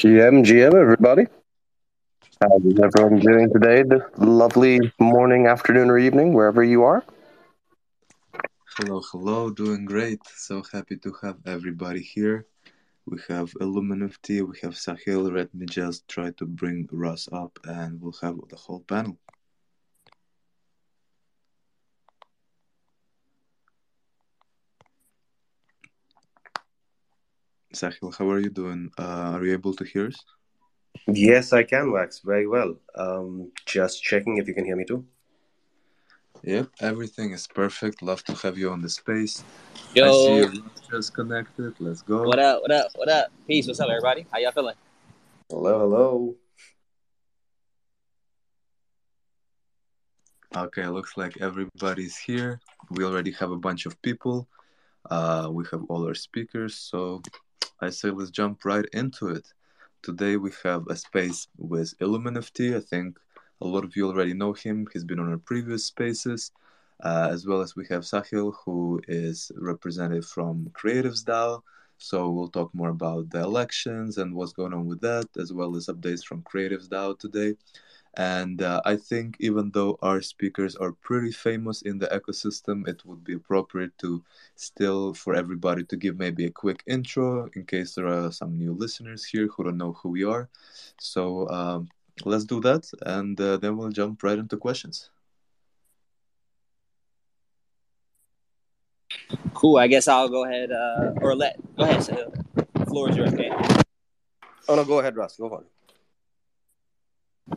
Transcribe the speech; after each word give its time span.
GM, 0.00 0.42
GM, 0.46 0.72
everybody. 0.72 1.26
How 2.40 2.56
is 2.64 2.80
everyone 2.82 3.20
doing 3.20 3.52
today? 3.52 3.82
This 3.82 4.00
lovely 4.16 4.80
morning, 4.98 5.46
afternoon, 5.46 5.90
or 5.90 5.98
evening, 5.98 6.32
wherever 6.32 6.64
you 6.64 6.84
are. 6.84 7.04
Hello, 8.78 9.02
hello, 9.12 9.50
doing 9.50 9.84
great. 9.84 10.20
So 10.24 10.62
happy 10.72 10.96
to 10.96 11.14
have 11.20 11.36
everybody 11.44 12.00
here. 12.00 12.46
We 13.04 13.18
have 13.28 13.52
Illuminati, 13.60 14.40
we 14.40 14.56
have 14.62 14.72
Sahil. 14.72 15.36
Let 15.36 15.54
me 15.54 15.66
just 15.66 16.08
try 16.08 16.30
to 16.38 16.46
bring 16.46 16.88
Russ 16.90 17.28
up 17.30 17.58
and 17.64 18.00
we'll 18.00 18.16
have 18.22 18.38
the 18.48 18.56
whole 18.56 18.80
panel. 18.88 19.18
Sahil, 27.74 28.16
how 28.16 28.28
are 28.28 28.40
you 28.40 28.50
doing? 28.50 28.90
Uh, 28.98 29.32
are 29.34 29.44
you 29.44 29.52
able 29.52 29.74
to 29.74 29.84
hear 29.84 30.08
us? 30.08 30.24
Yes, 31.06 31.52
I 31.52 31.62
can, 31.62 31.92
Wax. 31.92 32.18
Very 32.18 32.46
well. 32.46 32.74
Um, 32.96 33.52
just 33.64 34.02
checking 34.02 34.38
if 34.38 34.48
you 34.48 34.54
can 34.54 34.64
hear 34.64 34.74
me 34.76 34.84
too. 34.84 35.04
Yep, 36.42 36.68
everything 36.80 37.30
is 37.30 37.46
perfect. 37.46 38.02
Love 38.02 38.24
to 38.24 38.34
have 38.34 38.58
you 38.58 38.70
on 38.70 38.82
the 38.82 38.88
space. 38.88 39.44
Yo. 39.94 40.08
I 40.08 40.10
see 40.10 40.36
you 40.36 40.64
just 40.90 41.14
connected. 41.14 41.74
Let's 41.78 42.02
go. 42.02 42.24
What 42.24 42.40
up? 42.40 42.62
What 42.62 42.72
up? 42.72 42.90
What 42.96 43.08
up? 43.08 43.28
Peace. 43.46 43.68
What's 43.68 43.78
up, 43.78 43.88
everybody? 43.88 44.26
How 44.32 44.38
y'all 44.38 44.50
feeling? 44.50 44.76
Hello, 45.48 45.78
hello. 45.78 46.34
Okay, 50.56 50.86
looks 50.88 51.16
like 51.16 51.40
everybody's 51.40 52.16
here. 52.16 52.60
We 52.90 53.04
already 53.04 53.30
have 53.32 53.52
a 53.52 53.56
bunch 53.56 53.86
of 53.86 54.00
people. 54.02 54.48
Uh, 55.08 55.48
we 55.52 55.64
have 55.70 55.84
all 55.88 56.04
our 56.06 56.14
speakers, 56.14 56.74
so 56.74 57.22
I 57.82 57.88
say 57.88 58.10
let's 58.10 58.30
jump 58.30 58.66
right 58.66 58.84
into 58.92 59.28
it. 59.28 59.46
Today 60.02 60.36
we 60.36 60.50
have 60.64 60.86
a 60.88 60.96
space 60.96 61.48
with 61.56 61.94
Illuminati. 62.00 62.76
I 62.76 62.80
think 62.80 63.18
a 63.62 63.66
lot 63.66 63.84
of 63.84 63.96
you 63.96 64.06
already 64.06 64.34
know 64.34 64.52
him. 64.52 64.86
He's 64.92 65.04
been 65.04 65.18
on 65.18 65.30
our 65.30 65.38
previous 65.38 65.86
spaces, 65.86 66.52
uh, 67.02 67.28
as 67.30 67.46
well 67.46 67.62
as 67.62 67.76
we 67.76 67.86
have 67.88 68.02
Sahil, 68.02 68.52
who 68.64 69.00
is 69.08 69.50
representative 69.56 70.26
from 70.26 70.70
Creatives 70.74 71.24
DAO. 71.24 71.62
So 71.96 72.28
we'll 72.28 72.48
talk 72.48 72.74
more 72.74 72.90
about 72.90 73.30
the 73.30 73.40
elections 73.40 74.18
and 74.18 74.34
what's 74.34 74.52
going 74.52 74.74
on 74.74 74.84
with 74.86 75.00
that, 75.00 75.28
as 75.38 75.50
well 75.50 75.74
as 75.74 75.86
updates 75.86 76.22
from 76.22 76.42
Creatives 76.42 76.88
DAO 76.88 77.18
today. 77.18 77.56
And 78.16 78.60
uh, 78.60 78.82
I 78.84 78.96
think 78.96 79.36
even 79.38 79.70
though 79.70 79.98
our 80.02 80.20
speakers 80.20 80.74
are 80.76 80.92
pretty 80.92 81.30
famous 81.30 81.82
in 81.82 81.98
the 81.98 82.08
ecosystem, 82.08 82.88
it 82.88 83.04
would 83.06 83.22
be 83.22 83.34
appropriate 83.34 83.96
to 83.98 84.22
still 84.56 85.14
for 85.14 85.34
everybody 85.34 85.84
to 85.84 85.96
give 85.96 86.18
maybe 86.18 86.46
a 86.46 86.50
quick 86.50 86.82
intro 86.86 87.48
in 87.54 87.64
case 87.66 87.94
there 87.94 88.08
are 88.08 88.32
some 88.32 88.58
new 88.58 88.72
listeners 88.72 89.24
here 89.24 89.46
who 89.46 89.64
don't 89.64 89.78
know 89.78 89.92
who 89.92 90.08
we 90.08 90.24
are. 90.24 90.48
So 90.98 91.48
um, 91.50 91.88
let's 92.24 92.44
do 92.44 92.60
that, 92.60 92.90
and 93.02 93.40
uh, 93.40 93.58
then 93.58 93.76
we'll 93.76 93.90
jump 93.90 94.22
right 94.24 94.38
into 94.38 94.56
questions. 94.56 95.10
Cool. 99.54 99.76
I 99.76 99.86
guess 99.86 100.08
I'll 100.08 100.28
go 100.28 100.44
ahead 100.44 100.72
uh, 100.72 101.12
or 101.20 101.36
let 101.36 101.58
go 101.76 101.84
ahead. 101.84 102.02
So 102.02 102.32
the 102.74 102.86
floor 102.86 103.10
is 103.10 103.16
yours, 103.16 103.32
man. 103.34 103.52
Oh 104.68 104.74
no, 104.74 104.84
go 104.84 104.98
ahead, 104.98 105.16
Russ. 105.16 105.36
Go 105.36 105.50
on. 105.50 105.64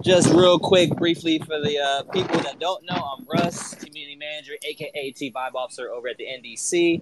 Just 0.01 0.33
real 0.33 0.59
quick, 0.59 0.89
briefly 0.95 1.39
for 1.39 1.61
the 1.61 1.79
uh, 1.79 2.03
people 2.11 2.39
that 2.41 2.59
don't 2.59 2.83
know, 2.83 2.95
I'm 2.95 3.25
Russ, 3.25 3.75
community 3.75 4.15
manager, 4.15 4.53
aka 4.63 5.11
T 5.11 5.31
Vibe 5.31 5.53
Officer 5.53 5.91
over 5.91 6.07
at 6.07 6.17
the 6.17 6.25
NDC. 6.25 7.01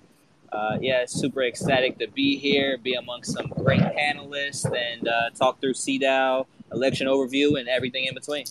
Uh, 0.52 0.78
yeah, 0.81 1.06
super 1.07 1.41
ecstatic 1.44 1.97
to 2.00 2.07
be 2.07 2.38
here, 2.38 2.78
be 2.78 2.94
amongst 2.94 3.31
some 3.34 3.47
great 3.47 3.80
panelists, 3.80 4.66
and 4.66 5.07
uh, 5.07 5.30
talk 5.31 5.62
through 5.62 5.74
CDAO, 5.74 6.46
election 6.72 7.07
overview, 7.07 7.57
and 7.59 7.69
everything 7.69 8.06
in 8.06 8.13
between. 8.13 8.46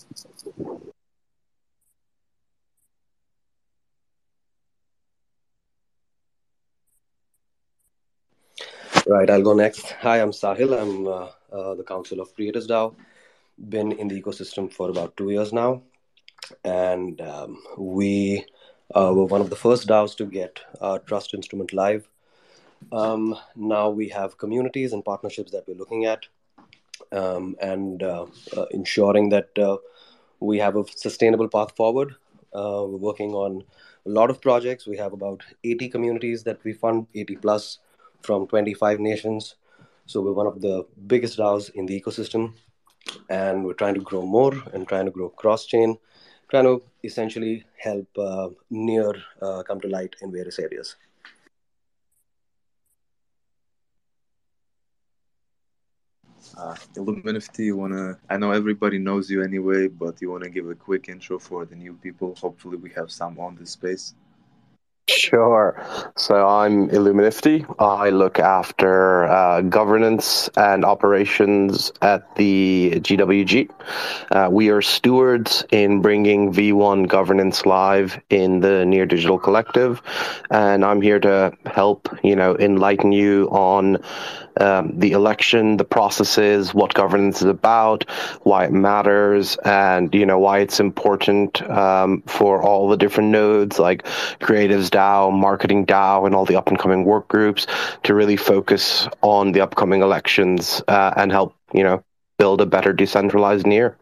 Right, 9.07 9.29
I'll 9.29 9.41
go 9.41 9.53
next. 9.53 9.91
Hi, 10.01 10.19
I'm 10.21 10.31
Sahil. 10.31 10.79
I'm 10.79 11.07
uh, 11.07 11.27
uh, 11.55 11.75
the 11.75 11.83
Council 11.83 12.19
of 12.19 12.35
Creatives 12.35 12.67
DAO. 12.67 12.95
Been 13.57 13.91
in 13.91 14.07
the 14.07 14.21
ecosystem 14.21 14.71
for 14.71 14.89
about 14.89 15.15
two 15.17 15.29
years 15.29 15.53
now, 15.53 15.83
and 16.63 17.21
um, 17.21 17.61
we 17.77 18.45
uh, 18.95 19.13
were 19.13 19.25
one 19.25 19.41
of 19.41 19.49
the 19.49 19.55
first 19.55 19.87
DAOs 19.87 20.15
to 20.17 20.25
get 20.25 20.59
uh, 20.79 20.97
Trust 20.99 21.33
Instrument 21.33 21.73
live. 21.73 22.07
Um, 22.91 23.37
now 23.55 23.89
we 23.89 24.09
have 24.09 24.37
communities 24.37 24.93
and 24.93 25.05
partnerships 25.05 25.51
that 25.51 25.67
we're 25.67 25.77
looking 25.77 26.05
at, 26.05 26.25
um, 27.11 27.55
and 27.61 28.01
uh, 28.01 28.25
uh, 28.57 28.65
ensuring 28.71 29.29
that 29.29 29.49
uh, 29.57 29.77
we 30.39 30.57
have 30.57 30.75
a 30.75 30.83
sustainable 30.87 31.47
path 31.47 31.75
forward. 31.75 32.15
Uh, 32.53 32.83
we're 32.87 32.97
working 32.97 33.33
on 33.33 33.63
a 34.05 34.09
lot 34.09 34.29
of 34.29 34.41
projects. 34.41 34.87
We 34.87 34.97
have 34.97 35.13
about 35.13 35.43
80 35.63 35.89
communities 35.89 36.43
that 36.43 36.63
we 36.63 36.73
fund, 36.73 37.07
80 37.13 37.37
plus 37.37 37.79
from 38.21 38.47
25 38.47 38.99
nations. 38.99 39.55
So 40.05 40.21
we're 40.21 40.33
one 40.33 40.47
of 40.47 40.61
the 40.61 40.85
biggest 41.07 41.37
DAOs 41.37 41.69
in 41.75 41.85
the 41.85 41.99
ecosystem, 41.99 42.53
and 43.29 43.63
we're 43.63 43.73
trying 43.73 43.95
to 43.95 44.01
grow 44.01 44.21
more 44.21 44.53
and 44.73 44.87
trying 44.87 45.05
to 45.05 45.11
grow 45.11 45.29
cross 45.29 45.65
chain, 45.65 45.97
trying 46.49 46.65
to 46.65 46.81
essentially 47.03 47.63
help 47.77 48.07
uh, 48.17 48.49
near 48.69 49.13
uh, 49.41 49.63
come 49.63 49.79
to 49.81 49.87
light 49.87 50.15
in 50.21 50.31
various 50.31 50.59
areas. 50.59 50.95
Uh, 56.57 56.75
you 57.57 57.77
wanna? 57.77 58.19
I 58.29 58.37
know 58.37 58.51
everybody 58.51 58.97
knows 58.97 59.29
you 59.29 59.41
anyway, 59.41 59.87
but 59.87 60.21
you 60.21 60.31
wanna 60.31 60.49
give 60.49 60.69
a 60.69 60.75
quick 60.75 61.07
intro 61.07 61.39
for 61.39 61.65
the 61.65 61.75
new 61.75 61.93
people. 61.93 62.35
Hopefully, 62.35 62.77
we 62.77 62.89
have 62.91 63.11
some 63.11 63.39
on 63.39 63.55
this 63.55 63.71
space. 63.71 64.15
Sure. 65.21 65.79
So 66.15 66.47
I'm 66.47 66.89
Illuminati. 66.89 67.63
I 67.77 68.09
look 68.09 68.39
after 68.39 69.25
uh, 69.25 69.61
governance 69.61 70.49
and 70.57 70.83
operations 70.83 71.91
at 72.01 72.35
the 72.37 72.93
GWG. 72.95 73.69
Uh, 74.31 74.49
we 74.51 74.69
are 74.71 74.81
stewards 74.81 75.63
in 75.69 76.01
bringing 76.01 76.51
V1 76.51 77.07
governance 77.07 77.67
live 77.67 78.19
in 78.31 78.61
the 78.61 78.83
Near 78.83 79.05
Digital 79.05 79.37
Collective, 79.37 80.01
and 80.49 80.83
I'm 80.83 81.03
here 81.03 81.19
to 81.19 81.55
help 81.67 82.09
you 82.23 82.35
know 82.35 82.57
enlighten 82.57 83.11
you 83.11 83.47
on 83.51 83.99
um, 84.59 84.99
the 84.99 85.11
election, 85.11 85.77
the 85.77 85.85
processes, 85.85 86.73
what 86.73 86.93
governance 86.93 87.37
is 87.37 87.47
about, 87.47 88.09
why 88.43 88.65
it 88.65 88.71
matters, 88.71 89.55
and 89.63 90.13
you 90.13 90.25
know 90.25 90.39
why 90.39 90.59
it's 90.59 90.79
important 90.79 91.61
um, 91.69 92.21
for 92.27 92.61
all 92.61 92.89
the 92.89 92.97
different 92.97 93.29
nodes 93.29 93.79
like 93.79 94.03
Creatives 94.39 94.89
DAO, 95.11 95.31
Marketing 95.31 95.85
DAO, 95.85 96.25
and 96.25 96.35
all 96.35 96.45
the 96.45 96.55
up 96.55 96.67
and 96.67 96.79
coming 96.79 97.03
work 97.05 97.27
groups 97.27 97.67
to 98.03 98.13
really 98.13 98.37
focus 98.37 99.07
on 99.21 99.51
the 99.51 99.61
upcoming 99.61 100.01
elections 100.01 100.81
uh, 100.87 101.13
and 101.17 101.31
help 101.31 101.55
you 101.73 101.83
know 101.83 102.03
build 102.37 102.61
a 102.61 102.65
better 102.65 102.93
decentralized 102.93 103.67
near. 103.67 103.97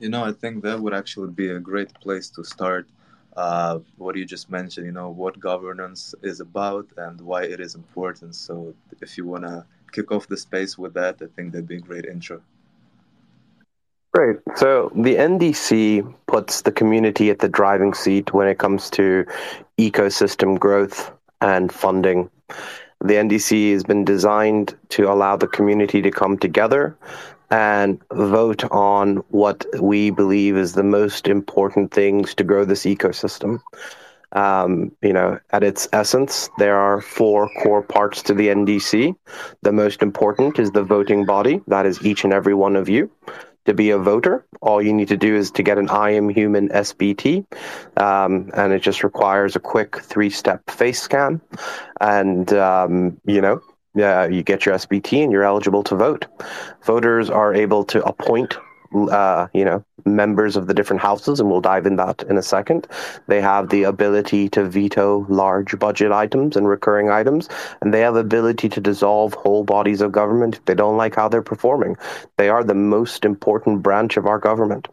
You 0.00 0.08
know, 0.08 0.24
I 0.24 0.32
think 0.32 0.62
that 0.64 0.80
would 0.80 0.94
actually 0.94 1.30
be 1.30 1.48
a 1.50 1.60
great 1.60 1.92
place 1.94 2.28
to 2.30 2.44
start. 2.44 2.88
Uh, 3.36 3.78
what 3.96 4.14
you 4.16 4.26
just 4.26 4.50
mentioned, 4.50 4.84
you 4.84 4.92
know, 4.92 5.08
what 5.08 5.40
governance 5.40 6.14
is 6.22 6.40
about 6.40 6.86
and 6.98 7.18
why 7.20 7.44
it 7.44 7.60
is 7.60 7.74
important. 7.74 8.34
So, 8.34 8.74
if 9.00 9.16
you 9.16 9.24
want 9.24 9.44
to 9.44 9.64
kick 9.92 10.12
off 10.12 10.26
the 10.28 10.36
space 10.36 10.76
with 10.76 10.92
that, 10.94 11.14
I 11.22 11.26
think 11.34 11.52
that'd 11.52 11.66
be 11.66 11.76
a 11.76 11.80
great 11.80 12.04
intro. 12.04 12.42
Great. 14.12 14.36
So 14.56 14.92
the 14.94 15.16
NDC 15.16 16.14
puts 16.26 16.62
the 16.62 16.72
community 16.72 17.30
at 17.30 17.38
the 17.38 17.48
driving 17.48 17.94
seat 17.94 18.34
when 18.34 18.46
it 18.46 18.58
comes 18.58 18.90
to 18.90 19.24
ecosystem 19.78 20.58
growth 20.58 21.10
and 21.40 21.72
funding. 21.72 22.28
The 23.00 23.14
NDC 23.14 23.72
has 23.72 23.84
been 23.84 24.04
designed 24.04 24.76
to 24.90 25.10
allow 25.10 25.36
the 25.36 25.48
community 25.48 26.02
to 26.02 26.10
come 26.10 26.36
together 26.36 26.94
and 27.50 28.00
vote 28.12 28.64
on 28.70 29.16
what 29.30 29.64
we 29.80 30.10
believe 30.10 30.56
is 30.56 30.74
the 30.74 30.84
most 30.84 31.26
important 31.26 31.90
things 31.90 32.34
to 32.34 32.44
grow 32.44 32.66
this 32.66 32.84
ecosystem. 32.84 33.60
Um, 34.32 34.92
you 35.02 35.12
know, 35.12 35.38
at 35.50 35.62
its 35.62 35.88
essence, 35.92 36.48
there 36.58 36.76
are 36.78 37.00
four 37.00 37.50
core 37.62 37.82
parts 37.82 38.22
to 38.22 38.34
the 38.34 38.48
NDC. 38.48 39.14
The 39.62 39.72
most 39.72 40.02
important 40.02 40.58
is 40.58 40.70
the 40.70 40.82
voting 40.82 41.26
body. 41.26 41.62
That 41.66 41.86
is 41.86 42.04
each 42.04 42.24
and 42.24 42.32
every 42.32 42.54
one 42.54 42.76
of 42.76 42.88
you. 42.88 43.10
To 43.66 43.74
be 43.74 43.90
a 43.90 43.98
voter, 43.98 44.44
all 44.60 44.82
you 44.82 44.92
need 44.92 45.08
to 45.08 45.16
do 45.16 45.36
is 45.36 45.52
to 45.52 45.62
get 45.62 45.78
an 45.78 45.88
I 45.88 46.10
am 46.10 46.28
human 46.28 46.68
SBT, 46.70 47.46
um, 47.96 48.50
and 48.54 48.72
it 48.72 48.82
just 48.82 49.04
requires 49.04 49.54
a 49.54 49.60
quick 49.60 50.00
three 50.00 50.30
step 50.30 50.68
face 50.68 51.00
scan. 51.00 51.40
And, 52.00 52.52
um, 52.54 53.20
you 53.24 53.40
know, 53.40 53.60
yeah, 53.94 54.26
you 54.26 54.42
get 54.42 54.66
your 54.66 54.74
SBT 54.74 55.22
and 55.22 55.30
you're 55.30 55.44
eligible 55.44 55.84
to 55.84 55.94
vote. 55.94 56.26
Voters 56.84 57.30
are 57.30 57.54
able 57.54 57.84
to 57.84 58.02
appoint 58.04 58.56
uh, 58.94 59.48
you 59.52 59.64
know, 59.64 59.84
members 60.04 60.56
of 60.56 60.66
the 60.66 60.74
different 60.74 61.02
houses, 61.02 61.40
and 61.40 61.50
we'll 61.50 61.60
dive 61.60 61.86
in 61.86 61.96
that 61.96 62.22
in 62.24 62.36
a 62.36 62.42
second. 62.42 62.86
They 63.26 63.40
have 63.40 63.68
the 63.68 63.84
ability 63.84 64.48
to 64.50 64.64
veto 64.64 65.26
large 65.28 65.78
budget 65.78 66.12
items 66.12 66.56
and 66.56 66.68
recurring 66.68 67.10
items, 67.10 67.48
and 67.80 67.92
they 67.92 68.00
have 68.00 68.16
ability 68.16 68.68
to 68.70 68.80
dissolve 68.80 69.34
whole 69.34 69.64
bodies 69.64 70.00
of 70.00 70.12
government 70.12 70.56
if 70.56 70.64
they 70.64 70.74
don't 70.74 70.96
like 70.96 71.14
how 71.14 71.28
they're 71.28 71.42
performing. 71.42 71.96
They 72.36 72.48
are 72.48 72.64
the 72.64 72.74
most 72.74 73.24
important 73.24 73.82
branch 73.82 74.16
of 74.16 74.26
our 74.26 74.38
government. 74.38 74.88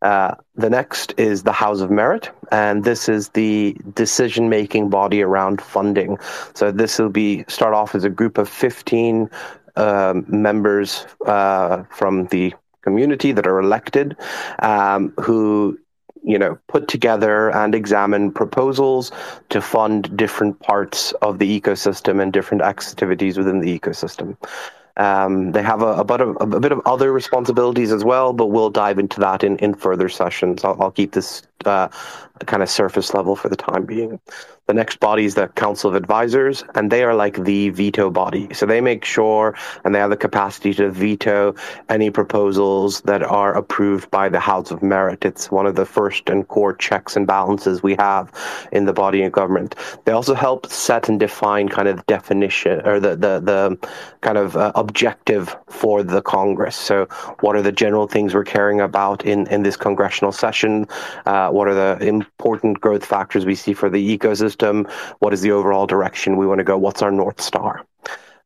Uh, 0.00 0.34
the 0.54 0.70
next 0.70 1.12
is 1.16 1.42
the 1.42 1.52
House 1.52 1.80
of 1.80 1.90
Merit, 1.90 2.30
and 2.52 2.84
this 2.84 3.08
is 3.08 3.30
the 3.30 3.76
decision-making 3.94 4.90
body 4.90 5.22
around 5.22 5.60
funding. 5.60 6.18
So 6.54 6.70
this 6.70 6.98
will 6.98 7.08
be 7.08 7.44
start 7.48 7.74
off 7.74 7.96
as 7.96 8.04
a 8.04 8.10
group 8.10 8.38
of 8.38 8.48
15 8.48 9.28
uh, 9.74 10.14
members 10.28 11.04
uh, 11.26 11.82
from 11.90 12.26
the 12.26 12.54
community 12.82 13.32
that 13.32 13.46
are 13.46 13.60
elected 13.60 14.16
um, 14.60 15.12
who 15.20 15.78
you 16.24 16.38
know 16.38 16.58
put 16.68 16.88
together 16.88 17.50
and 17.50 17.74
examine 17.74 18.32
proposals 18.32 19.12
to 19.48 19.60
fund 19.60 20.16
different 20.16 20.58
parts 20.60 21.12
of 21.22 21.38
the 21.38 21.60
ecosystem 21.60 22.20
and 22.20 22.32
different 22.32 22.62
activities 22.62 23.38
within 23.38 23.60
the 23.60 23.78
ecosystem 23.78 24.36
um, 24.98 25.52
they 25.52 25.62
have 25.62 25.80
a, 25.80 25.92
a, 25.98 26.04
bit 26.04 26.20
of, 26.20 26.36
a 26.40 26.60
bit 26.60 26.72
of 26.72 26.80
other 26.84 27.12
responsibilities 27.12 27.92
as 27.92 28.04
well, 28.04 28.32
but 28.32 28.46
we'll 28.46 28.68
dive 28.68 28.98
into 28.98 29.20
that 29.20 29.44
in, 29.44 29.56
in 29.58 29.74
further 29.74 30.08
sessions. 30.08 30.64
I'll, 30.64 30.76
I'll 30.82 30.90
keep 30.90 31.12
this 31.12 31.42
uh, 31.66 31.88
kind 32.46 32.62
of 32.62 32.70
surface 32.70 33.14
level 33.14 33.36
for 33.36 33.48
the 33.48 33.56
time 33.56 33.84
being. 33.84 34.20
The 34.68 34.74
next 34.74 35.00
body 35.00 35.24
is 35.24 35.34
the 35.34 35.48
Council 35.48 35.88
of 35.88 35.96
Advisors, 35.96 36.62
and 36.74 36.92
they 36.92 37.02
are 37.02 37.14
like 37.14 37.42
the 37.42 37.70
veto 37.70 38.10
body. 38.10 38.52
So 38.52 38.66
they 38.66 38.82
make 38.82 39.02
sure 39.02 39.56
and 39.82 39.94
they 39.94 39.98
have 39.98 40.10
the 40.10 40.16
capacity 40.16 40.74
to 40.74 40.90
veto 40.90 41.54
any 41.88 42.10
proposals 42.10 43.00
that 43.02 43.22
are 43.22 43.56
approved 43.56 44.10
by 44.10 44.28
the 44.28 44.40
House 44.40 44.70
of 44.70 44.82
Merit. 44.82 45.24
It's 45.24 45.50
one 45.50 45.64
of 45.64 45.74
the 45.74 45.86
first 45.86 46.28
and 46.28 46.46
core 46.48 46.74
checks 46.74 47.16
and 47.16 47.26
balances 47.26 47.82
we 47.82 47.96
have 47.98 48.30
in 48.70 48.84
the 48.84 48.92
body 48.92 49.22
of 49.22 49.32
government. 49.32 49.74
They 50.04 50.12
also 50.12 50.34
help 50.34 50.66
set 50.66 51.08
and 51.08 51.18
define 51.18 51.70
kind 51.70 51.88
of 51.88 52.06
definition 52.06 52.86
or 52.86 53.00
the, 53.00 53.16
the, 53.16 53.40
the 53.40 53.88
kind 54.20 54.36
of 54.36 54.54
uh, 54.54 54.72
objective 54.74 55.56
for 55.68 56.02
the 56.02 56.20
Congress. 56.20 56.76
So, 56.76 57.06
what 57.40 57.56
are 57.56 57.62
the 57.62 57.72
general 57.72 58.06
things 58.06 58.34
we're 58.34 58.44
caring 58.44 58.82
about 58.82 59.24
in, 59.24 59.46
in 59.46 59.62
this 59.62 59.78
congressional 59.78 60.32
session? 60.32 60.86
Uh, 61.24 61.47
what 61.50 61.68
are 61.68 61.74
the 61.74 62.06
important 62.06 62.80
growth 62.80 63.04
factors 63.04 63.44
we 63.44 63.54
see 63.54 63.72
for 63.72 63.90
the 63.90 64.18
ecosystem? 64.18 64.90
What 65.20 65.32
is 65.32 65.40
the 65.40 65.52
overall 65.52 65.86
direction 65.86 66.36
we 66.36 66.46
want 66.46 66.58
to 66.58 66.64
go? 66.64 66.76
What's 66.78 67.02
our 67.02 67.10
North 67.10 67.40
Star? 67.40 67.84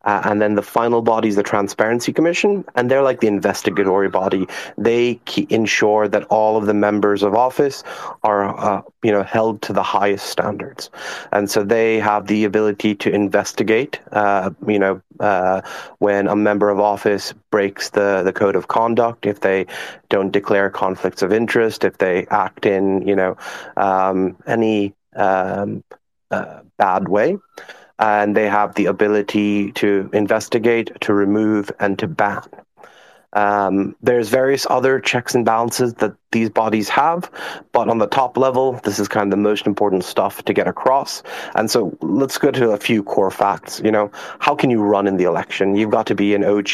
Uh, 0.04 0.22
and 0.24 0.40
then 0.42 0.54
the 0.54 0.62
final 0.62 1.02
body 1.02 1.28
is 1.28 1.36
the 1.36 1.42
Transparency 1.42 2.12
Commission, 2.12 2.64
and 2.74 2.90
they're 2.90 3.02
like 3.02 3.20
the 3.20 3.26
investigatory 3.26 4.08
body. 4.08 4.46
They 4.76 5.20
ensure 5.48 6.08
that 6.08 6.24
all 6.24 6.56
of 6.56 6.66
the 6.66 6.74
members 6.74 7.22
of 7.22 7.34
office 7.34 7.84
are, 8.22 8.58
uh, 8.58 8.82
you 9.02 9.12
know, 9.12 9.22
held 9.22 9.62
to 9.62 9.72
the 9.72 9.82
highest 9.82 10.26
standards, 10.26 10.90
and 11.32 11.50
so 11.50 11.62
they 11.62 11.98
have 12.00 12.26
the 12.26 12.44
ability 12.44 12.94
to 12.96 13.10
investigate, 13.10 14.00
uh, 14.12 14.50
you 14.66 14.78
know, 14.78 15.00
uh, 15.20 15.60
when 15.98 16.26
a 16.26 16.36
member 16.36 16.68
of 16.70 16.80
office 16.80 17.32
breaks 17.50 17.90
the 17.90 18.22
the 18.24 18.32
code 18.32 18.56
of 18.56 18.68
conduct, 18.68 19.26
if 19.26 19.40
they 19.40 19.66
don't 20.08 20.32
declare 20.32 20.70
conflicts 20.70 21.22
of 21.22 21.32
interest, 21.32 21.84
if 21.84 21.98
they 21.98 22.26
act 22.30 22.66
in, 22.66 23.06
you 23.06 23.16
know, 23.16 23.36
um, 23.76 24.36
any 24.46 24.94
um, 25.16 25.82
uh, 26.30 26.60
bad 26.78 27.08
way. 27.08 27.36
And 28.02 28.36
they 28.36 28.48
have 28.48 28.74
the 28.74 28.86
ability 28.86 29.72
to 29.72 30.10
investigate, 30.12 30.90
to 31.02 31.14
remove, 31.14 31.70
and 31.80 31.98
to 32.00 32.08
ban. 32.08 32.42
Um, 33.32 33.96
there's 34.02 34.28
various 34.28 34.66
other 34.68 35.00
checks 35.00 35.36
and 35.36 35.44
balances 35.46 35.94
that 35.94 36.16
these 36.32 36.50
bodies 36.50 36.88
have, 36.88 37.30
but 37.72 37.88
on 37.88 37.98
the 37.98 38.06
top 38.06 38.36
level, 38.36 38.80
this 38.84 38.98
is 38.98 39.08
kind 39.08 39.24
of 39.24 39.30
the 39.30 39.42
most 39.42 39.66
important 39.66 40.04
stuff 40.04 40.44
to 40.44 40.52
get 40.52 40.66
across. 40.66 41.22
And 41.54 41.70
so 41.70 41.96
let's 42.00 42.38
go 42.38 42.50
to 42.50 42.70
a 42.70 42.78
few 42.78 43.02
core 43.02 43.30
facts. 43.30 43.80
You 43.84 43.92
know, 43.92 44.10
how 44.40 44.54
can 44.54 44.70
you 44.70 44.82
run 44.82 45.06
in 45.06 45.16
the 45.16 45.24
election? 45.24 45.76
You've 45.76 45.90
got 45.90 46.06
to 46.06 46.14
be 46.14 46.34
an 46.34 46.44
OG. 46.44 46.72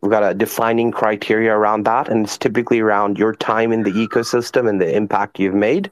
We've 0.00 0.10
got 0.10 0.22
a 0.22 0.34
defining 0.34 0.90
criteria 0.90 1.52
around 1.52 1.84
that, 1.84 2.08
and 2.08 2.24
it's 2.24 2.38
typically 2.38 2.80
around 2.80 3.18
your 3.18 3.34
time 3.34 3.72
in 3.72 3.82
the 3.82 3.92
ecosystem 3.92 4.68
and 4.68 4.80
the 4.80 4.94
impact 4.94 5.38
you've 5.38 5.54
made. 5.54 5.90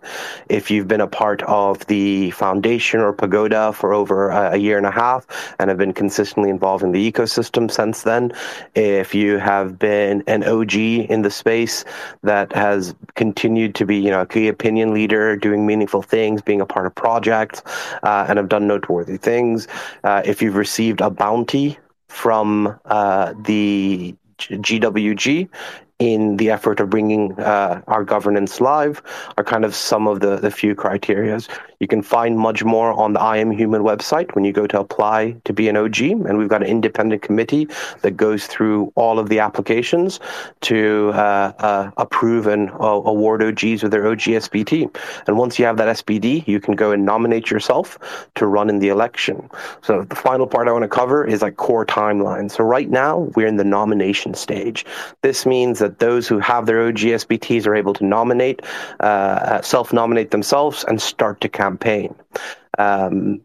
If 0.49 0.71
you've 0.71 0.89
been 0.89 1.01
a 1.01 1.07
part 1.07 1.43
of 1.43 1.87
the 1.87 2.31
foundation 2.33 3.01
or 3.01 3.13
pagoda 3.13 3.73
for 3.73 3.93
over 3.93 4.31
a 4.31 4.57
year 4.57 4.79
and 4.79 4.87
a 4.87 4.91
half 4.91 5.27
and 5.59 5.69
have 5.69 5.79
been 5.79 5.93
consistently 5.93 6.51
involved 6.51 6.83
in 6.83 6.93
the 6.93 7.13
ecosystem 7.13 7.71
since 7.71 8.03
then, 8.03 8.33
if 8.75 9.15
you 9.15 9.39
have 9.39 9.79
been 9.79 10.23
an 10.27 10.45
OG 10.45 10.75
in 10.75 11.23
the 11.23 11.31
space 11.31 11.85
that 12.23 12.53
has 12.53 12.94
continued 13.15 13.75
to 13.77 13.87
be, 13.87 13.97
you 13.97 14.11
know, 14.11 14.23
a 14.23 14.27
key 14.27 14.49
opinion 14.49 14.93
leader, 14.93 15.37
doing 15.37 15.67
meaningful 15.67 16.03
things, 16.03 16.43
being 16.43 16.61
a 16.61 16.67
part 16.67 16.87
of 16.87 16.95
projects, 16.95 17.63
uh, 18.03 18.27
and 18.29 18.37
have 18.39 18.49
done 18.49 18.67
noteworthy 18.67 19.17
things. 19.17 19.69
Uh, 20.03 20.23
if 20.25 20.43
you've 20.43 20.57
received 20.57 21.01
a 21.01 21.11
bounty 21.11 21.79
from 22.09 22.79
uh, 22.85 23.35
the 23.45 24.15
GWG, 24.39 25.49
in 25.99 26.37
the 26.37 26.51
effort 26.51 26.81
of 26.81 26.91
bringing 26.91 27.33
uh, 27.39 27.81
our 27.87 28.05
governance 28.05 28.61
live 28.61 29.03
are 29.39 29.45
kind 29.45 29.65
of 29.65 29.75
some 29.75 30.09
of 30.09 30.21
the, 30.21 30.37
the 30.37 30.51
few 30.51 30.75
criterias. 30.75 31.49
You 31.81 31.87
can 31.87 32.03
find 32.03 32.39
much 32.39 32.65
more 32.65 32.93
on 32.93 33.13
the 33.13 33.21
I 33.21 33.39
Am 33.39 33.51
Human 33.51 33.83
website 33.83 34.35
when 34.35 34.45
you 34.45 34.53
go 34.53 34.67
to 34.67 34.81
apply 34.81 35.37
to 35.45 35.53
be 35.53 35.69
an 35.69 35.77
OG, 35.77 36.01
and 36.01 36.39
we've 36.39 36.49
got 36.49 36.63
an 36.63 36.69
independent 36.69 37.23
committee 37.23 37.69
that 38.03 38.13
goes 38.17 38.47
through 38.47 38.93
all 38.95 39.19
of 39.19 39.29
the 39.29 39.39
applications 39.41 40.21
to 40.63 41.11
uh, 41.15 41.53
uh, 41.59 41.91
approve 41.97 42.47
and 42.47 42.71
uh, 42.73 43.03
award 43.05 43.43
OGs 43.43 43.83
with 43.83 43.93
their 43.93 44.07
OG 44.07 44.21
SBT. 44.21 44.95
And 45.27 45.39
once 45.39 45.59
you 45.59 45.65
have 45.65 45.77
that 45.79 45.97
SBT, 45.97 46.47
you 46.47 46.61
can 46.61 46.75
go 46.75 46.93
and 46.93 47.05
nominate 47.05 47.51
yourself 47.51 47.99
to 48.35 48.47
run 48.47 48.69
in 48.69 48.79
the 48.79 48.89
election. 48.89 49.49
So 49.83 50.03
the 50.03 50.17
final 50.17 50.47
part 50.47 50.69
I 50.69 50.73
want 50.73 50.83
to 50.83 50.89
cover 50.89 51.25
is 51.27 51.43
like 51.43 51.57
core 51.57 51.87
timeline. 51.87 52.51
So 52.51 52.65
right 52.65 52.89
now 52.89 53.31
we're 53.35 53.47
in 53.47 53.57
the 53.57 53.65
nomination 53.65 54.35
stage. 54.35 54.85
This 55.23 55.47
means 55.47 55.79
that 55.79 55.99
those 55.99 56.29
who 56.29 56.39
have 56.39 56.67
their 56.67 56.87
OG 56.87 56.99
SBTs 56.99 57.67
are 57.67 57.75
able 57.75 57.95
to 57.95 58.05
nominate, 58.05 58.63
uh, 59.01 59.61
self-nominate 59.63 60.31
themselves, 60.31 60.85
and 60.85 61.01
start 61.01 61.41
to 61.41 61.49
campaign. 61.65 62.15
Um, 62.79 63.41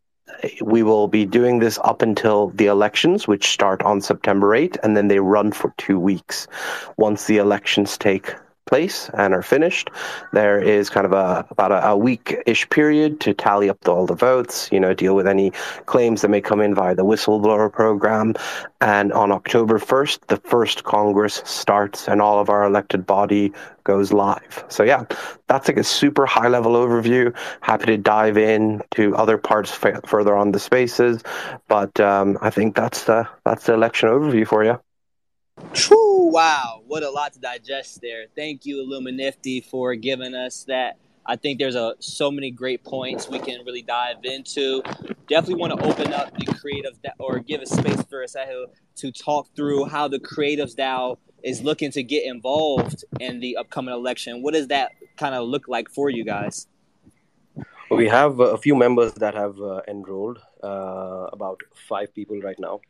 we 0.62 0.84
will 0.84 1.08
be 1.08 1.26
doing 1.26 1.60
this 1.60 1.78
up 1.84 2.02
until 2.02 2.50
the 2.60 2.68
elections, 2.68 3.28
which 3.28 3.46
start 3.48 3.82
on 3.84 4.02
September 4.02 4.56
8, 4.56 4.78
and 4.84 4.96
then 4.96 5.08
they 5.08 5.20
run 5.20 5.52
for 5.52 5.74
two 5.78 6.00
weeks. 6.00 6.48
Once 6.98 7.26
the 7.26 7.38
elections 7.38 7.98
take 7.98 8.36
place 8.70 9.10
and 9.16 9.34
are 9.34 9.42
finished. 9.42 9.90
There 10.32 10.62
is 10.62 10.92
kind 10.92 11.08
of 11.10 11.12
a 11.12 11.44
about 11.50 11.72
a, 11.72 11.80
a 11.88 11.98
week-ish 11.98 12.70
period 12.70 13.20
to 13.22 13.34
tally 13.34 13.68
up 13.68 13.80
all 13.90 14.06
the 14.06 14.14
votes, 14.30 14.70
you 14.72 14.80
know, 14.80 14.94
deal 14.94 15.16
with 15.16 15.28
any 15.28 15.52
claims 15.88 16.22
that 16.22 16.30
may 16.30 16.42
come 16.50 16.62
in 16.62 16.76
via 16.76 16.94
the 16.94 17.04
whistleblower 17.04 17.72
program. 17.74 18.36
And 18.80 19.12
on 19.12 19.32
October 19.32 19.80
1st, 19.80 20.28
the 20.28 20.38
first 20.38 20.84
Congress 20.84 21.42
starts 21.46 22.08
and 22.08 22.22
all 22.22 22.40
of 22.40 22.50
our 22.50 22.64
elected 22.64 23.08
body 23.08 23.52
goes 23.89 24.13
live. 24.13 24.63
So 24.69 24.84
yeah, 24.84 25.05
that's 25.48 25.67
like 25.67 25.77
a 25.77 25.84
super 25.84 26.27
high 26.27 26.48
level 26.48 26.74
overview. 26.74 27.36
Happy 27.62 27.88
to 27.88 27.98
dive 27.98 28.38
in 28.38 28.84
to 28.91 29.15
other 29.15 29.38
parts 29.39 29.72
f- 29.84 30.01
further 30.05 30.36
on 30.38 30.51
the 30.51 30.60
spaces, 30.60 31.24
but 31.67 32.00
um, 32.00 32.38
I 32.39 32.51
think 32.51 32.75
that's 32.75 33.05
the 33.05 33.27
that's 33.46 33.65
the 33.65 33.74
election 33.74 34.10
overview 34.10 34.48
for 34.48 34.63
you. 34.63 34.79
Wow. 36.31 36.84
What 36.86 37.01
a 37.01 37.10
lot 37.10 37.34
to 37.34 37.39
digest 37.39 38.01
there. 38.01 38.25
Thank 38.36 38.63
you, 38.67 38.86
Illuminifty, 38.86 39.65
for 39.65 39.96
giving 39.96 40.36
us 40.36 40.65
that. 40.65 40.98
I 41.25 41.36
think 41.36 41.58
there's 41.58 41.75
a 41.75 41.96
so 42.00 42.29
many 42.29 42.51
great 42.51 42.84
points 42.84 43.27
we 43.27 43.39
can 43.39 43.65
really 43.65 43.81
dive 43.81 44.17
into. 44.24 44.84
Definitely 45.27 45.55
want 45.55 45.79
to 45.79 45.86
open 45.86 46.13
up 46.13 46.31
the 46.38 46.46
creative 46.53 46.93
or 47.17 47.39
give 47.39 47.62
a 47.62 47.65
space 47.65 48.01
for 48.03 48.24
Sahil 48.25 48.65
to 48.98 49.12
talk 49.12 49.48
through 49.55 49.86
how 49.86 50.08
the 50.08 50.19
creatives 50.19 50.75
DAO 50.75 51.17
is 51.43 51.62
looking 51.62 51.91
to 51.91 52.03
get 52.03 52.25
involved 52.25 53.03
in 53.19 53.39
the 53.39 53.58
upcoming 53.58 53.93
election. 53.93 54.41
What 54.41 54.53
does 54.53 54.67
that 54.67 54.91
kind 55.17 55.36
of 55.36 55.48
look 55.48 55.67
like 55.67 55.89
for 55.89 56.10
you 56.10 56.24
guys? 56.24 56.67
We 57.91 58.08
have 58.08 58.39
a 58.39 58.58
few 58.58 58.75
members 58.75 59.13
that 59.13 59.34
have 59.34 59.60
uh, 59.60 59.81
enrolled, 59.88 60.39
uh, 60.63 61.27
about 61.34 61.60
five 61.74 62.13
people 62.13 62.39
right 62.39 62.60
now. 62.60 62.81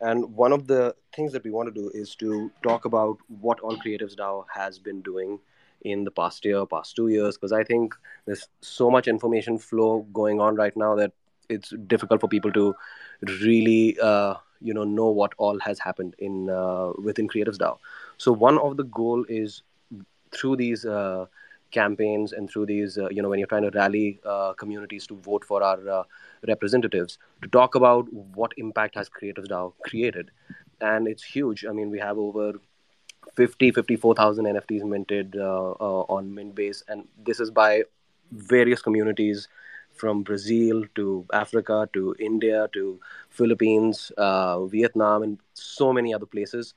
And 0.00 0.36
one 0.36 0.52
of 0.52 0.68
the 0.68 0.94
things 1.14 1.32
that 1.32 1.42
we 1.42 1.50
want 1.50 1.74
to 1.74 1.80
do 1.80 1.90
is 1.92 2.14
to 2.16 2.50
talk 2.62 2.84
about 2.84 3.18
what 3.40 3.58
All 3.60 3.76
Creatives 3.76 4.14
DAO 4.14 4.44
has 4.54 4.78
been 4.78 5.02
doing 5.02 5.40
in 5.82 6.04
the 6.04 6.10
past 6.12 6.44
year, 6.44 6.64
past 6.66 6.94
two 6.94 7.08
years, 7.08 7.36
because 7.36 7.52
I 7.52 7.64
think 7.64 7.94
there's 8.26 8.48
so 8.60 8.90
much 8.90 9.08
information 9.08 9.58
flow 9.58 10.06
going 10.12 10.40
on 10.40 10.54
right 10.54 10.76
now 10.76 10.94
that 10.96 11.12
it's 11.48 11.70
difficult 11.86 12.20
for 12.20 12.28
people 12.28 12.52
to 12.52 12.74
really 13.40 13.98
uh, 14.00 14.34
you 14.60 14.74
know 14.74 14.84
know 14.84 15.08
what 15.08 15.32
all 15.36 15.58
has 15.60 15.78
happened 15.78 16.14
in 16.18 16.50
uh, 16.50 16.92
within 16.98 17.28
Creatives 17.28 17.58
DAO. 17.58 17.78
So 18.18 18.32
one 18.32 18.58
of 18.58 18.76
the 18.76 18.84
goal 18.84 19.24
is 19.28 19.62
through 20.32 20.56
these 20.56 20.84
uh, 20.84 21.26
campaigns 21.70 22.32
and 22.32 22.50
through 22.50 22.66
these 22.66 22.98
uh, 22.98 23.08
you 23.10 23.22
know 23.22 23.28
when 23.28 23.38
you're 23.38 23.48
trying 23.48 23.68
to 23.70 23.70
rally 23.70 24.20
uh, 24.24 24.52
communities 24.54 25.06
to 25.08 25.16
vote 25.16 25.44
for 25.44 25.62
our 25.62 25.88
uh, 25.88 26.02
representatives 26.48 27.18
to 27.42 27.48
talk 27.48 27.74
about 27.74 28.12
what 28.12 28.52
impact 28.56 28.94
has 28.94 29.08
Creatives 29.08 29.48
DAO 29.48 29.72
created, 29.84 30.30
and 30.80 31.06
it's 31.08 31.22
huge. 31.22 31.64
I 31.64 31.72
mean, 31.72 31.90
we 31.90 31.98
have 31.98 32.18
over 32.18 32.54
50 33.36 33.70
54,000 33.70 34.44
NFTs 34.44 34.84
minted 34.84 35.36
on 35.36 36.30
Mintbase 36.30 36.82
and 36.88 37.08
this 37.24 37.40
is 37.40 37.50
by 37.50 37.82
various 38.30 38.82
communities 38.82 39.48
from 39.94 40.22
Brazil 40.22 40.84
to 40.96 41.26
Africa 41.32 41.88
to 41.92 42.14
India 42.18 42.68
to 42.72 43.00
Philippines, 43.30 44.12
uh, 44.16 44.64
Vietnam, 44.66 45.22
and 45.22 45.38
so 45.54 45.92
many 45.92 46.12
other 46.12 46.26
places. 46.26 46.74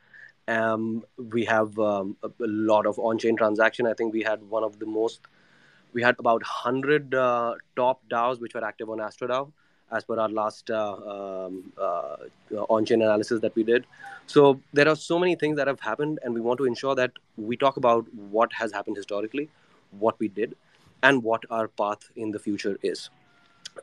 Um, 0.48 1.04
we 1.18 1.44
have 1.46 1.78
um, 1.78 2.16
a, 2.24 2.28
a, 2.28 2.48
lot 2.48 2.86
of 2.86 2.98
on-chain 3.00 3.36
transaction. 3.36 3.86
I 3.86 3.94
think 3.94 4.14
we 4.14 4.24
had 4.24 4.42
one 4.50 4.64
of 4.64 4.80
the 4.80 4.86
most. 4.86 5.22
We 5.94 6.02
had 6.02 6.16
about 6.20 6.44
hundred 6.44 7.14
uh, 7.14 7.56
top 7.76 8.02
DAOs 8.10 8.40
which 8.40 8.54
were 8.54 8.64
active 8.64 8.90
on 8.90 9.00
AstroDAO, 9.00 9.52
as 9.92 10.06
per 10.06 10.20
our 10.20 10.30
last 10.30 10.70
uh, 10.70 11.48
um, 11.48 11.74
uh, 11.78 12.16
on-chain 12.70 13.02
analysis 13.02 13.42
that 13.42 13.56
we 13.56 13.64
did. 13.64 13.86
So 14.26 14.60
there 14.74 14.88
are 14.88 14.96
so 14.96 15.20
many 15.20 15.36
things 15.36 15.58
that 15.58 15.68
have 15.68 15.80
happened, 15.80 16.20
and 16.24 16.34
we 16.34 16.40
want 16.40 16.60
to 16.60 16.66
ensure 16.66 16.96
that 16.96 17.12
we 17.36 17.58
talk 17.58 17.78
about 17.78 18.06
what 18.14 18.54
has 18.54 18.72
happened 18.72 18.96
historically, 18.96 19.50
what 19.92 20.18
we 20.20 20.28
did, 20.28 20.56
and 21.04 21.24
what 21.24 21.44
our 21.50 21.68
path 21.68 22.10
in 22.16 22.32
the 22.32 22.40
future 22.40 22.78
is. 22.82 23.10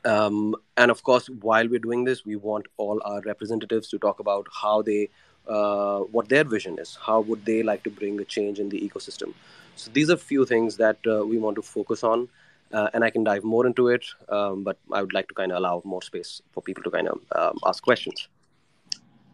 Um, 0.04 0.56
and 0.76 0.90
of 0.90 1.02
course, 1.02 1.28
while 1.28 1.68
we're 1.68 1.78
doing 1.78 2.04
this, 2.04 2.24
we 2.24 2.36
want 2.36 2.66
all 2.76 3.00
our 3.04 3.20
representatives 3.22 3.88
to 3.88 3.98
talk 3.98 4.20
about 4.20 4.46
how 4.62 4.82
they, 4.82 5.08
uh, 5.46 6.00
what 6.00 6.28
their 6.28 6.44
vision 6.44 6.78
is, 6.78 6.98
how 7.00 7.20
would 7.20 7.44
they 7.44 7.62
like 7.62 7.84
to 7.84 7.90
bring 7.90 8.18
a 8.20 8.24
change 8.24 8.58
in 8.58 8.68
the 8.68 8.80
ecosystem. 8.80 9.32
So 9.76 9.90
these 9.92 10.10
are 10.10 10.16
few 10.16 10.44
things 10.44 10.76
that 10.76 10.98
uh, 11.06 11.24
we 11.24 11.38
want 11.38 11.56
to 11.56 11.62
focus 11.62 12.04
on, 12.04 12.28
uh, 12.72 12.90
and 12.92 13.04
I 13.04 13.10
can 13.10 13.24
dive 13.24 13.44
more 13.44 13.66
into 13.66 13.88
it. 13.88 14.04
Um, 14.28 14.62
but 14.62 14.78
I 14.92 15.00
would 15.00 15.12
like 15.12 15.28
to 15.28 15.34
kind 15.34 15.52
of 15.52 15.58
allow 15.58 15.82
more 15.84 16.02
space 16.02 16.42
for 16.52 16.62
people 16.62 16.82
to 16.84 16.90
kind 16.90 17.08
of 17.08 17.20
um, 17.34 17.58
ask 17.66 17.82
questions. 17.82 18.28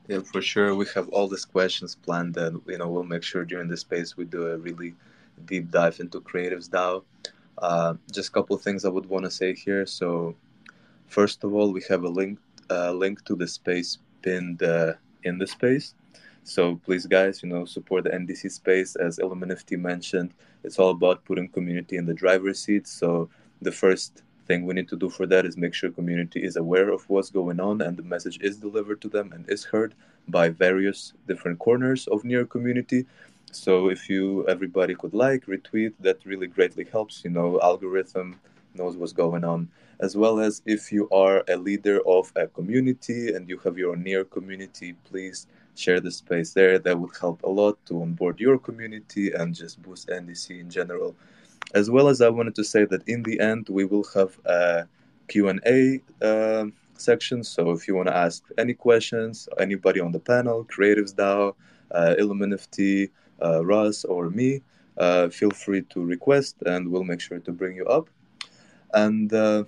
Yeah, 0.08 0.20
for 0.20 0.42
sure. 0.42 0.74
We 0.74 0.86
have 0.94 1.08
all 1.10 1.28
these 1.28 1.44
questions 1.44 1.94
planned, 1.94 2.36
and 2.36 2.60
you 2.66 2.78
know 2.78 2.88
we'll 2.88 3.04
make 3.04 3.22
sure 3.22 3.44
during 3.44 3.68
the 3.68 3.76
space 3.76 4.16
we 4.16 4.24
do 4.24 4.48
a 4.48 4.56
really 4.58 4.94
deep 5.44 5.70
dive 5.70 6.00
into 6.00 6.20
Creatives 6.20 6.68
DAO. 6.68 7.04
Uh, 7.60 7.94
just 8.10 8.30
a 8.30 8.32
couple 8.32 8.56
of 8.56 8.62
things 8.62 8.84
I 8.84 8.88
would 8.88 9.06
want 9.06 9.24
to 9.26 9.30
say 9.30 9.54
here. 9.54 9.86
So, 9.86 10.34
first 11.06 11.44
of 11.44 11.54
all, 11.54 11.72
we 11.72 11.82
have 11.88 12.04
a 12.04 12.08
link 12.08 12.38
uh, 12.70 12.92
link 12.92 13.24
to 13.24 13.34
the 13.34 13.46
space 13.46 13.98
pinned 14.22 14.62
uh, 14.62 14.94
in 15.24 15.38
the 15.38 15.46
space. 15.46 15.94
So 16.44 16.76
please, 16.84 17.06
guys, 17.06 17.42
you 17.42 17.48
know, 17.48 17.64
support 17.64 18.04
the 18.04 18.10
NDC 18.10 18.50
space. 18.50 18.96
As 18.96 19.18
Illuminifty 19.18 19.78
mentioned, 19.78 20.32
it's 20.64 20.78
all 20.78 20.90
about 20.90 21.24
putting 21.24 21.48
community 21.48 21.96
in 21.96 22.06
the 22.06 22.14
driver's 22.14 22.60
seat. 22.60 22.86
So 22.86 23.28
the 23.60 23.72
first 23.72 24.22
thing 24.46 24.64
we 24.64 24.74
need 24.74 24.88
to 24.88 24.96
do 24.96 25.08
for 25.08 25.26
that 25.26 25.44
is 25.46 25.56
make 25.56 25.74
sure 25.74 25.90
community 25.90 26.42
is 26.42 26.56
aware 26.56 26.90
of 26.90 27.08
what's 27.08 27.30
going 27.30 27.60
on 27.60 27.82
and 27.82 27.96
the 27.96 28.02
message 28.02 28.38
is 28.40 28.56
delivered 28.56 29.00
to 29.02 29.08
them 29.08 29.32
and 29.32 29.48
is 29.48 29.64
heard 29.64 29.94
by 30.28 30.48
various 30.48 31.12
different 31.28 31.58
corners 31.58 32.06
of 32.08 32.24
near 32.24 32.44
community 32.44 33.06
so 33.52 33.90
if 33.90 34.08
you 34.08 34.46
everybody 34.48 34.94
could 34.94 35.14
like 35.14 35.46
retweet 35.46 35.92
that 36.00 36.24
really 36.24 36.46
greatly 36.46 36.84
helps 36.84 37.24
you 37.24 37.30
know 37.30 37.60
algorithm 37.60 38.38
knows 38.74 38.96
what's 38.96 39.12
going 39.12 39.44
on. 39.44 39.68
As 40.00 40.16
well 40.16 40.40
as 40.40 40.62
if 40.64 40.92
you 40.92 41.08
are 41.10 41.44
a 41.48 41.56
leader 41.56 42.00
of 42.06 42.32
a 42.36 42.46
community 42.46 43.34
and 43.34 43.48
you 43.48 43.58
have 43.58 43.76
your 43.76 43.96
near 43.96 44.24
community 44.24 44.94
please 45.04 45.46
share 45.76 46.00
the 46.00 46.10
space 46.10 46.52
there. 46.52 46.78
That 46.78 46.98
would 46.98 47.16
help 47.20 47.42
a 47.42 47.48
lot 47.48 47.84
to 47.86 48.00
onboard 48.02 48.40
your 48.40 48.58
community 48.58 49.32
and 49.32 49.54
just 49.54 49.82
boost 49.82 50.08
ndc 50.08 50.58
in 50.58 50.70
general. 50.70 51.14
As 51.74 51.90
well 51.90 52.08
as 52.08 52.20
i 52.20 52.28
wanted 52.28 52.54
to 52.56 52.64
say 52.64 52.84
that 52.86 53.06
in 53.08 53.22
the 53.22 53.38
end 53.40 53.68
we 53.68 53.84
will 53.84 54.06
have 54.14 54.38
a 54.46 54.86
q&a 55.28 56.00
uh, 56.22 56.66
section. 56.96 57.44
So 57.44 57.70
if 57.70 57.86
you 57.86 57.94
want 57.94 58.08
to 58.08 58.16
ask 58.16 58.42
any 58.58 58.74
questions 58.74 59.48
anybody 59.58 60.00
on 60.00 60.12
the 60.12 60.20
panel 60.20 60.64
creatives 60.64 61.14
dao 61.14 61.54
uh, 61.92 62.14
illuminifty 62.18 63.10
uh, 63.42 63.64
Russ 63.64 64.04
or 64.04 64.30
me, 64.30 64.62
uh, 64.96 65.28
feel 65.28 65.50
free 65.50 65.82
to 65.82 66.04
request 66.04 66.56
and 66.66 66.90
we'll 66.90 67.04
make 67.04 67.20
sure 67.20 67.38
to 67.38 67.52
bring 67.52 67.76
you 67.76 67.86
up. 67.86 68.08
And 68.92 69.32
uh, 69.32 69.64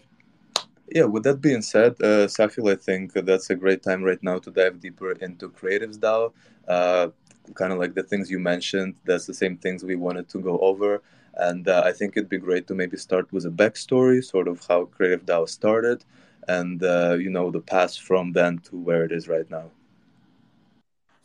yeah, 0.88 1.04
with 1.04 1.24
that 1.24 1.40
being 1.40 1.62
said, 1.62 1.92
uh, 2.00 2.26
Sahil, 2.26 2.70
I 2.70 2.76
think 2.76 3.12
that's 3.14 3.50
a 3.50 3.54
great 3.54 3.82
time 3.82 4.02
right 4.02 4.22
now 4.22 4.38
to 4.38 4.50
dive 4.50 4.80
deeper 4.80 5.12
into 5.12 5.48
Creatives 5.48 5.98
DAO. 5.98 6.32
Uh, 6.68 7.08
kind 7.54 7.72
of 7.72 7.78
like 7.78 7.94
the 7.94 8.02
things 8.02 8.30
you 8.30 8.38
mentioned, 8.38 8.94
that's 9.04 9.26
the 9.26 9.34
same 9.34 9.56
things 9.56 9.82
we 9.82 9.96
wanted 9.96 10.28
to 10.28 10.38
go 10.38 10.58
over. 10.58 11.02
And 11.34 11.66
uh, 11.66 11.82
I 11.84 11.92
think 11.92 12.16
it'd 12.16 12.28
be 12.28 12.38
great 12.38 12.66
to 12.66 12.74
maybe 12.74 12.96
start 12.96 13.32
with 13.32 13.46
a 13.46 13.50
backstory, 13.50 14.22
sort 14.22 14.48
of 14.48 14.64
how 14.66 14.84
Creative 14.84 15.24
DAO 15.24 15.48
started 15.48 16.04
and, 16.48 16.82
uh, 16.82 17.16
you 17.18 17.30
know, 17.30 17.50
the 17.50 17.60
path 17.60 17.96
from 17.96 18.32
then 18.32 18.58
to 18.58 18.76
where 18.76 19.04
it 19.04 19.12
is 19.12 19.28
right 19.28 19.50
now. 19.50 19.70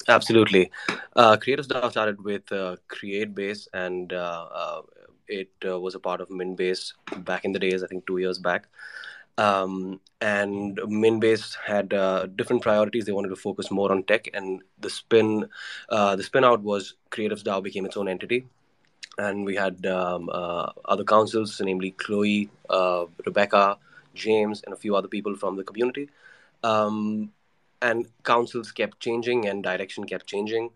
Absolutely. 0.08 0.72
Uh, 1.16 1.36
Creatives 1.36 1.68
DAO 1.68 1.92
started 1.92 2.24
with 2.24 2.50
uh, 2.52 2.78
CreateBase, 2.88 3.68
and 3.74 4.14
uh, 4.14 4.48
uh 4.52 4.82
it 5.28 5.52
uh, 5.66 5.78
was 5.78 5.94
a 5.94 6.00
part 6.00 6.22
of 6.22 6.30
Mintbase 6.30 6.94
back 7.18 7.44
in 7.44 7.52
the 7.52 7.60
days, 7.60 7.84
I 7.84 7.88
think 7.88 8.08
two 8.08 8.18
years 8.18 8.40
back. 8.40 8.68
Um, 9.38 10.00
and 10.22 10.78
Mintbase 10.78 11.58
had 11.66 11.94
uh, 11.94 12.28
different 12.28 12.62
priorities. 12.62 13.06
They 13.06 13.12
wanted 13.12 13.30
to 13.30 13.36
focus 13.36 13.70
more 13.70 13.92
on 13.92 14.04
tech, 14.04 14.30
and 14.34 14.62
the 14.80 14.90
spin, 14.90 15.50
uh, 15.90 16.16
the 16.16 16.24
spin 16.24 16.46
out 16.46 16.64
was 16.64 16.96
Creatives 17.12 17.44
DAO 17.44 17.62
became 17.62 17.86
its 17.86 17.98
own 17.98 18.08
entity. 18.08 18.48
And 19.18 19.44
we 19.44 19.56
had 19.56 19.86
um, 19.86 20.30
uh, 20.32 20.72
other 20.86 21.04
councils, 21.04 21.60
namely 21.60 21.92
Chloe, 21.92 22.50
Rebecca, 23.26 23.78
James, 24.14 24.64
and 24.64 24.74
a 24.74 24.78
few 24.78 24.96
other 24.96 25.08
people 25.10 25.36
from 25.36 25.58
the 25.58 25.64
community. 25.64 26.10
Um, 26.64 27.32
and 27.82 28.08
councils 28.24 28.72
kept 28.72 29.00
changing 29.00 29.48
and 29.48 29.64
direction 29.64 30.06
kept 30.06 30.28
changing 30.28 30.70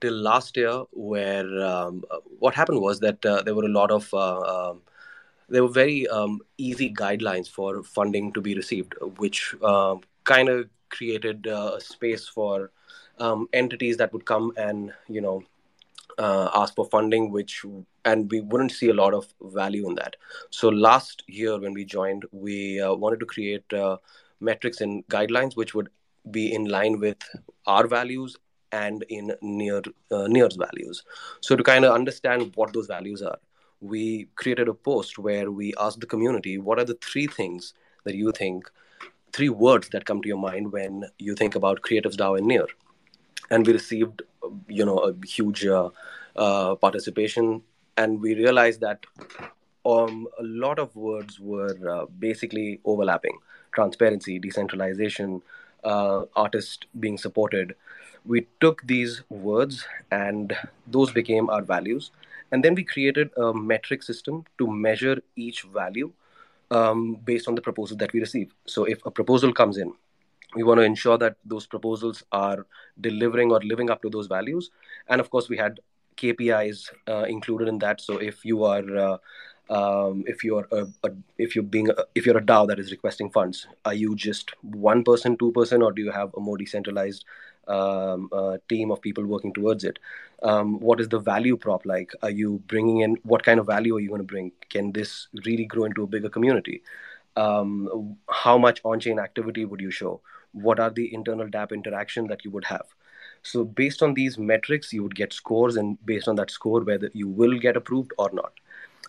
till 0.00 0.14
last 0.14 0.56
year 0.56 0.82
where 0.92 1.46
um, 1.64 2.04
what 2.38 2.54
happened 2.54 2.80
was 2.80 3.00
that 3.00 3.24
uh, 3.24 3.42
there 3.42 3.54
were 3.54 3.64
a 3.64 3.68
lot 3.80 3.90
of 3.90 4.12
uh, 4.14 4.70
um, 4.70 4.82
there 5.48 5.62
were 5.62 5.68
very 5.68 6.06
um, 6.08 6.40
easy 6.58 6.92
guidelines 6.92 7.48
for 7.48 7.82
funding 7.82 8.32
to 8.32 8.40
be 8.40 8.54
received 8.54 8.94
which 9.16 9.54
uh, 9.62 9.96
kind 10.24 10.48
of 10.48 10.68
created 10.90 11.46
uh, 11.46 11.72
a 11.76 11.80
space 11.80 12.26
for 12.28 12.70
um, 13.18 13.48
entities 13.52 13.96
that 13.96 14.12
would 14.12 14.24
come 14.24 14.52
and 14.56 14.92
you 15.08 15.20
know 15.20 15.42
uh, 16.18 16.50
ask 16.54 16.74
for 16.74 16.86
funding 16.86 17.30
which 17.30 17.64
and 18.04 18.30
we 18.30 18.40
wouldn't 18.40 18.72
see 18.72 18.88
a 18.88 18.94
lot 18.94 19.14
of 19.14 19.26
value 19.40 19.86
in 19.88 19.94
that. 19.94 20.16
So 20.50 20.68
last 20.68 21.22
year 21.26 21.58
when 21.60 21.72
we 21.74 21.84
joined 21.84 22.24
we 22.32 22.80
uh, 22.80 22.94
wanted 22.94 23.20
to 23.20 23.26
create 23.26 23.64
metrics 24.40 24.80
and 24.80 25.06
guidelines 25.08 25.56
which 25.56 25.74
would 25.74 25.88
be 26.30 26.52
in 26.52 26.64
line 26.66 26.98
with 27.00 27.18
our 27.66 27.86
values 27.86 28.36
and 28.70 29.04
in 29.08 29.34
near 29.42 29.82
uh, 30.10 30.26
near's 30.26 30.56
values. 30.56 31.02
So 31.40 31.56
to 31.56 31.62
kind 31.62 31.84
of 31.84 31.94
understand 31.94 32.52
what 32.54 32.72
those 32.72 32.86
values 32.86 33.22
are 33.22 33.38
we 33.80 34.28
created 34.34 34.68
a 34.68 34.74
post 34.74 35.18
where 35.18 35.50
we 35.50 35.72
asked 35.78 36.00
the 36.00 36.06
community 36.06 36.58
what 36.58 36.78
are 36.78 36.84
the 36.84 36.98
three 37.00 37.26
things 37.26 37.74
that 38.04 38.14
you 38.14 38.32
think 38.32 38.70
three 39.32 39.48
words 39.48 39.90
that 39.90 40.04
come 40.04 40.22
to 40.22 40.28
your 40.28 40.38
mind 40.38 40.72
when 40.72 41.04
you 41.18 41.34
think 41.34 41.54
about 41.54 41.82
creatives 41.82 42.16
dao 42.16 42.36
and 42.36 42.46
near? 42.46 42.66
And 43.50 43.66
we 43.66 43.72
received 43.72 44.22
you 44.68 44.84
know 44.84 44.98
a 44.98 45.14
huge 45.26 45.64
uh, 45.66 45.90
uh, 46.36 46.74
participation 46.76 47.62
and 47.96 48.20
we 48.20 48.34
realized 48.34 48.80
that 48.80 49.04
um, 49.84 50.26
a 50.38 50.42
lot 50.42 50.78
of 50.78 50.94
words 50.96 51.40
were 51.40 51.76
uh, 51.88 52.06
basically 52.18 52.80
overlapping. 52.84 53.38
Transparency 53.72 54.38
decentralization 54.38 55.42
uh, 55.84 56.22
artist 56.36 56.86
being 57.00 57.18
supported, 57.18 57.74
we 58.24 58.46
took 58.60 58.86
these 58.86 59.22
words 59.28 59.86
and 60.10 60.56
those 60.86 61.10
became 61.12 61.48
our 61.50 61.62
values. 61.62 62.10
And 62.52 62.64
then 62.64 62.74
we 62.74 62.84
created 62.84 63.30
a 63.36 63.52
metric 63.52 64.02
system 64.02 64.44
to 64.58 64.66
measure 64.66 65.20
each 65.36 65.62
value 65.62 66.12
um, 66.70 67.16
based 67.24 67.48
on 67.48 67.54
the 67.54 67.62
proposal 67.62 67.96
that 67.98 68.12
we 68.12 68.20
receive. 68.20 68.52
So 68.66 68.84
if 68.84 69.04
a 69.06 69.10
proposal 69.10 69.52
comes 69.52 69.78
in, 69.78 69.92
we 70.54 70.62
want 70.62 70.78
to 70.78 70.84
ensure 70.84 71.18
that 71.18 71.36
those 71.44 71.66
proposals 71.66 72.22
are 72.32 72.66
delivering 73.00 73.52
or 73.52 73.60
living 73.60 73.90
up 73.90 74.00
to 74.02 74.10
those 74.10 74.26
values. 74.26 74.70
And 75.08 75.20
of 75.20 75.30
course, 75.30 75.48
we 75.48 75.58
had 75.58 75.80
KPIs 76.16 76.90
uh, 77.06 77.24
included 77.24 77.68
in 77.68 77.78
that. 77.80 78.00
So 78.00 78.18
if 78.18 78.44
you 78.44 78.64
are 78.64 78.96
uh, 78.96 79.18
um, 79.70 80.24
if 80.26 80.44
you're 80.44 80.66
a, 80.72 80.86
a, 81.04 81.10
if 81.36 81.54
you're 81.54 81.64
being 81.64 81.90
a, 81.90 82.04
if 82.14 82.26
you're 82.26 82.38
a 82.38 82.42
DAO 82.42 82.66
that 82.68 82.78
is 82.78 82.90
requesting 82.90 83.30
funds, 83.30 83.66
are 83.84 83.94
you 83.94 84.16
just 84.16 84.52
one 84.62 85.04
person, 85.04 85.36
two 85.36 85.52
person, 85.52 85.82
or 85.82 85.92
do 85.92 86.02
you 86.02 86.10
have 86.10 86.32
a 86.36 86.40
more 86.40 86.56
decentralized 86.56 87.24
um, 87.68 88.28
uh, 88.32 88.56
team 88.68 88.90
of 88.90 89.00
people 89.00 89.24
working 89.24 89.52
towards 89.52 89.84
it. 89.84 89.98
Um, 90.42 90.80
what 90.80 91.00
is 91.00 91.08
the 91.08 91.18
value 91.18 91.56
prop 91.56 91.84
like? 91.84 92.12
Are 92.22 92.30
you 92.30 92.62
bringing 92.66 93.00
in 93.00 93.16
what 93.22 93.42
kind 93.42 93.60
of 93.60 93.66
value 93.66 93.96
are 93.96 94.00
you 94.00 94.08
going 94.08 94.20
to 94.20 94.26
bring? 94.26 94.52
Can 94.70 94.92
this 94.92 95.28
really 95.44 95.66
grow 95.66 95.84
into 95.84 96.02
a 96.02 96.06
bigger 96.06 96.28
community? 96.28 96.82
Um, 97.36 98.16
how 98.30 98.58
much 98.58 98.80
on-chain 98.84 99.18
activity 99.18 99.64
would 99.64 99.80
you 99.80 99.90
show? 99.90 100.20
What 100.52 100.80
are 100.80 100.90
the 100.90 101.12
internal 101.12 101.46
DApp 101.46 101.72
interaction 101.72 102.26
that 102.28 102.44
you 102.44 102.50
would 102.50 102.64
have? 102.64 102.86
So 103.42 103.64
based 103.64 104.02
on 104.02 104.14
these 104.14 104.38
metrics, 104.38 104.92
you 104.92 105.02
would 105.02 105.14
get 105.14 105.32
scores, 105.32 105.76
and 105.76 105.98
based 106.04 106.26
on 106.26 106.36
that 106.36 106.50
score, 106.50 106.82
whether 106.82 107.10
you 107.12 107.28
will 107.28 107.58
get 107.58 107.76
approved 107.76 108.12
or 108.18 108.30
not. 108.32 108.52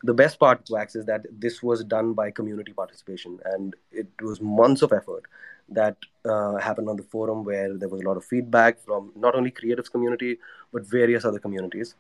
The 0.04 0.14
best 0.14 0.40
part, 0.40 0.68
Wax, 0.70 0.96
is 0.96 1.06
that 1.06 1.26
this 1.30 1.62
was 1.62 1.84
done 1.84 2.14
by 2.14 2.32
community 2.32 2.72
participation, 2.74 3.40
and 3.46 3.76
it 3.92 4.08
was 4.22 4.40
months 4.40 4.82
of 4.82 4.94
effort 4.94 5.26
that 5.70 5.98
uh, 6.26 6.56
happened 6.56 6.90
on 6.90 6.96
the 6.96 7.04
forum 7.04 7.44
where 7.44 7.76
there 7.78 7.90
was 7.90 8.02
a 8.02 8.06
lot 8.06 8.18
of 8.18 8.26
feedback 8.26 8.80
from 8.80 9.12
not 9.16 9.36
only 9.36 9.52
creatives 9.52 9.92
community 9.92 10.40
but 10.74 10.84
various 10.86 11.26
other 11.26 11.38
communities. 11.38 11.96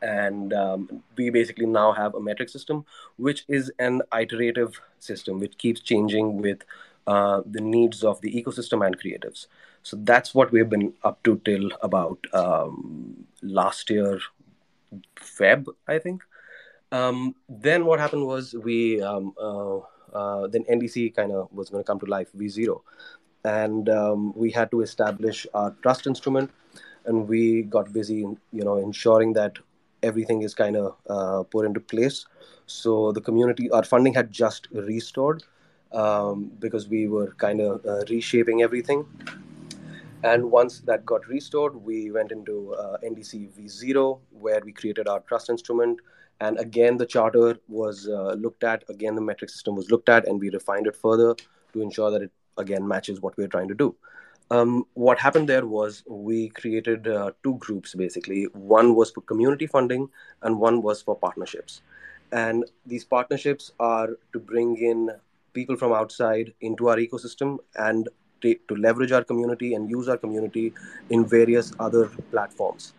And 0.00 0.52
um, 0.52 1.02
we 1.16 1.30
basically 1.30 1.66
now 1.66 1.92
have 1.92 2.14
a 2.14 2.20
metric 2.20 2.48
system 2.48 2.84
which 3.16 3.44
is 3.48 3.72
an 3.78 4.02
iterative 4.16 4.80
system 4.98 5.40
which 5.40 5.58
keeps 5.58 5.80
changing 5.80 6.40
with 6.40 6.62
uh, 7.06 7.42
the 7.46 7.60
needs 7.60 8.04
of 8.04 8.20
the 8.20 8.32
ecosystem 8.32 8.86
and 8.86 8.98
creatives. 8.98 9.46
So 9.82 9.96
that's 10.00 10.34
what 10.34 10.52
we've 10.52 10.70
been 10.70 10.94
up 11.02 11.22
to 11.24 11.40
till 11.44 11.70
about 11.82 12.18
um, 12.32 13.26
last 13.42 13.90
year 13.90 14.20
feb 15.16 15.66
i 15.88 15.98
think 15.98 16.22
um, 16.94 17.34
then 17.48 17.86
what 17.86 17.98
happened 17.98 18.24
was 18.26 18.54
we 18.54 19.02
um, 19.02 19.34
uh, 19.40 19.78
uh, 20.14 20.46
then 20.46 20.64
NDC 20.64 21.14
kind 21.14 21.32
of 21.32 21.48
was 21.52 21.68
going 21.70 21.82
to 21.82 21.86
come 21.86 21.98
to 22.00 22.06
life, 22.06 22.28
V0. 22.36 22.80
And 23.44 23.88
um, 23.88 24.32
we 24.36 24.50
had 24.50 24.70
to 24.70 24.80
establish 24.80 25.46
our 25.54 25.74
trust 25.82 26.06
instrument, 26.06 26.50
and 27.04 27.28
we 27.28 27.62
got 27.62 27.92
busy, 27.92 28.20
you 28.52 28.64
know, 28.64 28.76
ensuring 28.78 29.32
that 29.34 29.58
everything 30.02 30.42
is 30.42 30.54
kind 30.54 30.76
of 30.76 30.96
uh, 31.10 31.42
put 31.42 31.66
into 31.66 31.80
place. 31.80 32.26
So 32.66 33.12
the 33.12 33.20
community, 33.20 33.70
our 33.70 33.82
funding 33.82 34.14
had 34.14 34.30
just 34.30 34.68
restored 34.72 35.42
um, 35.92 36.52
because 36.60 36.88
we 36.88 37.08
were 37.08 37.34
kind 37.34 37.60
of 37.60 37.84
uh, 37.84 38.04
reshaping 38.08 38.62
everything. 38.62 39.04
And 40.22 40.50
once 40.50 40.80
that 40.80 41.04
got 41.04 41.26
restored, 41.26 41.74
we 41.76 42.10
went 42.10 42.32
into 42.32 42.74
uh, 42.74 42.96
NDC 43.04 43.50
V0, 43.58 44.20
where 44.30 44.60
we 44.64 44.72
created 44.72 45.06
our 45.06 45.20
trust 45.20 45.50
instrument 45.50 46.00
and 46.40 46.58
again, 46.58 46.96
the 46.96 47.06
charter 47.06 47.58
was 47.68 48.08
uh, 48.08 48.32
looked 48.32 48.64
at, 48.64 48.84
again, 48.88 49.14
the 49.14 49.20
metric 49.20 49.50
system 49.50 49.76
was 49.76 49.90
looked 49.90 50.08
at, 50.08 50.26
and 50.26 50.40
we 50.40 50.50
refined 50.50 50.86
it 50.86 50.96
further 50.96 51.34
to 51.72 51.82
ensure 51.82 52.10
that 52.10 52.22
it, 52.22 52.32
again, 52.58 52.86
matches 52.86 53.20
what 53.20 53.36
we're 53.36 53.48
trying 53.48 53.68
to 53.68 53.74
do. 53.74 53.94
Um, 54.50 54.84
what 54.94 55.18
happened 55.18 55.48
there 55.48 55.66
was 55.66 56.02
we 56.06 56.48
created 56.50 57.08
uh, 57.08 57.30
two 57.42 57.56
groups 57.58 57.94
basically. 57.94 58.44
One 58.52 58.94
was 58.94 59.10
for 59.10 59.22
community 59.22 59.66
funding, 59.66 60.08
and 60.42 60.58
one 60.58 60.82
was 60.82 61.00
for 61.00 61.16
partnerships. 61.16 61.80
And 62.32 62.64
these 62.84 63.04
partnerships 63.04 63.72
are 63.80 64.10
to 64.32 64.38
bring 64.38 64.76
in 64.76 65.10
people 65.54 65.76
from 65.76 65.92
outside 65.92 66.52
into 66.60 66.88
our 66.88 66.96
ecosystem 66.96 67.58
and 67.76 68.08
to 68.42 68.58
leverage 68.76 69.12
our 69.12 69.24
community 69.24 69.72
and 69.72 69.88
use 69.88 70.06
our 70.06 70.18
community 70.18 70.74
in 71.08 71.24
various 71.24 71.72
other 71.78 72.08
platforms 72.30 72.92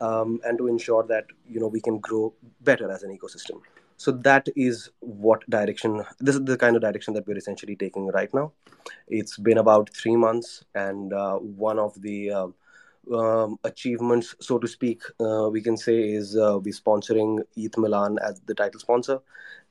um, 0.00 0.40
and 0.44 0.58
to 0.58 0.66
ensure 0.66 1.02
that 1.04 1.26
you 1.48 1.60
know 1.60 1.66
we 1.68 1.80
can 1.80 1.98
grow 1.98 2.32
better 2.62 2.90
as 2.90 3.02
an 3.02 3.16
ecosystem. 3.16 3.60
So 3.96 4.12
that 4.12 4.48
is 4.56 4.88
what 5.00 5.48
direction 5.50 6.02
this 6.20 6.34
is 6.34 6.44
the 6.44 6.56
kind 6.56 6.74
of 6.74 6.82
direction 6.82 7.12
that 7.14 7.26
we're 7.26 7.36
essentially 7.36 7.76
taking 7.76 8.06
right 8.08 8.32
now. 8.32 8.52
It's 9.08 9.36
been 9.36 9.58
about 9.58 9.90
three 9.94 10.16
months 10.16 10.64
and 10.74 11.12
uh, 11.12 11.36
one 11.36 11.78
of 11.78 12.00
the 12.00 12.30
uh, 12.30 12.48
um, 13.14 13.58
achievements 13.64 14.34
so 14.40 14.58
to 14.58 14.68
speak 14.68 15.02
uh, 15.20 15.48
we 15.50 15.60
can 15.60 15.76
say 15.76 16.12
is 16.12 16.36
uh, 16.36 16.58
we're 16.62 16.72
sponsoring 16.72 17.42
eth 17.56 17.76
milan 17.76 18.18
as 18.26 18.40
the 18.46 18.54
title 18.54 18.80
sponsor. 18.80 19.20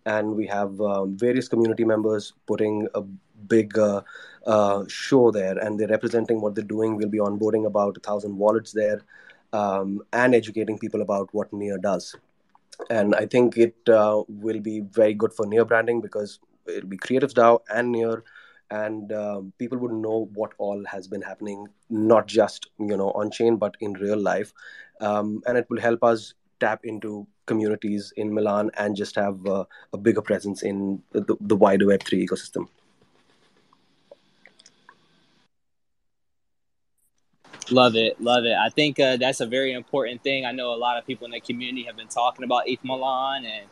And 0.06 0.36
we 0.36 0.46
have 0.48 0.80
um, 0.80 1.18
various 1.18 1.48
community 1.48 1.84
members 1.84 2.34
putting 2.46 2.88
a 2.94 3.02
big 3.48 3.78
uh, 3.78 4.02
uh, 4.46 4.84
show 4.88 5.32
there 5.32 5.58
and 5.58 5.80
they're 5.80 5.88
representing 5.88 6.40
what 6.40 6.54
they're 6.54 6.64
doing. 6.64 6.96
We'll 6.96 7.10
be 7.10 7.18
onboarding 7.18 7.66
about 7.66 7.98
a 7.98 8.00
thousand 8.00 8.38
wallets 8.38 8.74
there 8.74 9.02
um, 9.54 10.02
and 10.14 10.36
educating 10.36 10.78
people 10.78 11.02
about 11.02 11.30
what 11.34 11.52
Near 11.54 11.78
does. 11.78 12.16
And 12.90 13.16
I 13.16 13.26
think 13.26 13.58
it 13.58 13.76
uh, 13.90 14.24
will 14.28 14.60
be 14.60 14.82
very 14.82 15.14
good 15.14 15.34
for 15.34 15.46
Near 15.46 15.66
branding 15.66 16.02
because 16.02 16.40
it'll 16.68 16.90
be 16.90 16.98
Creatives 16.98 17.34
DAO 17.34 17.60
and 17.74 17.92
Near, 17.92 18.24
and 18.72 19.12
uh, 19.12 19.42
people 19.58 19.78
would 19.80 19.92
know 19.92 20.30
what 20.34 20.54
all 20.58 20.84
has 20.86 21.08
been 21.08 21.22
happening, 21.22 21.68
not 21.90 22.28
just 22.28 22.70
you 22.80 22.96
know 22.96 23.12
on 23.12 23.32
chain, 23.32 23.58
but 23.58 23.76
in 23.82 23.94
real 23.94 24.18
life. 24.18 24.54
Um, 25.02 25.42
and 25.48 25.58
it 25.58 25.68
will 25.70 25.80
help 25.80 26.04
us 26.04 26.34
tap 26.60 26.82
into 26.84 27.28
communities 27.46 28.14
in 28.16 28.34
Milan 28.34 28.70
and 28.78 28.96
just 28.96 29.16
have 29.16 29.46
uh, 29.46 29.66
a 29.94 29.98
bigger 29.98 30.22
presence 30.22 30.62
in 30.62 31.02
the, 31.12 31.36
the 31.42 31.56
wider 31.56 31.86
Web3 31.86 32.28
ecosystem. 32.28 32.68
Love 37.72 37.96
it, 37.96 38.20
love 38.20 38.46
it. 38.46 38.56
I 38.56 38.70
think 38.70 39.00
uh, 39.00 39.18
that's 39.18 39.42
a 39.42 39.46
very 39.46 39.74
important 39.74 40.24
thing. 40.24 40.44
I 40.44 40.52
know 40.52 40.74
a 40.74 40.76
lot 40.76 40.98
of 40.98 41.06
people 41.06 41.26
in 41.26 41.32
the 41.32 41.40
community 41.40 41.84
have 41.84 41.96
been 41.96 42.08
talking 42.08 42.44
about 42.44 42.68
ETH 42.68 42.84
Milan, 42.84 43.46
and 43.46 43.68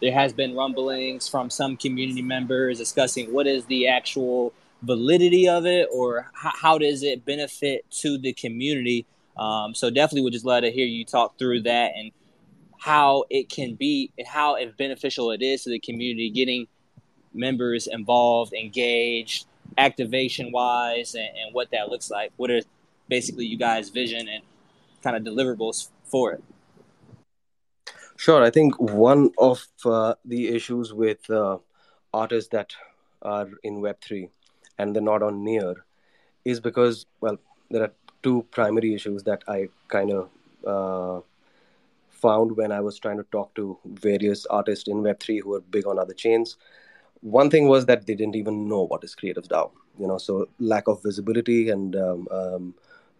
there 0.00 0.12
has 0.12 0.32
been 0.32 0.54
rumblings 0.54 1.28
from 1.28 1.50
some 1.50 1.76
community 1.76 2.22
members 2.22 2.78
discussing 2.78 3.32
what 3.32 3.46
is 3.46 3.66
the 3.66 3.86
actual 3.86 4.54
validity 4.82 5.46
of 5.46 5.66
it, 5.66 5.88
or 5.92 6.30
how, 6.32 6.52
how 6.54 6.78
does 6.78 7.02
it 7.02 7.24
benefit 7.26 7.84
to 7.90 8.16
the 8.16 8.32
community. 8.32 9.04
Um, 9.36 9.74
so 9.74 9.90
definitely 9.90 10.22
would 10.22 10.32
just 10.32 10.46
love 10.46 10.62
to 10.62 10.70
hear 10.70 10.86
you 10.86 11.04
talk 11.04 11.38
through 11.38 11.62
that 11.62 11.92
and 11.96 12.12
how 12.78 13.24
it 13.30 13.48
can 13.48 13.74
be 13.74 14.10
and 14.16 14.26
how 14.26 14.56
beneficial 14.78 15.30
it 15.32 15.42
is 15.42 15.64
to 15.64 15.70
the 15.70 15.80
community, 15.80 16.30
getting 16.30 16.66
members 17.34 17.88
involved, 17.88 18.54
engaged, 18.54 19.46
activation 19.76 20.52
wise, 20.52 21.14
and, 21.14 21.24
and 21.24 21.54
what 21.54 21.70
that 21.72 21.88
looks 21.88 22.10
like. 22.10 22.32
What 22.36 22.50
are 22.50 22.60
basically 23.08 23.46
you 23.46 23.56
guys' 23.56 23.90
vision 23.90 24.28
and 24.28 24.42
kind 25.02 25.16
of 25.16 25.22
deliverables 25.22 25.88
for 26.04 26.32
it? 26.32 26.44
Sure. 28.16 28.42
I 28.42 28.50
think 28.50 28.80
one 28.80 29.32
of 29.38 29.66
uh, 29.84 30.14
the 30.24 30.48
issues 30.48 30.92
with 30.92 31.28
uh, 31.28 31.58
artists 32.12 32.50
that 32.50 32.74
are 33.22 33.48
in 33.62 33.80
Web3 33.80 34.30
and 34.78 34.94
they're 34.94 35.02
not 35.02 35.22
on 35.22 35.44
Near 35.44 35.84
is 36.44 36.60
because, 36.60 37.06
well, 37.20 37.38
there 37.70 37.82
are 37.82 37.92
two 38.22 38.46
primary 38.50 38.94
issues 38.94 39.22
that 39.24 39.42
I 39.48 39.68
kind 39.88 40.10
of 40.12 40.30
uh, 40.66 41.20
found 42.08 42.56
when 42.56 42.72
I 42.72 42.80
was 42.80 42.98
trying 42.98 43.18
to 43.18 43.24
talk 43.24 43.54
to 43.56 43.78
various 43.84 44.46
artists 44.46 44.88
in 44.88 45.02
Web3 45.02 45.42
who 45.42 45.54
are 45.54 45.60
big 45.60 45.86
on 45.86 45.98
other 45.98 46.14
chains. 46.14 46.56
One 47.20 47.50
thing 47.50 47.68
was 47.68 47.86
that 47.86 48.06
they 48.06 48.14
didn't 48.14 48.36
even 48.36 48.68
know 48.68 48.82
what 48.82 49.04
is 49.04 49.14
Creatives 49.14 49.48
DAO, 49.48 49.70
you 49.98 50.06
know, 50.06 50.18
so 50.18 50.48
lack 50.58 50.88
of 50.88 51.02
visibility 51.02 51.70
and 51.70 51.96
um, 51.96 52.28
um, 52.30 52.74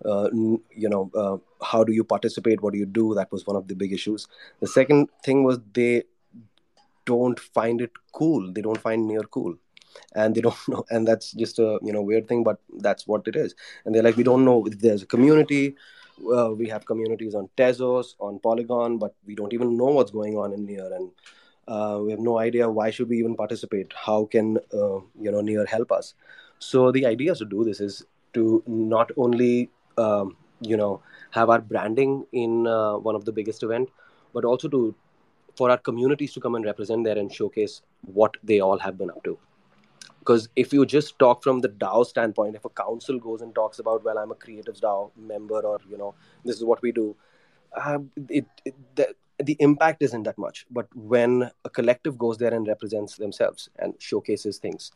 uh, 0.04 0.28
you 0.32 0.88
know 0.88 1.10
uh, 1.14 1.36
how 1.64 1.84
do 1.84 1.92
you 1.92 2.04
participate? 2.04 2.62
What 2.62 2.72
do 2.72 2.78
you 2.78 2.86
do? 2.86 3.14
That 3.14 3.32
was 3.32 3.46
one 3.46 3.56
of 3.56 3.68
the 3.68 3.74
big 3.74 3.92
issues. 3.92 4.26
The 4.60 4.66
second 4.66 5.08
thing 5.24 5.44
was 5.44 5.58
they 5.72 6.04
don't 7.04 7.38
find 7.38 7.80
it 7.80 7.92
cool. 8.12 8.52
They 8.52 8.62
don't 8.62 8.80
find 8.80 9.06
near 9.06 9.22
cool. 9.22 9.56
And 10.14 10.34
they 10.34 10.40
don't 10.48 10.68
know. 10.68 10.84
And 10.90 11.06
that's 11.06 11.32
just 11.32 11.58
a 11.58 11.78
you 11.82 11.92
know 11.92 12.02
weird 12.02 12.28
thing 12.28 12.44
but 12.44 12.58
that's 12.78 13.06
what 13.06 13.26
it 13.26 13.36
is. 13.36 13.54
And 13.84 13.94
they're 13.94 14.02
like 14.02 14.16
we 14.16 14.24
don't 14.24 14.44
know 14.44 14.66
if 14.66 14.78
there's 14.78 15.02
a 15.02 15.06
community. 15.06 15.76
Uh, 16.32 16.50
we 16.54 16.68
have 16.68 16.86
communities 16.86 17.34
on 17.34 17.48
tezos 17.56 18.14
on 18.20 18.38
polygon 18.38 18.98
but 18.98 19.14
we 19.26 19.34
don't 19.34 19.52
even 19.52 19.76
know 19.76 19.86
what's 19.86 20.10
going 20.10 20.36
on 20.36 20.52
in 20.52 20.64
near. 20.64 20.92
And 20.94 21.10
uh, 21.66 21.98
we 22.02 22.10
have 22.10 22.20
no 22.20 22.38
idea 22.38 22.68
why 22.68 22.90
should 22.90 23.08
we 23.08 23.18
even 23.18 23.34
participate? 23.34 23.92
How 23.94 24.26
can 24.26 24.58
uh, 24.72 25.00
you 25.20 25.30
know 25.32 25.40
near 25.40 25.64
help 25.64 25.92
us? 25.92 26.14
So 26.58 26.92
the 26.92 27.06
idea 27.06 27.34
to 27.34 27.44
do 27.44 27.64
this 27.64 27.80
is 27.80 28.06
to 28.34 28.62
not 28.66 29.10
only 29.16 29.70
um, 29.98 30.36
you 30.60 30.76
know 30.76 31.00
have 31.30 31.50
our 31.50 31.60
branding 31.60 32.24
in 32.32 32.66
uh, 32.66 32.94
one 32.96 33.14
of 33.14 33.24
the 33.24 33.32
biggest 33.32 33.62
event 33.62 33.88
but 34.32 34.44
also 34.44 34.68
to 34.68 34.94
for 35.56 35.70
our 35.70 35.78
communities 35.78 36.32
to 36.32 36.40
come 36.40 36.54
and 36.54 36.64
represent 36.64 37.04
there 37.04 37.18
and 37.18 37.32
showcase 37.32 37.82
what 38.02 38.36
they 38.42 38.60
all 38.60 38.78
have 38.78 38.98
been 38.98 39.10
up 39.10 39.22
to 39.24 39.38
because 40.24 40.48
if 40.56 40.72
you 40.72 40.86
just 40.86 41.18
talk 41.18 41.42
from 41.42 41.60
the 41.60 41.68
DAO 41.68 42.06
standpoint, 42.06 42.56
if 42.56 42.64
a 42.64 42.70
council 42.70 43.18
goes 43.18 43.42
and 43.42 43.54
talks 43.54 43.78
about, 43.78 44.02
well, 44.04 44.16
I'm 44.16 44.30
a 44.30 44.34
Creatives 44.34 44.80
DAO 44.80 45.10
member, 45.18 45.60
or 45.60 45.80
you 45.90 45.98
know, 45.98 46.14
this 46.46 46.56
is 46.56 46.64
what 46.64 46.80
we 46.80 46.92
do, 46.92 47.14
uh, 47.76 47.98
it, 48.30 48.46
it 48.64 48.74
the, 48.94 49.14
the 49.42 49.54
impact 49.60 50.02
isn't 50.02 50.22
that 50.22 50.38
much. 50.38 50.64
But 50.70 50.86
when 50.96 51.50
a 51.66 51.68
collective 51.68 52.16
goes 52.16 52.38
there 52.38 52.54
and 52.54 52.66
represents 52.66 53.16
themselves 53.16 53.68
and 53.78 53.92
showcases 53.98 54.56
things, 54.56 54.92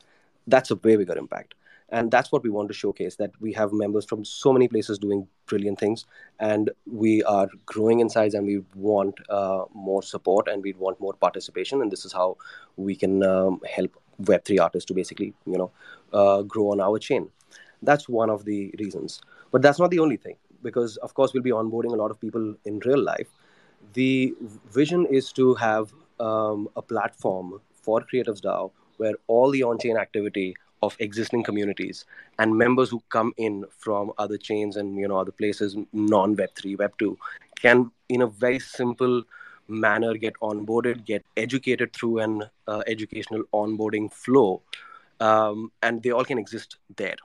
that's 0.46 0.70
a 0.70 0.76
way 0.76 0.96
bigger 0.96 1.18
impact 1.18 1.54
and 1.90 2.10
that's 2.10 2.30
what 2.30 2.42
we 2.42 2.50
want 2.50 2.68
to 2.68 2.74
showcase 2.74 3.16
that 3.16 3.30
we 3.40 3.52
have 3.52 3.72
members 3.72 4.04
from 4.04 4.24
so 4.24 4.52
many 4.52 4.68
places 4.68 4.98
doing 4.98 5.26
brilliant 5.46 5.78
things 5.78 6.04
and 6.38 6.70
we 6.86 7.22
are 7.24 7.48
growing 7.66 8.00
in 8.00 8.08
size 8.10 8.34
and 8.34 8.46
we 8.46 8.62
want 8.74 9.14
uh, 9.30 9.64
more 9.74 10.02
support 10.02 10.48
and 10.48 10.62
we 10.62 10.72
want 10.74 11.00
more 11.00 11.14
participation 11.14 11.80
and 11.80 11.90
this 11.90 12.04
is 12.04 12.12
how 12.12 12.36
we 12.76 12.94
can 12.94 13.22
um, 13.22 13.60
help 13.68 13.96
web3 14.22 14.60
artists 14.60 14.86
to 14.86 14.94
basically 14.94 15.32
you 15.46 15.56
know 15.56 15.70
uh, 16.12 16.42
grow 16.42 16.70
on 16.72 16.80
our 16.80 16.98
chain 16.98 17.30
That's 17.82 18.08
one 18.08 18.30
of 18.30 18.44
the 18.44 18.74
reasons. 18.78 19.20
But 19.52 19.62
that's 19.62 19.78
not 19.78 19.90
the 19.90 19.98
only 20.00 20.16
thing, 20.16 20.36
because 20.62 20.96
of 20.98 21.14
course 21.14 21.32
we'll 21.32 21.42
be 21.42 21.50
onboarding 21.50 21.92
a 21.92 21.96
lot 21.96 22.10
of 22.10 22.20
people 22.20 22.54
in 22.64 22.80
real 22.80 23.02
life. 23.02 23.28
The 23.94 24.34
vision 24.70 25.06
is 25.06 25.32
to 25.34 25.54
have 25.54 25.92
um, 26.20 26.68
a 26.76 26.82
platform 26.82 27.60
for 27.74 28.00
Creatives 28.00 28.42
DAO 28.42 28.70
where 28.96 29.14
all 29.28 29.50
the 29.50 29.62
on-chain 29.62 29.96
activity 29.96 30.56
of 30.82 30.96
existing 30.98 31.42
communities 31.42 32.04
and 32.38 32.56
members 32.56 32.90
who 32.90 33.02
come 33.08 33.32
in 33.36 33.64
from 33.70 34.12
other 34.18 34.36
chains 34.36 34.76
and 34.76 34.96
you 34.96 35.08
know 35.08 35.18
other 35.18 35.32
places 35.32 35.76
non 35.92 36.36
web 36.36 36.50
3 36.56 36.76
web 36.76 36.92
2 36.98 37.16
can 37.60 37.90
in 38.08 38.22
a 38.22 38.26
very 38.26 38.58
simple 38.58 39.22
manner 39.68 40.14
get 40.14 40.34
onboarded 40.40 41.04
get 41.04 41.24
educated 41.36 41.92
through 41.92 42.18
an 42.18 42.44
uh, 42.66 42.82
educational 42.86 43.42
onboarding 43.52 44.12
flow 44.12 44.62
um, 45.20 45.70
and 45.82 46.02
they 46.02 46.10
all 46.10 46.24
can 46.24 46.38
exist 46.38 46.76
there 46.96 47.16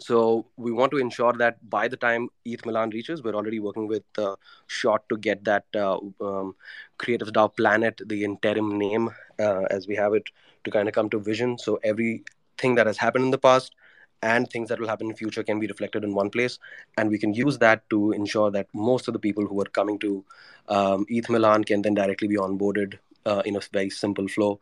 so 0.00 0.46
we 0.56 0.72
want 0.72 0.90
to 0.92 0.98
ensure 0.98 1.32
that 1.34 1.58
by 1.70 1.88
the 1.88 1.96
time 1.96 2.28
ETH 2.44 2.64
Milan 2.66 2.90
reaches, 2.90 3.22
we're 3.22 3.34
already 3.34 3.60
working 3.60 3.86
with 3.86 4.02
uh, 4.18 4.36
Shot 4.66 5.08
to 5.08 5.16
get 5.16 5.44
that 5.44 5.64
uh, 5.74 5.98
um, 6.20 6.54
Creatives 6.98 7.30
DAO 7.30 7.54
Planet, 7.56 8.00
the 8.06 8.24
interim 8.24 8.78
name, 8.78 9.10
uh, 9.38 9.62
as 9.70 9.86
we 9.86 9.94
have 9.96 10.14
it, 10.14 10.24
to 10.64 10.70
kind 10.70 10.88
of 10.88 10.94
come 10.94 11.10
to 11.10 11.18
vision. 11.18 11.58
So 11.58 11.78
every 11.82 12.24
thing 12.58 12.74
that 12.76 12.86
has 12.86 12.98
happened 12.98 13.24
in 13.24 13.30
the 13.30 13.38
past 13.38 13.74
and 14.22 14.48
things 14.50 14.68
that 14.70 14.80
will 14.80 14.88
happen 14.88 15.08
in 15.08 15.14
future 15.14 15.42
can 15.42 15.60
be 15.60 15.66
reflected 15.66 16.02
in 16.02 16.14
one 16.14 16.30
place. 16.30 16.58
And 16.96 17.10
we 17.10 17.18
can 17.18 17.34
use 17.34 17.58
that 17.58 17.88
to 17.90 18.12
ensure 18.12 18.50
that 18.50 18.68
most 18.72 19.06
of 19.06 19.12
the 19.12 19.18
people 19.18 19.46
who 19.46 19.60
are 19.60 19.72
coming 19.78 19.98
to 20.00 20.24
um, 20.68 21.04
eth 21.10 21.28
milan 21.28 21.64
can 21.64 21.82
then 21.82 21.94
directly 21.94 22.28
be 22.28 22.36
onboarded 22.36 22.98
uh, 23.26 23.42
in 23.44 23.56
a 23.56 23.60
very 23.72 23.90
simple 23.90 24.28
flow. 24.28 24.60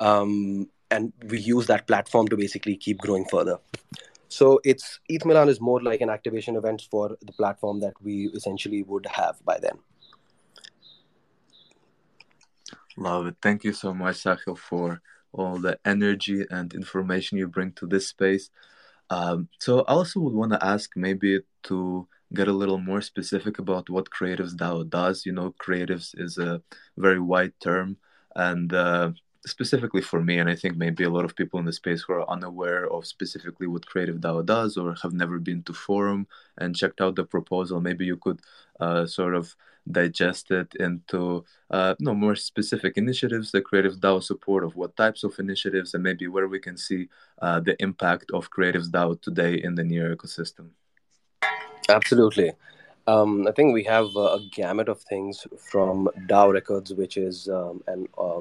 Um, 0.00 0.68
and 0.90 1.12
we 1.28 1.38
use 1.38 1.66
that 1.66 1.86
platform 1.86 2.28
to 2.28 2.36
basically 2.36 2.76
keep 2.76 2.98
growing 2.98 3.24
further. 3.24 3.58
So 4.28 4.60
it's 4.64 4.98
eth 5.08 5.24
milan 5.24 5.48
is 5.48 5.60
more 5.60 5.80
like 5.80 6.00
an 6.00 6.10
activation 6.10 6.56
event 6.56 6.86
for 6.90 7.16
the 7.22 7.32
platform 7.32 7.80
that 7.80 7.94
we 8.02 8.30
essentially 8.34 8.82
would 8.82 9.06
have 9.06 9.36
by 9.44 9.58
then. 9.60 9.78
Love 12.96 13.26
it. 13.26 13.36
Thank 13.42 13.64
you 13.64 13.72
so 13.72 13.92
much 13.92 14.22
sahil 14.24 14.56
for 14.56 15.00
all 15.34 15.58
the 15.58 15.78
energy 15.84 16.44
and 16.50 16.72
information 16.74 17.38
you 17.38 17.48
bring 17.48 17.72
to 17.72 17.86
this 17.86 18.08
space. 18.08 18.50
Um, 19.10 19.48
so 19.58 19.80
I 19.80 19.92
also 19.92 20.20
would 20.20 20.32
want 20.34 20.52
to 20.52 20.64
ask 20.64 20.90
maybe 20.96 21.40
to 21.64 22.08
get 22.32 22.48
a 22.48 22.52
little 22.52 22.78
more 22.78 23.00
specific 23.00 23.58
about 23.58 23.90
what 23.90 24.10
Creatives 24.10 24.54
DAO 24.54 24.88
does. 24.88 25.26
You 25.26 25.32
know, 25.32 25.54
creatives 25.58 26.18
is 26.18 26.38
a 26.38 26.62
very 26.96 27.20
wide 27.20 27.52
term, 27.60 27.96
and 28.34 28.72
uh, 28.72 29.12
specifically 29.46 30.00
for 30.00 30.22
me, 30.22 30.38
and 30.38 30.48
I 30.48 30.56
think 30.56 30.76
maybe 30.76 31.04
a 31.04 31.10
lot 31.10 31.24
of 31.24 31.36
people 31.36 31.60
in 31.60 31.66
the 31.66 31.72
space 31.72 32.02
who 32.02 32.14
are 32.14 32.30
unaware 32.30 32.90
of 32.90 33.06
specifically 33.06 33.66
what 33.66 33.86
Creative 33.86 34.16
DAO 34.16 34.44
does 34.44 34.76
or 34.76 34.94
have 35.02 35.12
never 35.12 35.38
been 35.38 35.62
to 35.64 35.72
forum 35.72 36.26
and 36.58 36.74
checked 36.76 37.00
out 37.00 37.16
the 37.16 37.24
proposal, 37.24 37.80
maybe 37.80 38.04
you 38.04 38.16
could 38.16 38.40
uh, 38.80 39.06
sort 39.06 39.34
of 39.34 39.54
digest 39.90 40.50
it 40.50 40.74
into 40.80 41.44
uh, 41.70 41.94
no 42.00 42.14
more 42.14 42.36
specific 42.36 42.96
initiatives 42.96 43.52
the 43.52 43.60
Creative 43.60 43.96
DAO 43.96 44.22
support 44.22 44.64
of 44.64 44.76
what 44.76 44.96
types 44.96 45.24
of 45.24 45.38
initiatives 45.38 45.94
and 45.94 46.02
maybe 46.02 46.26
where 46.26 46.48
we 46.48 46.58
can 46.58 46.76
see 46.76 47.08
uh, 47.42 47.60
the 47.60 47.80
impact 47.82 48.30
of 48.32 48.50
Creatives 48.50 48.90
DAO 48.90 49.20
today 49.20 49.54
in 49.54 49.74
the 49.74 49.84
near 49.84 50.14
ecosystem. 50.14 50.70
Absolutely. 51.88 52.52
Um, 53.06 53.46
I 53.46 53.52
think 53.52 53.74
we 53.74 53.84
have 53.84 54.16
a 54.16 54.38
gamut 54.50 54.88
of 54.88 55.00
things 55.02 55.46
from 55.58 56.08
DAO 56.26 56.52
Records, 56.52 56.94
which 56.94 57.16
is 57.16 57.48
um, 57.48 57.82
an 57.86 58.08
uh, 58.16 58.40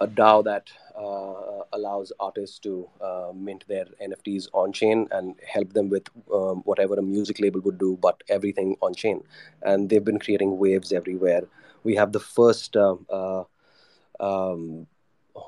a 0.00 0.06
DAO 0.06 0.42
that 0.44 0.70
uh, 0.96 1.64
allows 1.72 2.12
artists 2.18 2.58
to 2.60 2.88
uh, 3.00 3.32
mint 3.34 3.64
their 3.68 3.86
NFTs 4.02 4.48
on 4.52 4.72
chain 4.72 5.06
and 5.10 5.34
help 5.46 5.72
them 5.72 5.88
with 5.88 6.08
um, 6.32 6.62
whatever 6.64 6.94
a 6.94 7.02
music 7.02 7.38
label 7.38 7.60
would 7.60 7.78
do, 7.78 7.98
but 8.00 8.22
everything 8.28 8.76
on 8.80 8.94
chain. 8.94 9.22
And 9.62 9.88
they've 9.88 10.04
been 10.04 10.18
creating 10.18 10.58
waves 10.58 10.92
everywhere. 10.92 11.42
We 11.84 11.94
have 11.96 12.12
the 12.12 12.20
first. 12.20 12.76
Uh, 12.76 12.96
uh 13.08 13.44
um, 14.18 14.86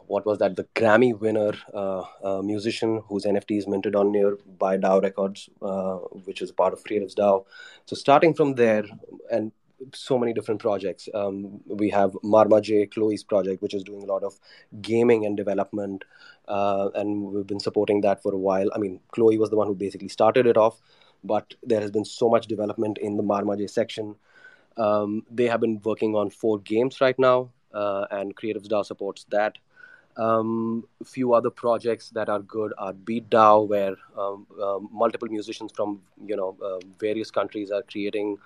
what 0.07 0.25
was 0.25 0.39
that? 0.39 0.57
The 0.57 0.65
Grammy 0.75 1.19
winner 1.19 1.53
uh, 1.75 2.05
uh, 2.23 2.41
musician 2.41 3.03
whose 3.09 3.25
NFT 3.25 3.59
is 3.59 3.67
minted 3.67 3.95
on 3.95 4.11
near 4.13 4.39
by 4.59 4.79
DAO 4.79 5.03
Records, 5.03 5.51
which 6.25 6.41
is 6.41 6.51
part 6.53 6.73
of 6.73 6.83
Creatives 6.83 7.15
DAO. 7.15 7.45
So 7.85 7.95
starting 7.97 8.33
from 8.33 8.55
there, 8.55 8.85
and 9.31 9.53
so 9.95 10.19
many 10.19 10.33
different 10.33 10.61
projects. 10.61 11.09
Um, 11.15 11.61
we 11.67 11.91
have 11.91 12.13
Marma 12.25 12.63
J, 12.63 12.87
Chloe's 12.87 13.23
project, 13.23 13.63
which 13.63 13.75
is 13.75 13.83
doing 13.83 14.03
a 14.03 14.07
lot 14.07 14.23
of 14.23 14.39
gaming 14.81 15.27
and 15.27 15.37
development, 15.37 16.05
uh, 16.49 16.91
and 16.95 17.23
we've 17.23 17.47
been 17.47 17.61
supporting 17.61 18.01
that 18.03 18.23
for 18.23 18.33
a 18.33 18.39
while. 18.39 18.69
I 18.75 18.79
mean, 18.79 19.01
Chloe 19.13 19.39
was 19.39 19.51
the 19.51 19.57
one 19.57 19.67
who 19.67 19.75
basically 19.75 20.09
started 20.09 20.47
it 20.47 20.57
off, 20.57 20.81
but 21.25 21.55
there 21.63 21.81
has 21.81 21.91
been 21.91 22.05
so 22.05 22.29
much 22.29 22.47
development 22.47 22.99
in 22.99 23.17
the 23.17 23.23
Marma 23.23 23.57
J 23.59 23.67
section. 23.67 24.17
Um, 24.77 25.25
they 25.31 25.47
have 25.47 25.61
been 25.61 25.81
working 25.85 26.15
on 26.15 26.31
four 26.31 26.59
games 26.59 27.01
right 27.01 27.19
now, 27.19 27.51
uh, 27.75 28.07
and 28.11 28.37
Creatives 28.37 28.69
DAO 28.69 28.85
supports 28.85 29.25
that. 29.31 29.59
Um, 30.17 30.85
few 31.05 31.33
other 31.33 31.49
projects 31.49 32.11
that 32.11 32.29
are 32.29 32.41
good 32.41 32.75
are 32.77 32.93
Beat 32.93 33.31
DAO, 33.31 33.67
where 33.67 33.97
um, 34.19 34.47
uh, 34.63 34.79
multiple 34.91 35.29
musicians 35.29 35.73
from 35.75 36.03
you 36.27 36.37
know 36.37 36.57
uh, 36.63 36.79
various 36.99 37.31
countries 37.31 37.71
are 37.71 37.83
creating 37.83 38.37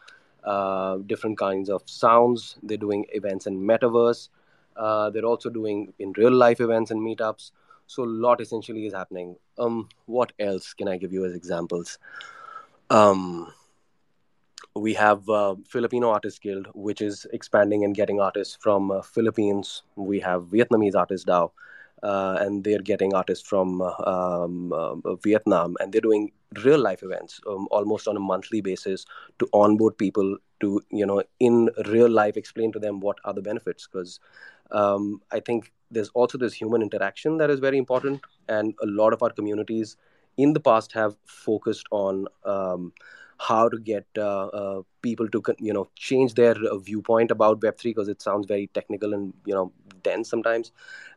uh, 0.46 0.98
different 1.06 1.38
kinds 1.38 1.68
of 1.68 1.82
sounds. 1.86 2.56
They're 2.62 2.76
doing 2.76 3.04
events 3.12 3.46
in 3.46 3.58
metaverse. 3.58 4.28
Uh, 4.76 5.10
they're 5.10 5.24
also 5.24 5.50
doing 5.50 5.92
in 5.98 6.12
real 6.16 6.32
life 6.32 6.60
events 6.60 6.90
and 6.90 7.00
meetups. 7.00 7.50
So 7.86 8.04
a 8.04 8.06
lot 8.06 8.40
essentially 8.40 8.86
is 8.86 8.94
happening. 8.94 9.36
Um, 9.58 9.88
what 10.06 10.32
else 10.38 10.72
can 10.74 10.88
I 10.88 10.96
give 10.96 11.12
you 11.12 11.24
as 11.24 11.34
examples? 11.34 11.98
Um, 12.90 13.52
we 14.74 14.94
have 14.94 15.28
uh, 15.28 15.56
Filipino 15.66 16.10
Artists 16.10 16.38
Guild, 16.38 16.68
which 16.74 17.00
is 17.00 17.26
expanding 17.32 17.84
and 17.84 17.94
getting 17.94 18.20
artists 18.20 18.56
from 18.60 18.90
uh, 18.90 19.02
Philippines. 19.02 19.82
We 19.96 20.20
have 20.20 20.44
Vietnamese 20.44 20.94
Artists 20.94 21.24
DAO, 21.26 21.50
uh, 22.02 22.36
and 22.40 22.62
they're 22.62 22.80
getting 22.80 23.14
artists 23.14 23.46
from 23.48 23.80
uh, 23.80 23.92
um, 24.04 24.72
uh, 24.72 25.14
Vietnam, 25.16 25.76
and 25.80 25.92
they're 25.92 26.00
doing 26.00 26.32
real 26.64 26.78
life 26.78 27.02
events 27.02 27.40
um, 27.46 27.68
almost 27.70 28.08
on 28.08 28.16
a 28.16 28.20
monthly 28.20 28.60
basis 28.60 29.04
to 29.38 29.48
onboard 29.52 29.96
people 29.98 30.36
to 30.60 30.80
you 30.90 31.06
know 31.06 31.22
in 31.40 31.70
real 31.86 32.08
life 32.08 32.36
explain 32.36 32.72
to 32.72 32.78
them 32.78 33.00
what 33.00 33.18
are 33.24 33.34
the 33.34 33.42
benefits. 33.42 33.86
Because 33.86 34.20
um, 34.70 35.20
I 35.30 35.40
think 35.40 35.72
there's 35.90 36.08
also 36.10 36.38
this 36.38 36.54
human 36.54 36.82
interaction 36.82 37.36
that 37.38 37.50
is 37.50 37.60
very 37.60 37.78
important, 37.78 38.20
and 38.48 38.74
a 38.82 38.86
lot 38.86 39.12
of 39.12 39.22
our 39.22 39.30
communities 39.30 39.96
in 40.36 40.52
the 40.52 40.60
past 40.60 40.92
have 40.92 41.16
focused 41.24 41.86
on 41.90 42.26
um, 42.44 42.92
how 43.38 43.68
to 43.68 43.78
get 43.78 44.06
uh, 44.16 44.46
uh, 44.46 44.82
people 45.02 45.28
to 45.28 45.42
you 45.58 45.72
know 45.72 45.88
change 45.94 46.34
their 46.34 46.54
uh, 46.70 46.78
viewpoint 46.78 47.30
about 47.30 47.62
Web 47.62 47.78
three 47.78 47.92
because 47.92 48.08
it 48.08 48.22
sounds 48.22 48.46
very 48.46 48.68
technical 48.72 49.14
and 49.14 49.32
you 49.44 49.54
know 49.54 49.72
dense 50.02 50.28
sometimes. 50.28 50.72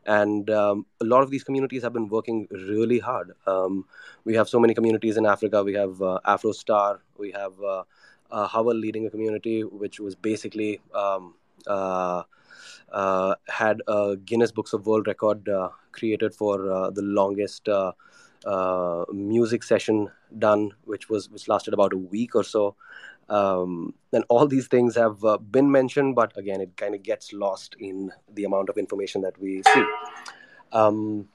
And 0.06 0.50
um, 0.50 0.86
a 1.02 1.06
lot 1.06 1.24
of 1.24 1.30
these 1.30 1.44
communities 1.44 1.84
have 1.84 1.94
been 1.94 2.08
working 2.08 2.48
really 2.52 3.00
hard. 3.00 3.34
Um, 3.46 3.86
we 4.24 4.34
have 4.36 4.50
so 4.50 4.60
many 4.60 4.74
communities 4.74 5.18
in 5.18 5.26
Africa. 5.26 5.64
We 5.64 5.74
have 5.74 5.98
AfroStar. 6.00 7.00
We 7.18 7.32
have 7.32 7.54
uh, 8.32 8.48
Howell 8.48 8.76
leading 8.76 9.06
a 9.06 9.10
community 9.10 9.64
which 9.64 10.00
was 10.00 10.16
basically 10.16 10.82
um, 10.94 11.36
uh, 11.68 12.24
uh, 12.92 13.36
had 13.48 13.82
a 13.88 14.18
Guinness 14.18 14.52
Books 14.52 14.74
of 14.74 14.88
World 14.88 15.08
Record 15.08 15.48
created 15.92 16.34
for 16.34 16.92
the 16.94 17.02
longest 17.02 17.68
uh, 18.46 19.06
music 19.12 19.64
session 19.64 20.10
done, 20.38 20.72
which 20.86 21.10
was 21.10 21.30
which 21.30 21.48
lasted 21.48 21.74
about 21.74 21.94
a 21.94 21.98
week 21.98 22.36
or 22.36 22.44
so. 22.44 22.76
Um, 23.30 23.94
and 24.12 24.24
all 24.28 24.48
these 24.48 24.68
things 24.68 24.96
have 24.96 25.24
uh, 25.24 25.38
been 25.38 25.72
mentioned, 25.72 26.16
but 26.16 26.36
again, 26.36 26.62
it 26.62 26.76
kind 26.78 26.96
of 26.96 27.04
gets 27.04 27.32
lost 27.32 27.76
in 27.80 28.12
the 28.34 28.44
amount 28.44 28.70
of 28.70 28.78
information 28.78 29.22
that 29.22 29.40
we 29.40 29.62
see. 29.72 29.86
Um, 30.72 31.28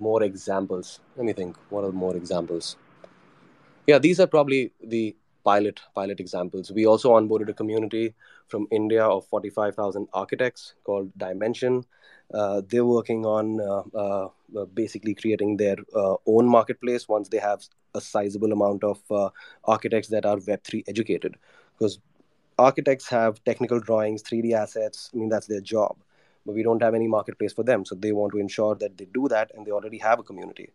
more 0.00 0.22
examples. 0.22 1.00
Let 1.16 1.26
me 1.26 1.32
think. 1.32 1.56
What 1.70 1.84
are 1.84 1.92
more 1.92 2.16
examples? 2.16 2.76
Yeah, 3.86 3.98
these 3.98 4.18
are 4.18 4.26
probably 4.26 4.72
the 4.82 5.14
pilot 5.46 5.80
pilot 5.94 6.20
examples. 6.20 6.72
We 6.72 6.86
also 6.86 7.12
onboarded 7.12 7.48
a 7.48 7.54
community 7.54 8.14
from 8.48 8.66
India 8.70 9.04
of 9.04 9.26
45,000 9.26 10.08
architects 10.12 10.74
called 10.84 11.12
Dimension. 11.16 11.84
Uh, 12.34 12.62
they're 12.68 12.84
working 12.84 13.24
on 13.24 13.60
uh, 13.60 14.28
uh, 14.58 14.64
basically 14.74 15.14
creating 15.14 15.56
their 15.56 15.76
uh, 15.94 16.16
own 16.26 16.48
marketplace 16.48 17.08
once 17.08 17.28
they 17.28 17.38
have 17.38 17.62
a 17.94 18.00
sizable 18.00 18.52
amount 18.52 18.82
of 18.84 19.00
uh, 19.10 19.28
architects 19.64 20.08
that 20.08 20.26
are 20.26 20.36
Web3 20.36 20.82
educated. 20.88 21.36
Because 21.78 22.00
architects 22.58 23.08
have 23.08 23.42
technical 23.44 23.80
drawings, 23.80 24.22
3D 24.22 24.52
assets, 24.52 25.10
I 25.14 25.18
mean, 25.18 25.28
that's 25.28 25.46
their 25.46 25.60
job. 25.60 25.96
But 26.44 26.54
we 26.54 26.62
don't 26.62 26.82
have 26.82 26.94
any 26.94 27.08
marketplace 27.08 27.52
for 27.52 27.64
them. 27.64 27.84
So 27.84 27.94
they 27.94 28.12
want 28.12 28.32
to 28.32 28.38
ensure 28.38 28.74
that 28.76 28.98
they 28.98 29.06
do 29.14 29.28
that 29.28 29.52
and 29.54 29.66
they 29.66 29.72
already 29.72 29.98
have 29.98 30.18
a 30.18 30.22
community. 30.22 30.70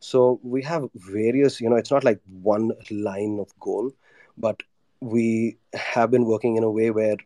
So 0.00 0.40
we 0.42 0.62
have 0.62 0.88
various, 0.94 1.60
you 1.60 1.70
know, 1.70 1.76
it's 1.76 1.90
not 1.90 2.04
like 2.04 2.20
one 2.42 2.72
line 2.90 3.38
of 3.40 3.58
goal, 3.60 3.92
but 4.36 4.62
we 5.00 5.56
have 5.74 6.10
been 6.10 6.24
working 6.24 6.56
in 6.56 6.64
a 6.64 6.70
way 6.70 6.90
where 6.90 7.16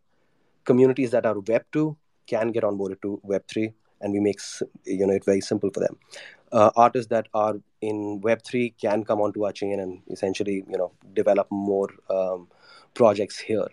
communities 0.64 1.10
that 1.12 1.26
are 1.26 1.38
Web 1.40 1.64
2 1.72 1.96
can 2.26 2.52
get 2.52 2.64
onboarded 2.64 3.00
to 3.02 3.20
Web3, 3.26 3.72
and 4.00 4.12
we 4.12 4.20
make 4.20 4.40
you 4.84 5.06
know 5.06 5.14
it 5.14 5.24
very 5.24 5.40
simple 5.40 5.70
for 5.70 5.80
them. 5.80 5.96
uh, 6.52 6.70
artists 6.76 7.08
that 7.10 7.28
are 7.34 7.56
in 7.80 8.20
Web3 8.20 8.74
can 8.80 9.04
come 9.04 9.20
onto 9.20 9.44
our 9.44 9.52
chain 9.52 9.80
and 9.80 10.02
essentially, 10.10 10.64
you 10.68 10.78
know, 10.78 10.92
develop 11.14 11.46
more 11.50 11.88
um, 12.08 12.48
projects 12.94 13.38
here. 13.38 13.68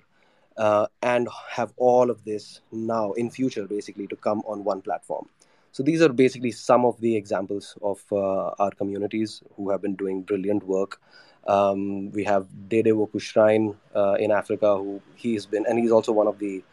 Uh, 0.57 0.87
and 1.03 1.27
have 1.51 1.71
all 1.77 2.09
of 2.09 2.23
this 2.23 2.61
now 2.71 3.11
in 3.11 3.29
future 3.29 3.67
basically 3.67 4.07
to 4.07 4.15
come 4.15 4.41
on 4.47 4.63
one 4.63 4.81
platform 4.81 5.29
so 5.71 5.83
these 5.83 6.01
are 6.01 6.09
basically 6.09 6.49
some 6.49 6.83
of 6.83 6.99
the 6.99 7.15
examples 7.15 7.77
of 7.83 8.03
uh, 8.11 8.47
our 8.57 8.71
communities 8.71 9.43
who 9.55 9.69
have 9.69 9.83
been 9.83 9.93
doing 9.93 10.23
brilliant 10.23 10.63
work 10.63 10.99
um, 11.47 12.11
we 12.11 12.23
have 12.25 12.47
Dede 12.67 12.87
Woku 12.87 13.21
Shrine 13.21 13.75
uh, 13.95 14.15
in 14.19 14.31
Africa, 14.31 14.75
who 14.77 15.01
he's 15.15 15.45
been, 15.45 15.65
and 15.67 15.79
he's 15.79 15.91
also 15.91 16.11
one 16.11 16.27
of 16.27 16.39
the 16.39 16.63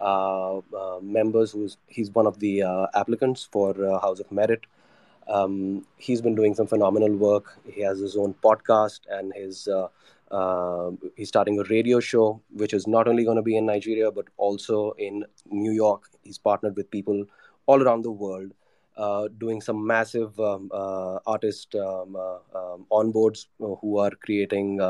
uh, 0.00 0.58
uh, 0.58 0.98
members. 1.02 1.52
Who's 1.52 1.76
he's 1.86 2.10
one 2.10 2.26
of 2.26 2.38
the 2.40 2.62
uh, 2.62 2.86
applicants 2.94 3.48
for 3.50 3.70
uh, 3.84 4.00
House 4.00 4.20
of 4.20 4.32
Merit. 4.32 4.62
Um, 5.28 5.86
he's 5.98 6.20
been 6.20 6.34
doing 6.34 6.54
some 6.54 6.66
phenomenal 6.66 7.14
work. 7.14 7.58
He 7.70 7.82
has 7.82 7.98
his 8.00 8.16
own 8.16 8.34
podcast, 8.42 9.00
and 9.10 9.32
his 9.34 9.68
uh, 9.68 10.90
he's 11.14 11.28
starting 11.28 11.60
a 11.60 11.64
radio 11.64 12.00
show, 12.00 12.40
which 12.54 12.72
is 12.72 12.86
not 12.86 13.06
only 13.06 13.24
going 13.24 13.36
to 13.36 13.42
be 13.42 13.56
in 13.56 13.66
Nigeria 13.66 14.10
but 14.10 14.26
also 14.38 14.92
in 14.98 15.24
New 15.50 15.72
York. 15.72 16.08
He's 16.22 16.38
partnered 16.38 16.76
with 16.76 16.90
people 16.90 17.24
all 17.66 17.82
around 17.82 18.02
the 18.02 18.10
world 18.10 18.52
uh, 18.96 19.28
doing 19.38 19.60
some 19.60 19.86
massive 19.86 20.38
um, 20.38 20.70
uh, 20.72 21.18
artist 21.26 21.74
um, 21.74 22.16
uh, 22.16 22.36
um, 22.54 22.86
onboards 22.90 23.46
uh, 23.62 23.74
who 23.80 23.98
are 23.98 24.10
creating 24.10 24.80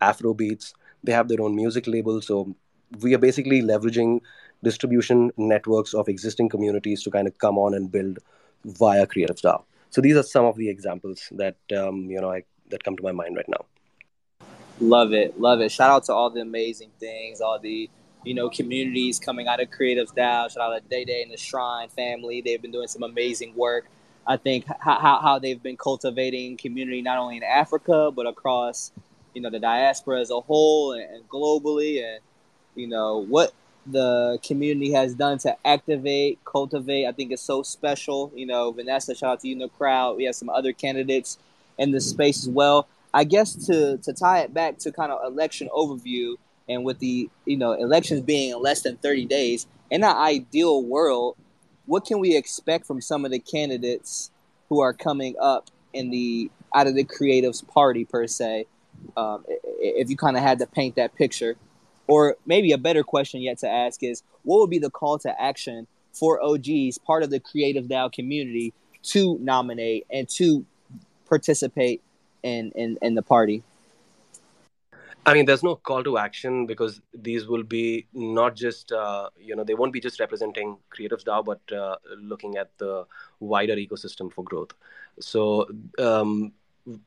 Afro 0.00 0.34
beats. 0.34 0.74
They 1.04 1.12
have 1.12 1.28
their 1.28 1.40
own 1.40 1.54
music 1.54 1.86
label, 1.86 2.20
so 2.20 2.54
we 3.00 3.14
are 3.14 3.18
basically 3.18 3.62
leveraging 3.62 4.20
distribution 4.62 5.30
networks 5.36 5.94
of 5.94 6.08
existing 6.08 6.48
communities 6.48 7.02
to 7.02 7.10
kind 7.10 7.26
of 7.26 7.38
come 7.38 7.58
on 7.58 7.74
and 7.74 7.90
build 7.90 8.18
via 8.64 9.06
Creative 9.06 9.36
DAO. 9.36 9.62
So 9.90 10.00
these 10.00 10.16
are 10.16 10.22
some 10.22 10.44
of 10.44 10.56
the 10.56 10.68
examples 10.68 11.28
that 11.32 11.56
um, 11.76 12.10
you 12.10 12.20
know 12.20 12.30
I, 12.30 12.44
that 12.70 12.84
come 12.84 12.96
to 12.96 13.02
my 13.02 13.12
mind 13.12 13.36
right 13.36 13.48
now. 13.48 13.64
Love 14.80 15.12
it, 15.12 15.38
love 15.38 15.60
it. 15.60 15.70
Shout 15.70 15.90
out 15.90 16.04
to 16.04 16.14
all 16.14 16.30
the 16.30 16.40
amazing 16.40 16.90
things, 16.98 17.40
all 17.40 17.58
the 17.58 17.90
you 18.24 18.34
know, 18.34 18.50
communities 18.50 19.18
coming 19.18 19.48
out 19.48 19.60
of 19.60 19.70
Creative 19.70 20.08
DAO. 20.14 20.50
Shout 20.50 20.58
out 20.58 20.82
to 20.82 20.88
Day 20.88 21.04
Day 21.04 21.22
and 21.22 21.32
the 21.32 21.36
Shrine 21.36 21.88
family. 21.88 22.40
They've 22.40 22.60
been 22.60 22.70
doing 22.70 22.88
some 22.88 23.02
amazing 23.02 23.54
work. 23.54 23.86
I 24.26 24.36
think 24.36 24.66
how, 24.80 25.18
how 25.20 25.38
they've 25.38 25.62
been 25.62 25.76
cultivating 25.76 26.56
community 26.56 27.02
not 27.02 27.18
only 27.18 27.38
in 27.38 27.42
Africa 27.42 28.10
but 28.14 28.26
across, 28.26 28.92
you 29.34 29.40
know, 29.40 29.50
the 29.50 29.58
diaspora 29.58 30.20
as 30.20 30.30
a 30.30 30.40
whole 30.40 30.92
and, 30.92 31.02
and 31.02 31.28
globally, 31.28 32.04
and 32.04 32.20
you 32.74 32.86
know 32.86 33.18
what 33.18 33.52
the 33.86 34.38
community 34.44 34.92
has 34.92 35.14
done 35.14 35.38
to 35.38 35.56
activate, 35.66 36.38
cultivate. 36.44 37.06
I 37.06 37.12
think 37.12 37.32
it's 37.32 37.42
so 37.42 37.62
special. 37.62 38.30
You 38.34 38.46
know, 38.46 38.70
Vanessa, 38.72 39.14
shout 39.14 39.32
out 39.32 39.40
to 39.40 39.48
you 39.48 39.54
in 39.54 39.58
the 39.58 39.68
crowd. 39.68 40.16
We 40.16 40.24
have 40.24 40.34
some 40.34 40.50
other 40.50 40.72
candidates 40.72 41.38
in 41.78 41.90
the 41.90 42.00
space 42.00 42.46
as 42.46 42.50
well. 42.50 42.86
I 43.12 43.24
guess 43.24 43.54
to 43.66 43.96
to 43.98 44.12
tie 44.12 44.40
it 44.40 44.54
back 44.54 44.78
to 44.78 44.92
kind 44.92 45.10
of 45.10 45.24
election 45.24 45.68
overview 45.74 46.36
and 46.70 46.84
with 46.84 47.00
the 47.00 47.28
you 47.44 47.56
know 47.56 47.72
elections 47.72 48.22
being 48.22 48.52
in 48.52 48.62
less 48.62 48.82
than 48.82 48.96
30 48.96 49.26
days, 49.26 49.66
in 49.90 50.04
an 50.04 50.16
ideal 50.16 50.82
world, 50.82 51.36
what 51.86 52.06
can 52.06 52.20
we 52.20 52.36
expect 52.36 52.86
from 52.86 53.00
some 53.00 53.24
of 53.24 53.32
the 53.32 53.40
candidates 53.40 54.30
who 54.68 54.80
are 54.80 54.92
coming 54.92 55.34
up 55.40 55.68
in 55.92 56.10
the 56.10 56.50
out 56.74 56.86
of 56.86 56.94
the 56.94 57.04
creatives 57.04 57.66
party 57.66 58.04
per 58.04 58.26
se? 58.26 58.66
Um, 59.16 59.44
if 59.80 60.08
you 60.08 60.16
kind 60.16 60.36
of 60.36 60.42
had 60.42 60.60
to 60.60 60.66
paint 60.66 60.96
that 60.96 61.14
picture, 61.16 61.56
or 62.06 62.36
maybe 62.46 62.72
a 62.72 62.78
better 62.78 63.02
question 63.02 63.40
yet 63.40 63.58
to 63.58 63.68
ask 63.68 64.02
is, 64.02 64.22
what 64.44 64.60
would 64.60 64.70
be 64.70 64.78
the 64.78 64.90
call 64.90 65.18
to 65.20 65.40
action 65.40 65.86
for 66.12 66.42
OGs, 66.42 66.98
part 66.98 67.22
of 67.22 67.30
the 67.30 67.40
Creative 67.40 67.86
DAO 67.86 68.12
community, 68.12 68.72
to 69.02 69.38
nominate 69.40 70.06
and 70.10 70.28
to 70.28 70.64
participate 71.28 72.02
in 72.42 72.70
in, 72.76 72.98
in 73.02 73.16
the 73.16 73.22
party? 73.22 73.64
I 75.26 75.34
mean, 75.34 75.44
there's 75.44 75.62
no 75.62 75.76
call 75.76 76.02
to 76.04 76.16
action 76.16 76.66
because 76.66 77.02
these 77.12 77.46
will 77.46 77.62
be 77.62 78.06
not 78.14 78.56
just, 78.56 78.90
uh, 78.90 79.28
you 79.38 79.54
know, 79.54 79.64
they 79.64 79.74
won't 79.74 79.92
be 79.92 80.00
just 80.00 80.18
representing 80.18 80.78
Creatives 80.96 81.24
DAO, 81.24 81.44
but 81.44 81.76
uh, 81.76 81.96
looking 82.18 82.56
at 82.56 82.70
the 82.78 83.06
wider 83.38 83.76
ecosystem 83.76 84.32
for 84.32 84.42
growth. 84.42 84.70
So 85.20 85.68
um, 85.98 86.52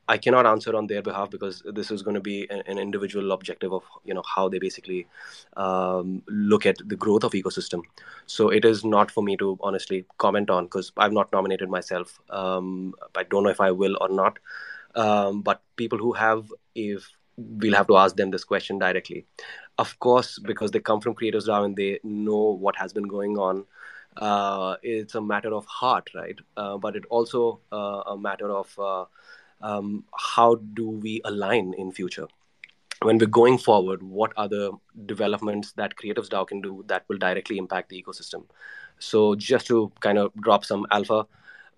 I 0.08 0.16
cannot 0.16 0.46
answer 0.46 0.76
on 0.76 0.86
their 0.86 1.02
behalf 1.02 1.30
because 1.30 1.62
this 1.66 1.90
is 1.90 2.02
going 2.02 2.14
to 2.14 2.20
be 2.20 2.48
an, 2.50 2.62
an 2.66 2.78
individual 2.78 3.32
objective 3.32 3.72
of, 3.72 3.82
you 4.04 4.14
know, 4.14 4.22
how 4.32 4.48
they 4.48 4.60
basically 4.60 5.08
um, 5.56 6.22
look 6.28 6.66
at 6.66 6.76
the 6.86 6.96
growth 6.96 7.24
of 7.24 7.32
ecosystem. 7.32 7.82
So 8.26 8.48
it 8.48 8.64
is 8.64 8.84
not 8.84 9.10
for 9.10 9.24
me 9.24 9.36
to 9.38 9.58
honestly 9.60 10.06
comment 10.18 10.50
on 10.50 10.66
because 10.66 10.92
I've 10.96 11.12
not 11.12 11.32
nominated 11.32 11.68
myself. 11.68 12.20
Um, 12.30 12.94
I 13.16 13.24
don't 13.24 13.42
know 13.42 13.50
if 13.50 13.60
I 13.60 13.72
will 13.72 13.96
or 14.00 14.08
not. 14.08 14.38
Um, 14.94 15.42
but 15.42 15.62
people 15.74 15.98
who 15.98 16.12
have, 16.12 16.52
if 16.76 17.10
we'll 17.36 17.74
have 17.74 17.86
to 17.88 17.96
ask 17.96 18.16
them 18.16 18.30
this 18.30 18.44
question 18.44 18.78
directly. 18.78 19.26
Of 19.78 19.98
course, 19.98 20.38
because 20.38 20.70
they 20.70 20.80
come 20.80 21.00
from 21.00 21.14
Creatives 21.14 21.46
DAO 21.46 21.64
and 21.64 21.76
they 21.76 22.00
know 22.04 22.56
what 22.60 22.76
has 22.76 22.92
been 22.92 23.08
going 23.08 23.38
on. 23.38 23.64
Uh, 24.16 24.76
it's 24.82 25.16
a 25.16 25.20
matter 25.20 25.52
of 25.52 25.66
heart, 25.66 26.08
right? 26.14 26.38
Uh, 26.56 26.76
but 26.76 26.94
it 26.94 27.04
also 27.10 27.60
uh, 27.72 28.02
a 28.06 28.16
matter 28.16 28.50
of 28.50 28.78
uh, 28.78 29.04
um, 29.60 30.04
how 30.16 30.54
do 30.74 30.88
we 30.88 31.20
align 31.24 31.74
in 31.76 31.90
future 31.90 32.28
when 33.02 33.18
we're 33.18 33.26
going 33.26 33.58
forward. 33.58 34.02
What 34.02 34.32
are 34.36 34.48
the 34.48 34.72
developments 35.06 35.72
that 35.72 35.96
Creatives 35.96 36.28
DAO 36.28 36.46
can 36.46 36.60
do 36.60 36.84
that 36.86 37.04
will 37.08 37.18
directly 37.18 37.58
impact 37.58 37.88
the 37.88 38.00
ecosystem? 38.00 38.44
So 38.98 39.34
just 39.34 39.66
to 39.66 39.90
kind 40.00 40.18
of 40.18 40.32
drop 40.40 40.64
some 40.64 40.86
alpha, 40.92 41.26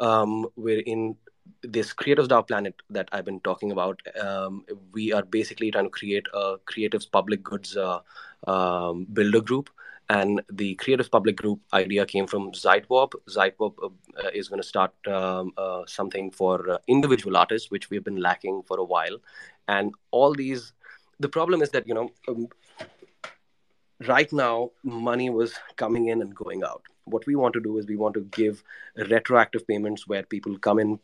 um, 0.00 0.46
we're 0.56 0.80
in 0.80 1.16
this 1.62 1.92
Creatives 1.92 2.28
DAO 2.28 2.46
planet 2.46 2.74
that 2.90 3.08
I've 3.12 3.24
been 3.24 3.40
talking 3.40 3.72
about, 3.72 4.00
um, 4.20 4.64
we 4.92 5.12
are 5.12 5.22
basically 5.22 5.70
trying 5.70 5.84
to 5.84 5.90
create 5.90 6.26
a 6.34 6.56
creatives 6.66 7.10
public 7.10 7.42
goods 7.42 7.76
uh, 7.76 8.00
um, 8.46 9.06
builder 9.12 9.40
group. 9.40 9.70
And 10.08 10.40
the 10.50 10.76
creatives 10.76 11.10
public 11.10 11.36
group 11.36 11.60
idea 11.72 12.06
came 12.06 12.28
from 12.28 12.52
Zeitwop. 12.52 13.14
Zeitwop 13.28 13.74
uh, 13.82 14.28
is 14.32 14.48
going 14.48 14.62
to 14.62 14.68
start 14.68 14.92
um, 15.08 15.52
uh, 15.56 15.82
something 15.86 16.30
for 16.30 16.70
uh, 16.70 16.78
individual 16.86 17.36
artists, 17.36 17.70
which 17.72 17.90
we've 17.90 18.04
been 18.04 18.20
lacking 18.20 18.62
for 18.68 18.78
a 18.78 18.84
while. 18.84 19.18
And 19.66 19.92
all 20.12 20.32
these, 20.32 20.72
the 21.18 21.28
problem 21.28 21.60
is 21.60 21.70
that, 21.70 21.88
you 21.88 21.94
know, 21.94 22.12
um, 22.28 22.48
right 24.06 24.32
now, 24.32 24.70
money 24.84 25.28
was 25.28 25.54
coming 25.74 26.06
in 26.06 26.22
and 26.22 26.32
going 26.34 26.62
out 26.62 26.82
what 27.06 27.26
we 27.26 27.36
want 27.36 27.54
to 27.54 27.60
do 27.60 27.78
is 27.78 27.86
we 27.86 27.96
want 27.96 28.14
to 28.14 28.20
give 28.32 28.62
retroactive 28.96 29.66
payments 29.66 30.06
where 30.06 30.24
people 30.24 30.58
come 30.58 30.78
in 30.78 30.98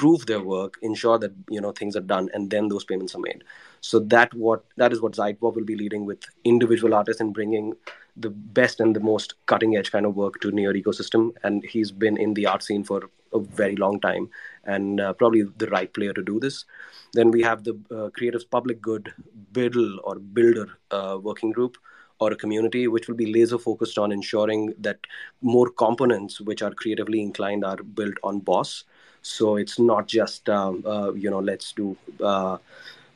prove 0.00 0.24
their 0.24 0.40
work, 0.40 0.78
ensure 0.80 1.18
that 1.18 1.32
you 1.50 1.60
know 1.60 1.72
things 1.72 1.94
are 1.94 2.06
done, 2.12 2.30
and 2.32 2.50
then 2.50 2.68
those 2.68 2.84
payments 2.90 3.14
are 3.14 3.24
made. 3.28 3.44
So 3.82 3.98
that 4.14 4.32
what 4.32 4.64
that 4.78 4.94
is 4.94 5.02
what 5.02 5.12
Zeitwop 5.12 5.56
will 5.56 5.68
be 5.72 5.76
leading 5.76 6.06
with 6.06 6.28
individual 6.44 6.94
artists 6.94 7.20
and 7.20 7.34
bringing 7.34 7.74
the 8.16 8.30
best 8.30 8.80
and 8.80 8.96
the 8.96 9.04
most 9.08 9.34
cutting 9.46 9.76
edge 9.76 9.92
kind 9.92 10.06
of 10.06 10.16
work 10.16 10.40
to 10.40 10.50
Near 10.50 10.72
ecosystem. 10.72 11.30
And 11.42 11.64
he's 11.64 11.92
been 11.92 12.16
in 12.16 12.32
the 12.34 12.46
art 12.46 12.62
scene 12.62 12.82
for 12.82 13.10
a 13.34 13.40
very 13.40 13.76
long 13.76 14.00
time, 14.00 14.30
and 14.64 15.00
uh, 15.00 15.12
probably 15.12 15.42
the 15.64 15.68
right 15.68 15.92
player 15.92 16.14
to 16.14 16.22
do 16.22 16.40
this. 16.40 16.64
Then 17.12 17.30
we 17.30 17.42
have 17.42 17.64
the 17.64 17.76
uh, 17.90 18.38
Public 18.50 18.80
Good 18.80 19.12
Build 19.52 20.00
or 20.04 20.14
Builder 20.16 20.68
uh, 20.90 21.18
working 21.20 21.52
group 21.52 21.76
or 22.20 22.32
a 22.32 22.36
community 22.36 22.86
which 22.86 23.08
will 23.08 23.16
be 23.16 23.32
laser 23.32 23.58
focused 23.58 23.98
on 23.98 24.12
ensuring 24.12 24.72
that 24.78 25.06
more 25.40 25.70
components 25.70 26.40
which 26.40 26.62
are 26.62 26.72
creatively 26.72 27.20
inclined 27.20 27.64
are 27.64 27.82
built 27.82 28.14
on 28.22 28.40
BOS 28.40 28.84
so 29.22 29.56
it's 29.56 29.78
not 29.78 30.06
just 30.06 30.48
um, 30.48 30.82
uh, 30.86 31.12
you 31.12 31.30
know 31.30 31.40
let's 31.40 31.72
do 31.72 31.96
uh, 32.20 32.58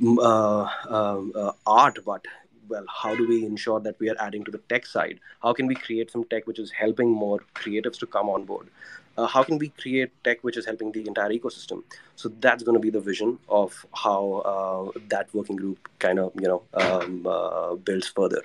uh, 0.02 0.68
um, 0.88 1.32
uh, 1.34 1.52
art, 1.66 1.98
but 2.04 2.24
well, 2.68 2.84
how 2.88 3.14
do 3.14 3.28
we 3.28 3.44
ensure 3.44 3.80
that 3.80 3.98
we 4.00 4.10
are 4.10 4.16
adding 4.18 4.44
to 4.44 4.50
the 4.50 4.58
tech 4.68 4.86
side? 4.86 5.20
How 5.42 5.52
can 5.52 5.66
we 5.66 5.74
create 5.74 6.10
some 6.10 6.24
tech 6.24 6.46
which 6.46 6.58
is 6.58 6.70
helping 6.70 7.10
more 7.10 7.40
creatives 7.54 7.98
to 8.00 8.06
come 8.06 8.28
on 8.28 8.44
board? 8.44 8.68
Uh, 9.16 9.26
how 9.26 9.44
can 9.44 9.58
we 9.58 9.68
create 9.68 10.10
tech 10.24 10.42
which 10.42 10.56
is 10.56 10.66
helping 10.66 10.90
the 10.90 11.06
entire 11.06 11.30
ecosystem? 11.30 11.84
So 12.16 12.30
that's 12.40 12.64
going 12.64 12.74
to 12.74 12.80
be 12.80 12.90
the 12.90 13.00
vision 13.00 13.38
of 13.48 13.86
how 13.94 14.92
uh, 14.94 14.98
that 15.08 15.32
working 15.32 15.56
group 15.56 15.88
kind 15.98 16.18
of 16.18 16.32
you 16.40 16.48
know 16.48 16.62
um, 16.74 17.26
uh, 17.26 17.74
builds 17.76 18.08
further. 18.08 18.42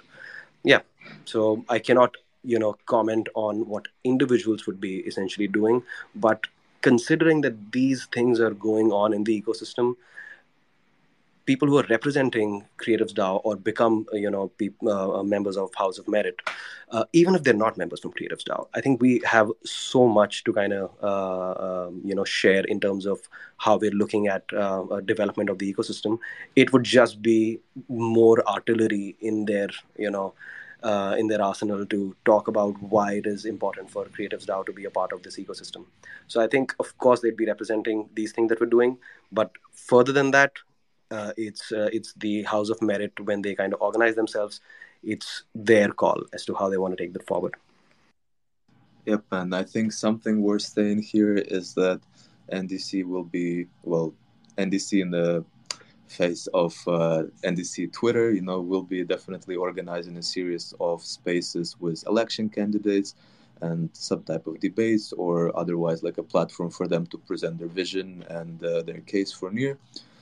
Yeah, 0.64 0.82
so 1.26 1.66
I 1.70 1.80
cannot 1.80 2.16
you 2.44 2.60
know 2.60 2.78
comment 2.86 3.30
on 3.34 3.68
what 3.68 3.88
individuals 4.04 4.68
would 4.68 4.80
be 4.80 4.98
essentially 4.98 5.48
doing, 5.48 5.82
but 6.14 6.46
considering 6.82 7.42
that 7.42 7.72
these 7.72 8.06
things 8.12 8.40
are 8.40 8.52
going 8.52 8.92
on 8.92 9.14
in 9.14 9.24
the 9.24 9.42
ecosystem, 9.42 9.96
people 11.50 11.68
who 11.68 11.80
are 11.80 11.86
representing 11.90 12.64
Creatives 12.78 13.14
DAO 13.20 13.42
or 13.44 13.56
become, 13.56 14.06
you 14.14 14.30
know, 14.30 14.50
pe- 14.60 14.70
uh, 14.88 15.24
members 15.24 15.58
of 15.58 15.74
House 15.74 15.98
of 15.98 16.08
Merit, 16.08 16.36
uh, 16.92 17.06
even 17.14 17.34
if 17.34 17.44
they're 17.44 17.62
not 17.62 17.76
members 17.76 18.02
from 18.02 18.12
Creatives 18.12 18.44
DAO, 18.50 18.68
I 18.76 18.82
think 18.82 19.02
we 19.02 19.20
have 19.26 19.50
so 19.66 20.08
much 20.08 20.44
to 20.44 20.54
kind 20.54 20.74
of, 20.74 20.92
uh, 21.02 21.88
um, 21.88 22.02
you 22.06 22.14
know, 22.14 22.24
share 22.24 22.64
in 22.66 22.80
terms 22.80 23.08
of 23.08 23.20
how 23.58 23.78
we're 23.78 23.98
looking 24.04 24.28
at 24.28 24.44
uh, 24.54 25.02
development 25.14 25.50
of 25.50 25.58
the 25.58 25.74
ecosystem. 25.74 26.20
It 26.56 26.72
would 26.72 26.84
just 26.84 27.22
be 27.24 27.60
more 27.88 28.48
artillery 28.48 29.16
in 29.20 29.46
their, 29.46 29.70
you 29.98 30.12
know, 30.12 30.34
uh, 30.84 31.16
in 31.18 31.28
their 31.28 31.42
arsenal 31.42 31.86
to 31.86 32.16
talk 32.26 32.48
about 32.48 32.82
why 32.82 33.14
it 33.14 33.26
is 33.26 33.46
important 33.46 33.90
for 33.90 34.06
Creatives 34.06 34.46
DAO 34.46 34.66
to 34.66 34.72
be 34.72 34.86
a 34.86 34.90
part 34.90 35.12
of 35.12 35.24
this 35.24 35.38
ecosystem. 35.38 35.86
So 36.28 36.42
I 36.42 36.48
think, 36.48 36.74
of 36.80 36.98
course, 36.98 37.22
they'd 37.22 37.36
be 37.36 37.46
representing 37.46 38.10
these 38.14 38.32
things 38.32 38.50
that 38.50 38.60
we're 38.60 38.68
doing, 38.68 38.98
but 39.32 39.52
further 39.74 40.12
than 40.12 40.32
that, 40.32 40.54
uh, 41.12 41.34
it's 41.38 41.72
uh, 41.72 41.90
it's 41.92 42.14
the 42.14 42.44
House 42.44 42.70
of 42.70 42.82
Merit 42.82 43.20
when 43.22 43.42
they 43.42 43.56
kind 43.56 43.74
of 43.74 43.82
organize 43.82 44.16
themselves. 44.16 44.62
It's 45.02 45.44
their 45.56 45.90
call 45.90 46.24
as 46.34 46.46
to 46.46 46.54
how 46.54 46.70
they 46.70 46.78
want 46.78 46.96
to 46.98 47.04
take 47.04 47.14
that 47.14 47.26
forward. 47.26 47.56
Yep, 49.06 49.24
and 49.32 49.56
I 49.56 49.64
think 49.64 49.92
something 49.92 50.42
worth 50.42 50.62
saying 50.62 51.02
here 51.02 51.36
is 51.36 51.74
that 51.74 52.00
NDC 52.52 53.06
will 53.06 53.24
be 53.24 53.68
well, 53.84 54.14
NDC 54.58 55.02
in 55.02 55.10
the 55.10 55.44
face 56.10 56.48
of 56.48 56.74
uh, 56.88 57.24
NDC 57.44 57.94
Twitter, 57.94 58.32
you 58.32 58.42
know, 58.42 58.60
we'll 58.60 58.84
be 58.84 59.04
definitely 59.04 59.56
organizing 59.56 60.18
a 60.18 60.24
series 60.24 60.74
of 60.80 61.04
spaces 61.04 61.76
with 61.80 62.06
election 62.08 62.50
candidates 62.50 63.16
and 63.62 63.90
some 63.94 64.24
type 64.24 64.48
of 64.48 64.60
debates 64.60 65.14
or 65.14 65.58
otherwise 65.58 66.04
like 66.04 66.18
a 66.18 66.24
platform 66.24 66.70
for 66.70 66.88
them 66.88 67.06
to 67.08 67.18
present 67.18 67.60
their 67.60 67.68
vision 67.68 68.24
and 68.30 68.64
uh, 68.64 68.82
their 68.82 69.02
case 69.02 69.32
for 69.32 69.52
near. 69.52 69.78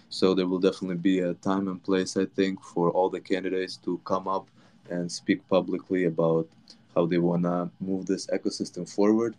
So 0.09 0.33
there 0.33 0.47
will 0.47 0.59
definitely 0.59 0.97
be 0.97 1.19
a 1.19 1.33
time 1.35 1.67
and 1.67 1.83
place, 1.83 2.17
I 2.17 2.25
think, 2.25 2.63
for 2.63 2.91
all 2.91 3.09
the 3.09 3.19
candidates 3.19 3.77
to 3.77 3.99
come 4.05 4.27
up 4.27 4.47
and 4.89 5.11
speak 5.11 5.47
publicly 5.49 6.05
about 6.05 6.47
how 6.95 7.05
they 7.05 7.17
want 7.17 7.43
to 7.43 7.69
move 7.79 8.05
this 8.05 8.27
ecosystem 8.27 8.89
forward 8.89 9.35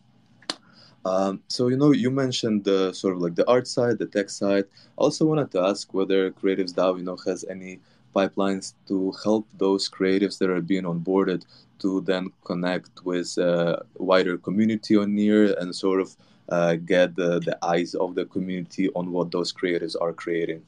um, 1.04 1.42
so 1.48 1.68
you 1.68 1.76
know, 1.76 1.92
you 1.92 2.10
mentioned 2.10 2.64
the 2.64 2.92
sort 2.92 3.14
of 3.14 3.20
like 3.20 3.34
the 3.34 3.48
art 3.48 3.66
side, 3.66 3.98
the 3.98 4.06
tech 4.06 4.30
side. 4.30 4.64
I 4.98 5.00
also 5.00 5.24
wanted 5.24 5.50
to 5.52 5.60
ask 5.60 5.92
whether 5.94 6.30
Creatives 6.30 6.74
DAO, 6.74 6.98
you 6.98 7.04
know, 7.04 7.16
has 7.26 7.44
any 7.48 7.80
pipelines 8.14 8.74
to 8.88 9.12
help 9.22 9.46
those 9.58 9.88
creatives 9.88 10.38
that 10.38 10.50
are 10.50 10.60
being 10.60 10.84
onboarded 10.84 11.44
to 11.80 12.00
then 12.02 12.30
connect 12.44 13.04
with 13.04 13.38
a 13.38 13.84
wider 13.96 14.36
community 14.36 14.96
on 14.96 15.14
Near 15.14 15.54
and 15.58 15.74
sort 15.74 16.00
of 16.00 16.16
uh, 16.48 16.74
get 16.74 17.14
the, 17.14 17.40
the 17.40 17.56
eyes 17.62 17.94
of 17.94 18.14
the 18.14 18.24
community 18.24 18.88
on 18.94 19.12
what 19.12 19.30
those 19.30 19.52
creatives 19.52 19.94
are 20.00 20.12
creating. 20.12 20.62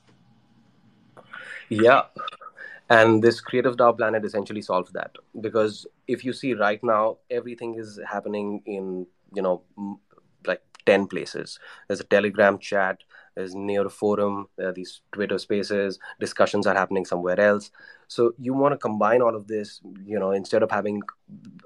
Yeah. 1.69 2.03
And 2.89 3.23
this 3.23 3.41
Creatives 3.41 3.77
DAO 3.77 3.97
planet 3.97 4.25
essentially 4.25 4.63
solves 4.63 4.91
that 4.93 5.15
because 5.41 5.87
if 6.09 6.25
you 6.25 6.33
see 6.33 6.55
right 6.55 6.83
now, 6.83 7.19
everything 7.31 7.77
is 7.77 8.01
happening 8.07 8.63
in, 8.67 9.07
you 9.33 9.43
know, 9.43 9.63
10 10.87 11.07
places. 11.07 11.59
There's 11.89 12.01
a 12.01 12.05
telegram 12.05 12.59
chat 12.59 12.99
there's 13.37 13.55
near 13.55 13.87
a 13.87 13.91
forum 13.91 14.49
there 14.57 14.69
are 14.69 14.73
these 14.73 15.01
twitter 15.13 15.39
spaces 15.39 15.99
discussions 16.19 16.67
are 16.67 16.75
happening 16.75 17.05
somewhere 17.05 17.39
else. 17.41 17.71
So 18.09 18.35
you 18.39 18.55
want 18.55 18.73
to 18.73 18.79
combine 18.79 19.23
all 19.23 19.37
of 19.37 19.47
this 19.47 19.81
you 20.05 20.19
know 20.19 20.33
instead 20.33 20.63
of 20.63 20.71
having 20.71 21.03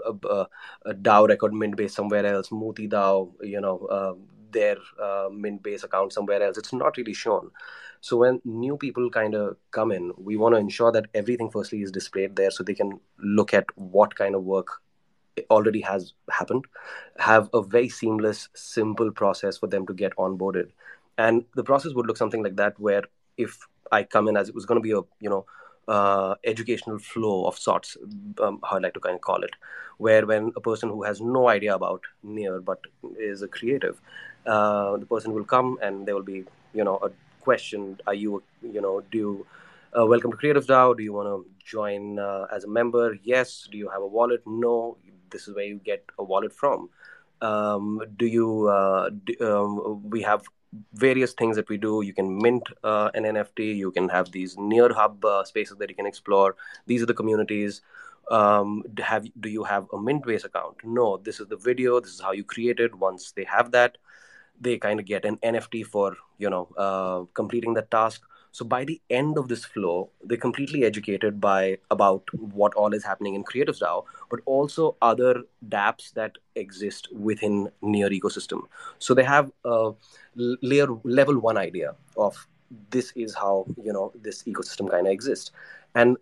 a, 0.05 0.29
a, 0.29 0.48
a 0.87 0.94
dao 0.94 1.29
record 1.29 1.53
Mintbase 1.53 1.92
somewhere 1.92 2.27
else 2.27 2.53
muti 2.53 2.88
dao 2.88 3.33
you 3.42 3.61
know 3.61 3.79
uh, 3.87 4.14
their 4.50 4.77
uh, 5.03 5.29
Mintbase 5.31 5.85
account 5.85 6.12
somewhere 6.12 6.42
else 6.42 6.59
it's 6.59 6.72
not 6.72 6.96
really 6.96 7.14
shown. 7.14 7.50
So 8.00 8.18
when 8.18 8.42
new 8.44 8.77
people 8.77 9.09
kind 9.09 9.35
of 9.35 9.57
come 9.70 9.90
in 9.90 10.12
we 10.18 10.37
want 10.37 10.55
to 10.55 10.61
ensure 10.61 10.92
that 10.92 11.07
everything 11.14 11.50
firstly 11.50 11.81
is 11.83 11.90
displayed 11.90 12.37
there 12.37 12.50
so 12.50 12.62
they 12.62 12.74
can 12.74 13.00
look 13.18 13.55
at 13.55 13.64
what 13.77 14.14
kind 14.14 14.35
of 14.35 14.42
work 14.42 14.83
already 15.51 15.81
has 15.81 16.12
happened 16.31 16.64
have 17.18 17.49
a 17.53 17.62
very 17.62 17.88
seamless 17.88 18.49
simple 18.55 19.11
process 19.11 19.59
for 19.59 19.66
them 19.66 19.87
to 19.87 19.94
get 19.94 20.14
onboarded 20.16 20.68
and 21.18 21.44
the 21.55 21.64
process 21.64 21.92
would 21.94 22.07
look 22.07 22.16
something 22.16 22.42
like 22.42 22.57
that 22.57 22.79
where 22.79 23.03
if 23.37 23.66
i 23.92 24.03
come 24.03 24.29
in 24.29 24.37
as 24.37 24.49
it 24.49 24.55
was 24.55 24.66
going 24.66 24.81
to 24.81 24.83
be 24.83 24.92
a 24.92 25.01
you 25.20 25.31
know 25.31 25.44
uh, 25.87 26.35
educational 26.44 26.99
flow 26.99 27.44
of 27.47 27.59
sorts 27.59 27.97
um, 28.40 28.59
how 28.64 28.77
i 28.77 28.79
like 28.79 28.94
to 28.94 29.01
kind 29.01 29.14
of 29.14 29.20
call 29.20 29.42
it 29.42 29.51
where 29.99 30.25
when 30.27 30.53
a 30.57 30.61
person 30.61 30.88
who 30.88 31.03
has 31.03 31.20
no 31.20 31.49
idea 31.49 31.75
about 31.75 32.03
near 32.23 32.61
but 32.61 32.81
is 33.18 33.42
a 33.42 33.49
creative 33.49 34.01
uh, 34.47 34.97
the 34.97 35.07
person 35.07 35.33
will 35.33 35.44
come 35.44 35.79
and 35.83 36.07
there 36.07 36.14
will 36.14 36.23
be 36.23 36.44
you 36.73 36.85
know 36.85 36.97
a 37.03 37.11
question 37.40 38.01
are 38.07 38.14
you 38.14 38.42
you 38.62 38.81
know 38.81 39.03
do 39.12 39.18
you 39.18 39.47
uh, 39.97 40.05
welcome 40.05 40.33
to 40.33 40.37
Creatives 40.37 40.66
DAO. 40.66 40.97
Do 40.97 41.05
you 41.05 41.12
want 41.12 41.29
to 41.29 41.47
join 41.64 42.18
uh, 42.18 42.47
as 42.53 42.64
a 42.64 42.68
member? 42.68 43.16
Yes. 43.23 43.68
Do 43.70 43.79
you 43.79 43.88
have 43.90 44.03
a 44.03 44.07
wallet? 44.07 44.42
No 44.44 44.97
this 45.35 45.49
is 45.49 45.55
where 45.55 45.64
you 45.64 45.81
get 45.85 46.05
a 46.18 46.25
wallet 46.25 46.53
from. 46.53 46.88
Um, 47.42 48.01
do 48.16 48.27
you? 48.27 48.68
Uh, 48.68 49.11
do, 49.25 49.35
um, 49.51 50.09
we 50.09 50.23
have 50.23 50.44
various 50.94 51.33
things 51.35 51.57
that 51.57 51.68
we 51.68 51.77
do. 51.77 52.03
You 52.03 52.14
can 52.14 52.38
mint 52.38 52.62
uh, 52.83 53.11
an 53.14 53.25
NFT. 53.25 53.77
You 53.77 53.90
can 53.90 54.09
have 54.09 54.33
these 54.33 54.57
near 54.57 54.92
hub 54.92 55.25
uh, 55.25 55.44
spaces 55.44 55.77
that 55.79 55.90
you 55.90 55.97
can 55.97 56.07
explore. 56.07 56.57
These 56.87 57.03
are 57.03 57.07
the 57.07 57.14
communities. 57.14 57.83
Um, 58.31 58.83
have 58.99 59.27
do 59.40 59.51
you 59.51 59.64
have 59.64 59.85
a 59.92 59.99
Mintbase 59.99 60.44
account? 60.44 60.77
No. 60.85 61.18
This 61.18 61.40
is 61.40 61.49
the 61.49 61.57
video. 61.57 62.01
This 62.01 62.14
is 62.14 62.20
how 62.20 62.33
you 62.33 62.44
create 62.44 62.81
it. 62.81 62.94
Once 62.94 63.33
they 63.33 63.44
have 63.44 63.73
that, 63.73 63.99
they 64.61 64.79
kind 64.79 65.01
of 65.01 65.07
get 65.07 65.25
an 65.25 65.37
NFT 65.38 65.85
for 65.87 66.16
you 66.38 66.49
know 66.49 66.68
uh, 66.77 67.25
completing 67.35 67.75
the 67.75 67.83
task. 67.83 68.23
So 68.55 68.64
by 68.64 68.85
the 68.85 69.01
end 69.11 69.37
of 69.37 69.49
this 69.49 69.64
flow, 69.64 70.11
they're 70.23 70.38
completely 70.38 70.85
educated 70.85 71.40
by 71.40 71.79
about 71.90 72.23
what 72.33 72.73
all 72.75 72.94
is 72.94 73.03
happening 73.03 73.35
in 73.35 73.42
Creatives 73.42 73.81
DAO, 73.81 74.05
but 74.35 74.42
also 74.47 74.97
other 75.01 75.42
dApps 75.68 76.12
that 76.14 76.33
exist 76.57 77.09
within 77.12 77.70
Near 77.83 78.11
ecosystem. 78.11 78.62
So 78.99 79.14
they 79.14 79.23
have 79.23 79.51
a 79.64 79.92
layer 80.35 80.88
level 81.05 81.38
one 81.38 81.57
idea 81.57 81.94
of 82.16 82.47
this 82.90 83.12
is 83.14 83.35
how 83.35 83.66
you 83.83 83.92
know 83.92 84.12
this 84.20 84.42
ecosystem 84.42 84.90
kind 84.90 85.07
of 85.07 85.12
exists, 85.12 85.53
and 85.94 86.16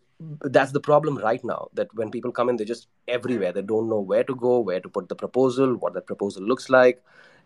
that's 0.57 0.73
the 0.73 0.81
problem 0.81 1.17
right 1.19 1.43
now. 1.43 1.69
That 1.73 1.95
when 1.95 2.11
people 2.11 2.33
come 2.33 2.51
in, 2.51 2.57
they're 2.57 2.67
just 2.67 2.89
everywhere. 3.09 3.53
They 3.53 3.63
don't 3.63 3.89
know 3.89 4.01
where 4.01 4.25
to 4.25 4.35
go, 4.35 4.59
where 4.61 4.81
to 4.81 4.89
put 4.89 5.09
the 5.09 5.15
proposal, 5.15 5.77
what 5.77 5.95
the 5.95 6.03
proposal 6.03 6.43
looks 6.43 6.69
like 6.69 7.03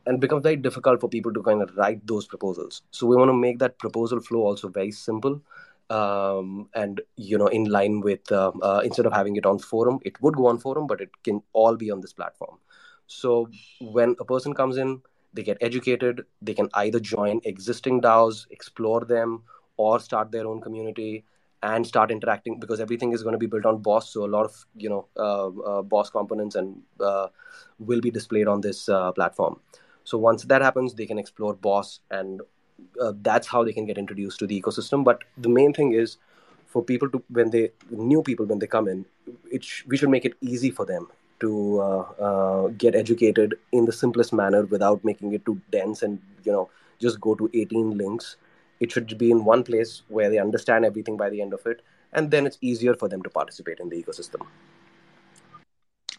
and 0.07 0.21
becomes 0.21 0.43
very 0.43 0.57
difficult 0.57 1.01
for 1.01 1.09
people 1.09 1.33
to 1.33 1.43
kind 1.43 1.63
of 1.63 1.77
write 1.77 2.07
those 2.07 2.27
proposals. 2.27 2.83
So 2.93 3.07
we 3.07 3.17
want 3.17 3.29
to 3.29 3.35
make 3.35 3.59
that 3.59 3.79
proposal 3.79 4.21
flow 4.21 4.43
also 4.43 4.69
very 4.69 4.93
simple. 4.93 5.41
Um, 5.89 6.69
and 6.75 7.01
you 7.17 7.39
know, 7.39 7.47
in 7.47 7.65
line 7.65 8.01
with 8.01 8.31
uh, 8.33 8.53
uh, 8.63 8.81
instead 8.85 9.07
of 9.07 9.13
having 9.13 9.37
it 9.37 9.47
on 9.47 9.59
forum, 9.59 10.01
it 10.05 10.21
would 10.21 10.37
go 10.37 10.47
on 10.47 10.59
forum, 10.59 10.87
but 10.87 11.01
it 11.01 11.11
can 11.23 11.43
all 11.53 11.77
be 11.77 11.91
on 11.91 12.01
this 12.01 12.13
platform. 12.13 12.59
So 13.07 13.49
when 13.81 14.17
a 14.19 14.25
person 14.25 14.53
comes 14.53 14.77
in, 14.77 15.03
they 15.33 15.43
get 15.43 15.59
educated. 15.61 16.25
They 16.43 16.55
can 16.55 16.69
either 16.75 16.99
join 16.99 17.41
existing 17.45 18.01
DAOs, 18.01 18.47
explore 18.51 19.05
them, 19.05 19.43
or 19.77 20.01
start 20.01 20.33
their 20.33 20.47
own 20.47 20.61
community 20.61 21.25
and 21.63 21.87
start 21.87 22.11
interacting 22.11 22.59
because 22.61 22.81
everything 22.81 23.13
is 23.13 23.23
going 23.23 23.33
to 23.33 23.39
be 23.39 23.47
built 23.47 23.65
on 23.65 23.79
BOS 23.79 24.11
so 24.11 24.25
a 24.25 24.27
lot 24.27 24.45
of 24.45 24.55
you 24.77 24.91
know 24.91 25.07
uh, 25.17 25.49
uh, 25.49 25.83
BOS 25.83 26.11
components 26.11 26.55
and 26.55 26.83
uh, 27.01 27.29
will 27.79 28.01
be 28.01 28.11
displayed 28.11 28.47
on 28.47 28.61
this 28.61 28.89
uh, 28.89 29.11
platform 29.13 29.59
so 30.07 30.17
once 30.17 30.45
that 30.45 30.63
happens, 30.63 30.95
they 30.95 31.05
can 31.05 31.19
explore 31.19 31.55
BOS, 31.55 31.99
and 32.13 32.41
uh, 33.01 33.13
that's 33.23 33.47
how 33.47 33.65
they 33.65 33.73
can 33.73 33.87
get 33.87 33.99
introduced 33.99 34.39
to 34.41 34.47
the 34.47 34.61
ecosystem. 34.61 35.05
But 35.05 35.25
the 35.37 35.49
main 35.49 35.73
thing 35.73 35.93
is 35.93 36.17
for 36.67 36.83
people 36.83 37.09
to 37.11 37.23
when 37.31 37.51
they 37.51 37.71
new 37.91 38.23
people 38.23 38.47
when 38.47 38.59
they 38.59 38.67
come 38.67 38.89
in, 38.89 39.05
it 39.51 39.65
sh- 39.65 39.85
we 39.87 39.97
should 39.97 40.11
make 40.11 40.25
it 40.25 40.35
easy 40.41 40.71
for 40.71 40.85
them 40.87 41.09
to 41.41 41.81
uh, 41.81 42.01
uh, 42.29 42.69
get 42.69 42.95
educated 42.95 43.55
in 43.73 43.85
the 43.85 43.93
simplest 43.93 44.33
manner 44.33 44.65
without 44.65 45.05
making 45.05 45.33
it 45.33 45.45
too 45.45 45.61
dense 45.71 46.03
and 46.03 46.21
you 46.45 46.53
know 46.53 46.69
just 46.99 47.21
go 47.21 47.35
to 47.35 47.51
18 47.55 47.97
links. 47.97 48.37
It 48.81 48.93
should 48.93 49.17
be 49.19 49.31
in 49.31 49.45
one 49.45 49.63
place 49.65 50.03
where 50.09 50.29
they 50.31 50.39
understand 50.39 50.85
everything 50.85 51.17
by 51.17 51.31
the 51.31 51.41
end 51.43 51.55
of 51.55 51.67
it, 51.67 51.83
and 52.13 52.31
then 52.31 52.47
it's 52.47 52.59
easier 52.61 52.95
for 52.95 53.09
them 53.09 53.23
to 53.23 53.31
participate 53.31 53.81
in 53.81 53.89
the 53.89 54.03
ecosystem. 54.03 54.47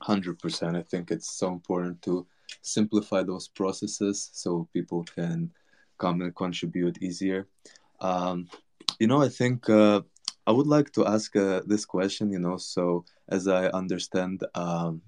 Hundred 0.02 0.40
percent. 0.40 0.76
I 0.76 0.82
think 0.84 1.12
it's 1.12 1.30
so 1.30 1.52
important 1.52 2.02
to 2.04 2.28
simplify 2.62 3.24
those 3.24 3.48
processes 3.48 4.30
so 4.34 4.68
people 4.74 5.04
can 5.04 5.52
come 5.98 6.22
and 6.22 6.36
contribute 6.36 7.02
easier. 7.02 7.48
Um, 8.00 8.48
you 9.00 9.08
know, 9.08 9.22
I 9.22 9.30
think 9.30 9.70
uh, 9.70 10.02
I 10.46 10.52
would 10.52 10.68
like 10.68 10.92
to 10.94 11.06
ask 11.06 11.36
uh, 11.36 11.62
this 11.66 11.86
question. 11.86 12.32
You 12.32 12.40
know, 12.40 12.58
so 12.58 13.06
as 13.30 13.48
I 13.48 13.68
understand, 13.68 14.44
um, 14.56 15.02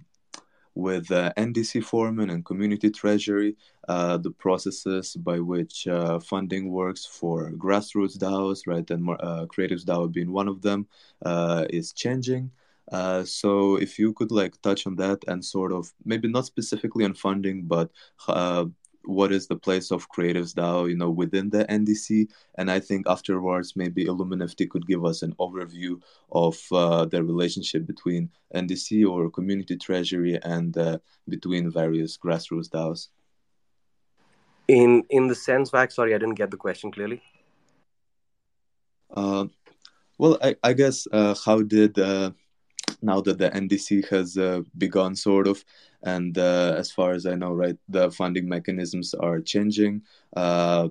with 0.75 1.11
uh, 1.11 1.31
NDC 1.37 1.83
Foreman 1.83 2.29
and 2.29 2.45
Community 2.45 2.89
Treasury, 2.89 3.55
uh, 3.87 4.17
the 4.17 4.31
processes 4.31 5.15
by 5.15 5.39
which 5.39 5.87
uh, 5.87 6.19
funding 6.19 6.71
works 6.71 7.05
for 7.05 7.51
grassroots 7.51 8.17
DAOs, 8.17 8.61
right, 8.65 8.89
and 8.89 9.09
uh, 9.09 9.45
Creatives 9.47 9.83
DAO 9.83 10.11
being 10.11 10.31
one 10.31 10.47
of 10.47 10.61
them, 10.61 10.87
uh, 11.25 11.65
is 11.69 11.93
changing. 11.93 12.51
Uh, 12.91 13.23
so 13.23 13.75
if 13.75 13.99
you 13.99 14.13
could 14.13 14.31
like 14.31 14.59
touch 14.61 14.87
on 14.87 14.95
that 14.95 15.23
and 15.27 15.43
sort 15.45 15.71
of 15.71 15.91
maybe 16.05 16.27
not 16.27 16.45
specifically 16.45 17.05
on 17.05 17.13
funding, 17.13 17.63
but 17.63 17.91
uh, 18.27 18.65
what 19.09 19.31
is 19.31 19.47
the 19.47 19.55
place 19.55 19.91
of 19.91 20.09
creatives 20.09 20.53
DAO, 20.53 20.89
you 20.89 20.95
know, 20.95 21.09
within 21.09 21.49
the 21.49 21.65
NDC? 21.65 22.29
And 22.55 22.69
I 22.69 22.79
think 22.79 23.07
afterwards 23.07 23.75
maybe 23.75 24.05
Illuminifty 24.05 24.69
could 24.69 24.87
give 24.87 25.03
us 25.03 25.23
an 25.23 25.33
overview 25.39 26.01
of 26.31 26.57
uh, 26.71 27.05
the 27.05 27.23
relationship 27.23 27.85
between 27.85 28.29
NDC 28.55 29.09
or 29.09 29.29
community 29.31 29.77
treasury 29.77 30.39
and 30.43 30.77
uh, 30.77 30.99
between 31.27 31.71
various 31.71 32.17
grassroots 32.17 32.69
DAOs. 32.69 33.07
In 34.67 35.03
in 35.09 35.27
the 35.27 35.35
sense, 35.35 35.71
Vac, 35.71 35.91
sorry, 35.91 36.13
I 36.13 36.19
didn't 36.19 36.35
get 36.35 36.51
the 36.51 36.57
question 36.57 36.91
clearly. 36.91 37.23
Uh, 39.09 39.45
well, 40.19 40.37
I, 40.43 40.55
I 40.63 40.73
guess 40.73 41.07
uh, 41.11 41.33
how 41.43 41.63
did 41.63 41.97
now 43.01 43.21
that 43.21 43.37
the 43.37 43.49
NDC 43.49 44.07
has 44.09 44.37
uh, 44.37 44.61
begun, 44.77 45.15
sort 45.15 45.47
of, 45.47 45.63
and 46.03 46.37
uh, 46.37 46.75
as 46.77 46.91
far 46.91 47.11
as 47.11 47.25
I 47.25 47.35
know, 47.35 47.53
right, 47.53 47.77
the 47.87 48.11
funding 48.11 48.47
mechanisms 48.47 49.13
are 49.13 49.41
changing. 49.41 50.03
Uh, 50.35 50.89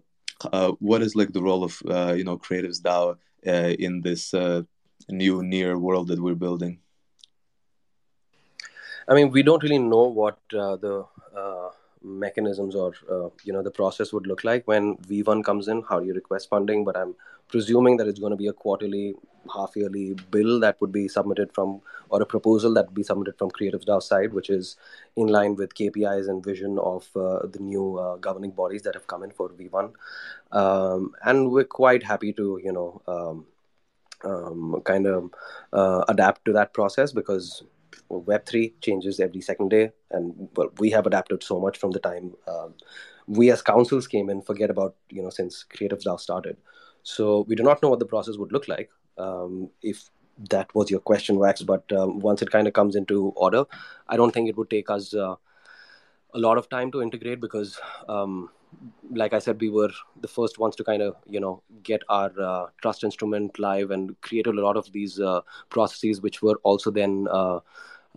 uh 0.52 0.70
what 0.78 1.02
is 1.02 1.16
like 1.16 1.32
the 1.32 1.42
role 1.42 1.64
of 1.64 1.82
uh, 1.88 2.12
you 2.12 2.24
know 2.24 2.38
Creatives 2.38 2.80
DAO 2.80 3.16
uh, 3.46 3.74
in 3.78 4.02
this 4.02 4.34
new 5.09 5.42
near 5.42 5.78
world 5.78 6.09
that 6.09 6.20
we're 6.20 6.34
building? 6.34 6.78
I 9.09 9.14
mean, 9.14 9.30
we 9.30 9.42
don't 9.42 9.62
really 9.62 9.78
know 9.78 10.04
what 10.04 10.38
the 10.50 11.06
mechanisms 12.03 12.74
or 12.74 12.92
uh, 13.11 13.28
you 13.44 13.53
know 13.53 13.62
the 13.62 13.70
process 13.70 14.12
would 14.12 14.26
look 14.26 14.44
like. 14.44 14.66
When 14.66 14.96
v1 14.99 15.44
comes 15.44 15.68
in 15.68 15.82
how 15.88 16.01
do 16.01 16.07
you 16.07 16.14
request 16.14 16.49
funding? 16.49 16.84
But 16.84 16.96
i'm 16.96 17.14
presuming 17.49 17.96
that 17.96 18.07
it's 18.07 18.18
going 18.18 18.30
to 18.30 18.36
be 18.36 18.46
a 18.46 18.53
quarterly 18.53 19.14
half 19.55 19.72
yearly 19.74 20.14
bill 20.30 20.61
that 20.61 20.80
would 20.80 20.92
be 20.92 21.09
submitted 21.09 21.53
from 21.55 21.80
or 22.11 22.20
a 22.20 22.26
proposal 22.26 22.74
that 22.74 22.86
would 22.86 22.94
be 22.94 23.03
submitted 23.03 23.36
from 23.38 23.51
creatives 23.51 23.86
DAO 23.86 24.03
side 24.03 24.32
which 24.32 24.51
is 24.51 24.76
in 25.16 25.28
line 25.28 25.57
with 25.57 25.74
kpis 25.74 26.28
and 26.28 26.44
vision 26.44 26.78
of 26.78 27.09
uh, 27.16 27.46
the 27.46 27.59
new 27.59 27.99
uh, 27.99 28.16
governing 28.16 28.51
bodies 28.51 28.82
that 28.82 28.94
have 28.94 29.07
come 29.07 29.22
in 29.22 29.30
for 29.30 29.49
v1 29.49 29.92
um, 30.53 31.12
and 31.24 31.51
we're 31.51 31.64
quite 31.64 32.03
happy 32.03 32.32
to 32.32 32.61
you 32.62 32.72
know 32.72 33.01
um, 33.07 33.46
um, 34.24 34.82
kind 34.84 35.07
of 35.07 35.30
uh, 35.72 36.05
adapt 36.09 36.44
to 36.44 36.53
that 36.53 36.74
process 36.74 37.12
because 37.12 37.62
Web3 38.11 38.72
changes 38.80 39.20
every 39.20 39.41
second 39.41 39.68
day, 39.70 39.93
and 40.11 40.49
well, 40.57 40.70
we 40.78 40.91
have 40.91 41.07
adapted 41.07 41.43
so 41.43 41.61
much 41.61 41.78
from 41.78 41.91
the 41.91 42.01
time 42.01 42.34
um, 42.47 42.74
we 43.26 43.51
as 43.51 43.62
councils 43.62 44.07
came 44.07 44.30
in. 44.30 44.43
Forget 44.43 44.70
about 44.70 44.97
you 45.11 45.22
know 45.22 45.30
since 45.30 45.64
Creatives 45.74 46.05
DAO 46.05 46.18
started, 46.18 46.57
so 47.03 47.45
we 47.49 47.55
do 47.55 47.62
not 47.62 47.82
know 47.82 47.91
what 47.91 47.99
the 47.99 48.07
process 48.07 48.36
would 48.36 48.53
look 48.53 48.68
like. 48.68 48.91
Um, 49.18 49.70
if 49.82 50.11
that 50.51 50.74
was 50.74 50.91
your 50.91 51.01
question, 51.01 51.39
Wax, 51.39 51.62
but 51.62 51.91
um, 51.93 52.20
once 52.20 52.43
it 52.43 52.51
kind 52.51 52.66
of 52.66 52.72
comes 52.72 52.95
into 52.97 53.32
order, 53.36 53.64
I 54.09 54.16
don't 54.16 54.32
think 54.32 54.49
it 54.49 54.57
would 54.57 54.70
take 54.70 54.89
us 54.91 55.14
uh, 55.14 55.34
a 56.34 56.39
lot 56.39 56.59
of 56.59 56.68
time 56.68 56.93
to 56.93 57.03
integrate 57.03 57.41
because 57.41 57.80
um, 58.09 58.51
like 59.10 59.32
I 59.32 59.38
said, 59.38 59.60
we 59.60 59.70
were 59.70 59.90
the 60.20 60.28
first 60.28 60.58
ones 60.58 60.76
to 60.76 60.84
kind 60.84 61.02
of 61.02 61.16
you 61.26 61.40
know 61.40 61.62
get 61.82 62.02
our 62.08 62.32
uh, 62.40 62.66
trust 62.82 63.04
instrument 63.04 63.58
live 63.58 63.90
and 63.90 64.20
created 64.20 64.54
a 64.54 64.60
lot 64.60 64.76
of 64.76 64.90
these 64.92 65.20
uh, 65.20 65.40
processes, 65.70 66.20
which 66.20 66.42
were 66.42 66.60
also 66.62 66.90
then 66.90 67.26
uh, 67.30 67.60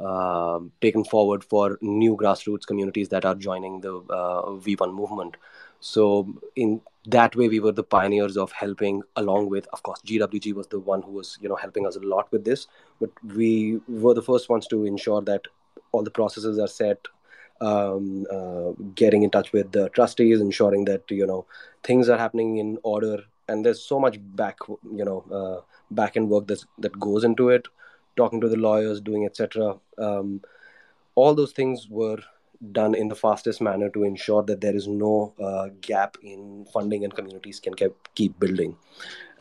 uh, 0.02 0.60
taken 0.82 1.04
forward 1.04 1.44
for 1.44 1.78
new 1.82 2.16
grassroots 2.16 2.66
communities 2.66 3.10
that 3.10 3.26
are 3.26 3.36
joining 3.36 3.82
the 3.82 3.98
uh, 4.10 4.52
V1 4.66 4.94
movement. 4.94 5.38
So 5.80 6.28
in 6.56 6.82
that 7.08 7.36
way, 7.36 7.48
we 7.50 7.60
were 7.60 7.72
the 7.72 7.84
pioneers 7.84 8.38
of 8.38 8.52
helping, 8.52 9.02
along 9.16 9.50
with, 9.50 9.68
of 9.74 9.82
course, 9.82 10.00
GWG 10.06 10.54
was 10.54 10.68
the 10.68 10.80
one 10.80 11.02
who 11.02 11.12
was 11.12 11.38
you 11.42 11.50
know 11.50 11.56
helping 11.56 11.88
us 11.88 11.96
a 11.96 12.00
lot 12.00 12.32
with 12.32 12.46
this. 12.46 12.68
But 13.00 13.12
we 13.24 13.80
were 13.88 14.14
the 14.14 14.22
first 14.22 14.50
ones 14.50 14.68
to 14.68 14.86
ensure 14.86 15.22
that 15.22 15.48
all 15.92 16.04
the 16.04 16.12
processes 16.12 16.60
are 16.60 16.68
set 16.68 17.00
um, 17.62 18.26
uh, 18.32 18.72
getting 18.96 19.24
in 19.24 19.30
touch 19.30 19.54
with 19.54 19.72
the 19.72 19.90
trustees, 19.90 20.42
ensuring 20.42 20.86
that 20.86 21.04
you 21.10 21.26
know 21.26 21.46
things 21.84 22.10
are 22.10 22.18
happening 22.18 22.58
in 22.58 22.78
order. 22.84 23.24
And 23.48 23.66
there's 23.66 23.82
so 23.82 24.00
much 24.00 24.18
back, 24.36 24.58
you 24.68 25.04
know, 25.04 25.26
uh, 25.32 25.62
back 25.92 26.16
end 26.16 26.30
work 26.30 26.48
that 26.48 26.64
that 26.80 27.00
goes 27.00 27.24
into 27.24 27.50
it. 27.50 27.68
Talking 28.18 28.42
to 28.42 28.50
the 28.50 28.58
lawyers, 28.58 29.00
doing 29.00 29.26
etc. 29.26 29.78
Um, 29.98 30.42
all 31.16 31.34
those 31.34 31.52
things 31.52 31.88
were 31.90 32.20
done 32.72 32.94
in 32.94 33.08
the 33.08 33.16
fastest 33.16 33.62
manner 33.62 33.90
to 33.90 34.04
ensure 34.04 34.44
that 34.44 34.62
there 34.62 34.76
is 34.76 34.88
no 34.88 35.34
uh, 35.42 35.70
gap 35.82 36.18
in 36.22 36.66
funding 36.72 37.04
and 37.04 37.16
communities 37.16 37.60
can 37.60 37.74
keep, 37.74 37.96
keep 38.14 38.40
building. 38.40 38.78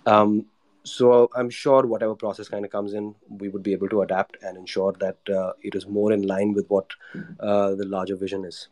Um, 0.06 0.46
so 0.84 1.28
I'm 1.34 1.50
sure 1.50 1.86
whatever 1.86 2.14
process 2.14 2.48
kind 2.48 2.64
of 2.64 2.70
comes 2.70 2.94
in, 2.94 3.14
we 3.28 3.48
would 3.48 3.62
be 3.62 3.72
able 3.72 3.88
to 3.88 4.02
adapt 4.02 4.36
and 4.42 4.56
ensure 4.56 4.94
that 5.00 5.18
uh, 5.28 5.52
it 5.62 5.74
is 5.74 5.86
more 5.86 6.12
in 6.12 6.22
line 6.22 6.52
with 6.52 6.66
what 6.68 6.90
uh, 7.40 7.74
the 7.74 7.86
larger 7.86 8.16
vision 8.16 8.44
is. 8.44 8.68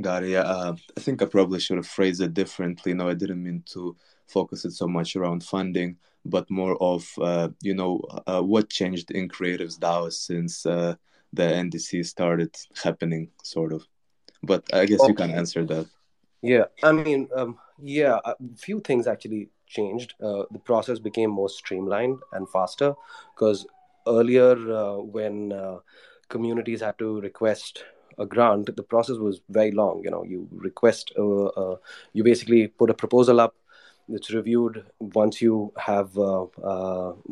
Got 0.00 0.24
it. 0.24 0.30
Yeah, 0.30 0.42
uh, 0.42 0.74
I 0.96 1.00
think 1.00 1.22
I 1.22 1.26
probably 1.26 1.60
should 1.60 1.76
have 1.76 1.86
phrased 1.86 2.20
it 2.20 2.34
differently. 2.34 2.94
No, 2.94 3.08
I 3.08 3.14
didn't 3.14 3.42
mean 3.42 3.62
to 3.66 3.96
focus 4.26 4.64
it 4.64 4.72
so 4.72 4.88
much 4.88 5.14
around 5.14 5.44
funding, 5.44 5.96
but 6.24 6.50
more 6.50 6.76
of 6.82 7.08
uh, 7.20 7.50
you 7.62 7.74
know 7.74 8.02
uh, 8.26 8.42
what 8.42 8.70
changed 8.70 9.12
in 9.12 9.28
Creatives 9.28 9.78
DAO 9.78 10.12
since 10.12 10.66
uh, 10.66 10.96
the 11.32 11.44
NDC 11.44 12.04
started 12.06 12.54
happening, 12.82 13.30
sort 13.42 13.72
of. 13.72 13.86
But 14.42 14.64
I 14.74 14.86
guess 14.86 15.00
okay. 15.00 15.10
you 15.10 15.14
can 15.14 15.30
answer 15.30 15.64
that. 15.64 15.86
Yeah, 16.42 16.64
I 16.82 16.92
mean, 16.92 17.28
um, 17.34 17.58
yeah, 17.80 18.18
a 18.24 18.34
few 18.56 18.80
things 18.80 19.06
actually 19.06 19.48
changed. 19.78 20.14
Uh, 20.22 20.44
the 20.50 20.62
process 20.70 20.98
became 21.08 21.30
more 21.30 21.48
streamlined 21.48 22.18
and 22.32 22.48
faster 22.48 22.94
because 23.34 23.66
earlier, 24.06 24.52
uh, 24.80 24.96
when 25.16 25.52
uh, 25.52 25.78
communities 26.28 26.80
had 26.80 26.98
to 26.98 27.20
request 27.20 27.84
a 28.18 28.26
grant, 28.26 28.74
the 28.76 28.88
process 28.94 29.16
was 29.16 29.40
very 29.48 29.72
long. 29.72 30.02
You 30.04 30.10
know, 30.10 30.24
you 30.32 30.48
request, 30.70 31.12
uh, 31.18 31.46
uh, 31.46 31.76
you 32.12 32.24
basically 32.24 32.68
put 32.68 32.90
a 32.90 32.94
proposal 32.94 33.40
up. 33.40 33.54
It's 34.08 34.30
reviewed. 34.30 34.84
Once 35.00 35.40
you 35.40 35.72
have, 35.78 36.10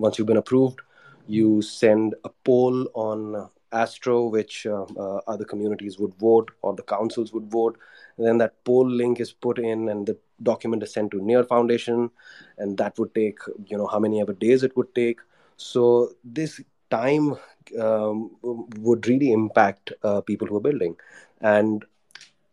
once 0.04 0.18
you've 0.18 0.26
been 0.26 0.44
approved, 0.44 0.80
you 1.26 1.62
send 1.62 2.14
a 2.24 2.30
poll 2.44 2.88
on 2.94 3.48
Astro, 3.72 4.26
which 4.26 4.66
uh, 4.66 4.84
uh, 4.84 5.20
other 5.26 5.44
communities 5.44 5.98
would 5.98 6.14
vote 6.14 6.50
or 6.62 6.74
the 6.74 6.82
councils 6.82 7.32
would 7.32 7.50
vote. 7.50 7.78
And 8.16 8.26
then 8.26 8.38
that 8.38 8.62
poll 8.64 8.88
link 8.88 9.20
is 9.20 9.32
put 9.32 9.58
in, 9.58 9.88
and 9.88 10.06
the 10.06 10.16
document 10.42 10.82
is 10.82 10.92
sent 10.92 11.10
to 11.12 11.22
Near 11.22 11.44
Foundation, 11.44 12.10
and 12.58 12.76
that 12.78 12.98
would 12.98 13.14
take 13.14 13.38
you 13.66 13.76
know 13.76 13.86
how 13.86 13.98
many 13.98 14.20
ever 14.20 14.32
days 14.32 14.62
it 14.62 14.76
would 14.76 14.94
take. 14.94 15.20
So 15.56 16.12
this 16.24 16.60
time 16.90 17.36
um, 17.80 18.30
would 18.42 19.06
really 19.06 19.32
impact 19.32 19.92
uh, 20.02 20.20
people 20.20 20.46
who 20.46 20.56
are 20.56 20.60
building, 20.60 20.96
and 21.40 21.84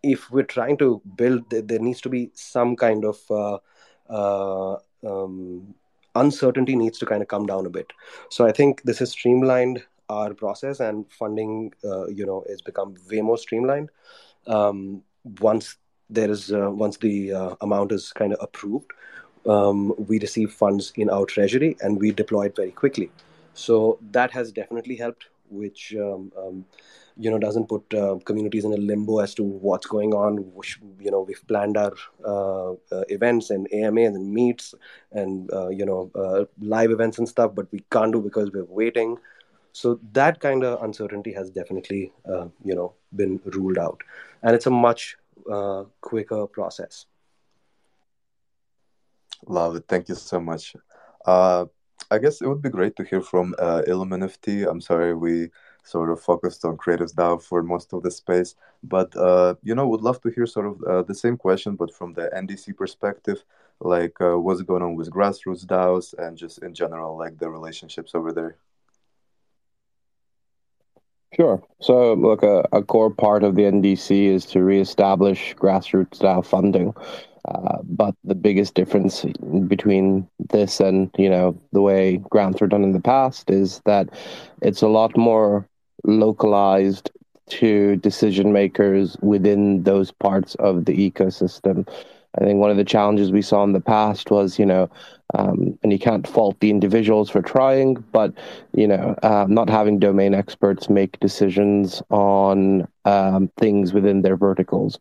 if 0.01 0.31
we're 0.31 0.43
trying 0.43 0.77
to 0.77 1.01
build, 1.15 1.49
there, 1.49 1.79
needs 1.79 2.01
to 2.01 2.09
be 2.09 2.31
some 2.33 2.75
kind 2.75 3.03
of 3.03 3.19
uh, 3.29 3.57
uh, 4.09 4.77
um, 5.05 5.73
uncertainty 6.15 6.75
needs 6.75 6.97
to 6.99 7.05
kind 7.05 7.21
of 7.21 7.27
come 7.27 7.45
down 7.45 7.65
a 7.65 7.69
bit. 7.69 7.91
So 8.29 8.45
I 8.45 8.51
think 8.51 8.81
this 8.83 9.01
is 9.01 9.11
streamlined 9.11 9.83
our 10.09 10.33
process 10.33 10.79
and 10.79 11.05
funding 11.11 11.71
uh, 11.83 12.07
you 12.07 12.25
know 12.25 12.43
has 12.49 12.61
become 12.61 12.95
way 13.11 13.21
more 13.21 13.37
streamlined 13.37 13.89
um, 14.47 15.03
once 15.39 15.77
there 16.09 16.29
is 16.29 16.51
uh, 16.51 16.69
once 16.71 16.97
the 16.97 17.33
uh, 17.33 17.55
amount 17.61 17.91
is 17.91 18.11
kind 18.13 18.33
of 18.33 18.39
approved 18.41 18.91
um, 19.45 19.93
we 19.97 20.19
receive 20.19 20.51
funds 20.51 20.91
in 20.95 21.09
our 21.09 21.25
treasury 21.25 21.77
and 21.81 21.99
we 21.99 22.11
deploy 22.11 22.45
it 22.47 22.55
very 22.55 22.71
quickly. 22.71 23.11
So 23.53 23.99
that 24.11 24.31
has 24.31 24.51
definitely 24.51 24.95
helped 24.95 25.25
which 25.51 25.95
um, 25.95 26.31
um 26.37 26.65
you 27.17 27.29
know 27.29 27.39
doesn't 27.39 27.67
put 27.67 27.93
uh, 27.93 28.17
communities 28.23 28.63
in 28.63 28.71
a 28.71 28.77
limbo 28.77 29.19
as 29.19 29.33
to 29.35 29.43
what's 29.43 29.87
going 29.87 30.13
on. 30.13 30.37
Which, 30.53 30.79
you 30.99 31.11
know 31.11 31.21
we've 31.21 31.45
planned 31.47 31.75
our 31.75 31.93
uh, 32.23 32.71
uh, 32.71 33.03
events 33.09 33.49
and 33.49 33.67
amas 33.73 34.15
and 34.15 34.31
meets 34.33 34.73
and 35.11 35.49
you 35.71 35.85
know 35.85 36.47
live 36.61 36.91
events 36.91 37.17
and 37.17 37.27
stuff 37.27 37.55
but 37.55 37.71
we 37.71 37.83
can't 37.91 38.13
do 38.13 38.21
because 38.21 38.51
we're 38.51 38.65
waiting. 38.65 39.17
So 39.71 39.99
that 40.13 40.39
kind 40.39 40.63
of 40.63 40.81
uncertainty 40.83 41.31
has 41.33 41.51
definitely, 41.51 42.11
uh, 42.27 42.47
you 42.65 42.73
know, 42.73 42.93
been 43.15 43.39
ruled 43.45 43.77
out, 43.77 44.01
and 44.41 44.55
it's 44.55 44.65
a 44.65 44.71
much 44.71 45.15
uh, 45.51 45.83
quicker 46.01 46.47
process. 46.47 47.05
Love 49.47 49.75
it. 49.75 49.85
Thank 49.87 50.09
you 50.09 50.15
so 50.15 50.39
much. 50.39 50.75
Uh, 51.25 51.65
I 52.11 52.17
guess 52.17 52.41
it 52.41 52.47
would 52.47 52.61
be 52.61 52.69
great 52.69 52.95
to 52.95 53.03
hear 53.03 53.21
from 53.21 53.55
uh, 53.59 53.83
NFT. 53.87 54.69
I'm 54.69 54.81
sorry 54.81 55.13
we 55.13 55.49
sort 55.83 56.09
of 56.09 56.19
focused 56.21 56.65
on 56.65 56.77
Creatives 56.77 57.13
DAO 57.13 57.41
for 57.41 57.63
most 57.63 57.93
of 57.93 58.03
the 58.03 58.11
space, 58.11 58.55
but 58.83 59.15
uh, 59.15 59.55
you 59.63 59.75
know, 59.75 59.87
would 59.87 60.01
love 60.01 60.21
to 60.21 60.29
hear 60.29 60.45
sort 60.45 60.67
of 60.67 60.83
uh, 60.83 61.03
the 61.03 61.15
same 61.15 61.37
question, 61.37 61.75
but 61.75 61.93
from 61.93 62.13
the 62.13 62.29
NDC 62.35 62.75
perspective, 62.75 63.43
like 63.79 64.19
uh, 64.21 64.37
what's 64.37 64.61
going 64.61 64.83
on 64.83 64.95
with 64.95 65.11
grassroots 65.11 65.65
DAOs 65.65 66.13
and 66.17 66.37
just 66.37 66.59
in 66.59 66.73
general, 66.73 67.17
like 67.17 67.37
the 67.37 67.49
relationships 67.49 68.13
over 68.13 68.31
there. 68.31 68.57
Sure. 71.35 71.61
So, 71.79 72.13
look, 72.13 72.43
a, 72.43 72.67
a, 72.71 72.81
core 72.81 73.11
part 73.11 73.43
of 73.43 73.55
the 73.55 73.63
NDC 73.63 74.25
is 74.25 74.45
to 74.47 74.63
reestablish 74.63 75.53
grassroots 75.55 76.15
style 76.15 76.41
funding. 76.41 76.93
Uh, 77.47 77.77
but 77.83 78.15
the 78.23 78.35
biggest 78.35 78.73
difference 78.73 79.25
between 79.67 80.27
this 80.49 80.79
and 80.79 81.09
you 81.17 81.29
know 81.29 81.59
the 81.71 81.81
way 81.81 82.17
grants 82.17 82.59
were 82.59 82.67
done 82.67 82.83
in 82.83 82.91
the 82.91 82.99
past 82.99 83.49
is 83.49 83.81
that 83.85 84.09
it's 84.61 84.81
a 84.81 84.87
lot 84.87 85.15
more 85.15 85.67
localized 86.03 87.11
to 87.47 87.95
decision 87.97 88.53
makers 88.53 89.17
within 89.21 89.83
those 89.83 90.11
parts 90.11 90.55
of 90.55 90.85
the 90.85 91.11
ecosystem. 91.11 91.87
I 92.37 92.43
think 92.43 92.59
one 92.59 92.71
of 92.71 92.77
the 92.77 92.85
challenges 92.85 93.31
we 93.31 93.41
saw 93.41 93.63
in 93.63 93.73
the 93.73 93.81
past 93.81 94.29
was, 94.31 94.59
you 94.59 94.65
know, 94.65 94.89
um, 95.33 95.77
and 95.83 95.91
you 95.91 95.99
can't 95.99 96.27
fault 96.27 96.59
the 96.59 96.69
individuals 96.69 97.29
for 97.29 97.41
trying, 97.41 97.95
but 98.11 98.33
you 98.73 98.87
know, 98.87 99.15
uh, 99.23 99.45
not 99.47 99.69
having 99.69 99.99
domain 99.99 100.33
experts 100.33 100.89
make 100.89 101.19
decisions 101.19 102.01
on 102.09 102.87
um, 103.05 103.49
things 103.57 103.93
within 103.93 104.21
their 104.21 104.37
verticals. 104.37 104.99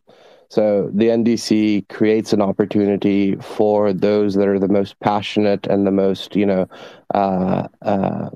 So 0.49 0.89
the 0.93 1.09
NDC 1.09 1.87
creates 1.89 2.33
an 2.33 2.41
opportunity 2.41 3.35
for 3.35 3.93
those 3.93 4.33
that 4.33 4.47
are 4.47 4.59
the 4.59 4.67
most 4.67 4.99
passionate 4.99 5.67
and 5.67 5.85
the 5.85 5.91
most, 5.91 6.35
you 6.35 6.45
know, 6.45 6.67
uh, 7.13 7.67
uh, 7.83 8.29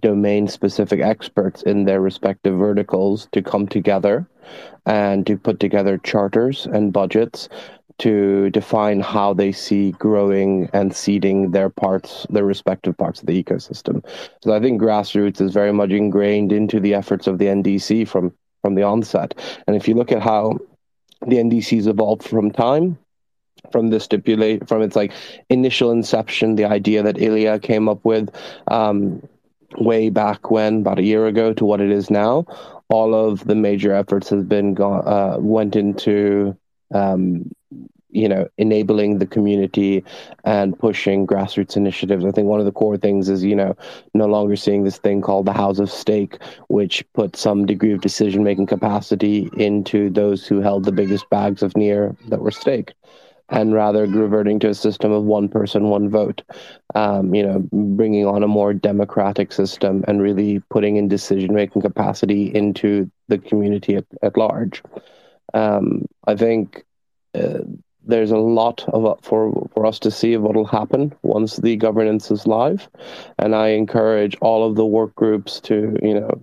domain 0.00 0.48
specific 0.48 1.00
experts 1.00 1.62
in 1.62 1.84
their 1.84 2.00
respective 2.00 2.56
verticals 2.56 3.28
to 3.32 3.42
come 3.42 3.68
together 3.68 4.26
and 4.86 5.26
to 5.26 5.36
put 5.36 5.58
together 5.60 5.98
charters 5.98 6.66
and 6.66 6.92
budgets 6.92 7.48
to 7.98 8.50
define 8.50 9.00
how 9.00 9.32
they 9.32 9.52
see 9.52 9.92
growing 9.92 10.68
and 10.72 10.94
seeding 10.94 11.50
their 11.50 11.70
parts, 11.70 12.26
their 12.28 12.44
respective 12.44 12.96
parts 12.96 13.20
of 13.20 13.26
the 13.26 13.42
ecosystem. 13.42 14.04
So 14.42 14.54
I 14.54 14.60
think 14.60 14.80
grassroots 14.80 15.40
is 15.40 15.52
very 15.52 15.72
much 15.72 15.90
ingrained 15.90 16.52
into 16.52 16.78
the 16.78 16.94
efforts 16.94 17.26
of 17.26 17.38
the 17.38 17.46
NDC 17.46 18.06
from 18.08 18.32
from 18.62 18.74
the 18.74 18.82
onset. 18.82 19.34
And 19.66 19.76
if 19.76 19.86
you 19.86 19.94
look 19.94 20.10
at 20.10 20.22
how 20.22 20.58
the 21.26 21.36
NDC's 21.36 21.86
evolved 21.86 22.24
from 22.24 22.50
time, 22.50 22.98
from 23.70 23.88
the 23.88 24.00
stipulate 24.00 24.68
from 24.68 24.82
its 24.82 24.96
like 24.96 25.12
initial 25.48 25.90
inception, 25.90 26.56
the 26.56 26.64
idea 26.64 27.02
that 27.02 27.20
Ilya 27.20 27.60
came 27.60 27.88
up 27.88 28.04
with 28.04 28.28
um, 28.68 29.26
way 29.78 30.10
back 30.10 30.50
when, 30.50 30.80
about 30.80 30.98
a 30.98 31.02
year 31.02 31.26
ago, 31.26 31.52
to 31.54 31.64
what 31.64 31.80
it 31.80 31.90
is 31.90 32.10
now, 32.10 32.44
all 32.88 33.14
of 33.14 33.44
the 33.46 33.54
major 33.54 33.92
efforts 33.92 34.28
has 34.30 34.44
been 34.44 34.74
gone 34.74 35.06
uh, 35.06 35.36
went 35.38 35.76
into 35.76 36.56
um, 36.92 37.50
you 38.10 38.28
know 38.28 38.48
enabling 38.56 39.18
the 39.18 39.26
community 39.26 40.02
and 40.44 40.78
pushing 40.78 41.26
grassroots 41.26 41.76
initiatives 41.76 42.24
i 42.24 42.30
think 42.30 42.46
one 42.46 42.60
of 42.60 42.66
the 42.66 42.72
core 42.72 42.96
things 42.96 43.28
is 43.28 43.44
you 43.44 43.54
know 43.54 43.76
no 44.14 44.26
longer 44.26 44.56
seeing 44.56 44.84
this 44.84 44.98
thing 44.98 45.20
called 45.20 45.46
the 45.46 45.52
house 45.52 45.78
of 45.78 45.90
stake 45.90 46.38
which 46.68 47.04
put 47.12 47.36
some 47.36 47.66
degree 47.66 47.92
of 47.92 48.00
decision 48.00 48.42
making 48.42 48.66
capacity 48.66 49.50
into 49.58 50.08
those 50.10 50.46
who 50.46 50.60
held 50.60 50.84
the 50.84 50.92
biggest 50.92 51.28
bags 51.30 51.62
of 51.62 51.76
NEAR 51.76 52.16
that 52.28 52.40
were 52.40 52.50
staked 52.50 52.94
and 53.48 53.74
rather 53.74 54.06
reverting 54.06 54.58
to 54.58 54.68
a 54.68 54.74
system 54.74 55.12
of 55.12 55.22
one 55.22 55.48
person, 55.48 55.84
one 55.84 56.08
vote. 56.08 56.42
Um, 56.94 57.34
you 57.34 57.46
know, 57.46 57.64
bringing 57.72 58.26
on 58.26 58.42
a 58.42 58.48
more 58.48 58.74
democratic 58.74 59.52
system 59.52 60.04
and 60.08 60.20
really 60.20 60.60
putting 60.70 60.96
in 60.96 61.08
decision 61.08 61.54
making 61.54 61.82
capacity 61.82 62.52
into 62.54 63.08
the 63.28 63.38
community 63.38 63.94
at, 63.94 64.04
at 64.22 64.36
large. 64.36 64.82
Um, 65.54 66.06
I 66.26 66.36
think 66.36 66.84
uh, 67.34 67.60
there's 68.04 68.30
a 68.30 68.38
lot 68.38 68.84
of 68.88 69.18
for 69.22 69.68
for 69.74 69.84
us 69.84 69.98
to 70.00 70.10
see 70.10 70.36
what 70.36 70.54
will 70.54 70.64
happen 70.64 71.14
once 71.22 71.56
the 71.56 71.76
governance 71.76 72.30
is 72.30 72.46
live, 72.46 72.88
and 73.38 73.54
I 73.54 73.68
encourage 73.68 74.36
all 74.40 74.68
of 74.68 74.76
the 74.76 74.86
work 74.86 75.14
groups 75.14 75.60
to 75.62 75.96
you 76.02 76.14
know 76.14 76.40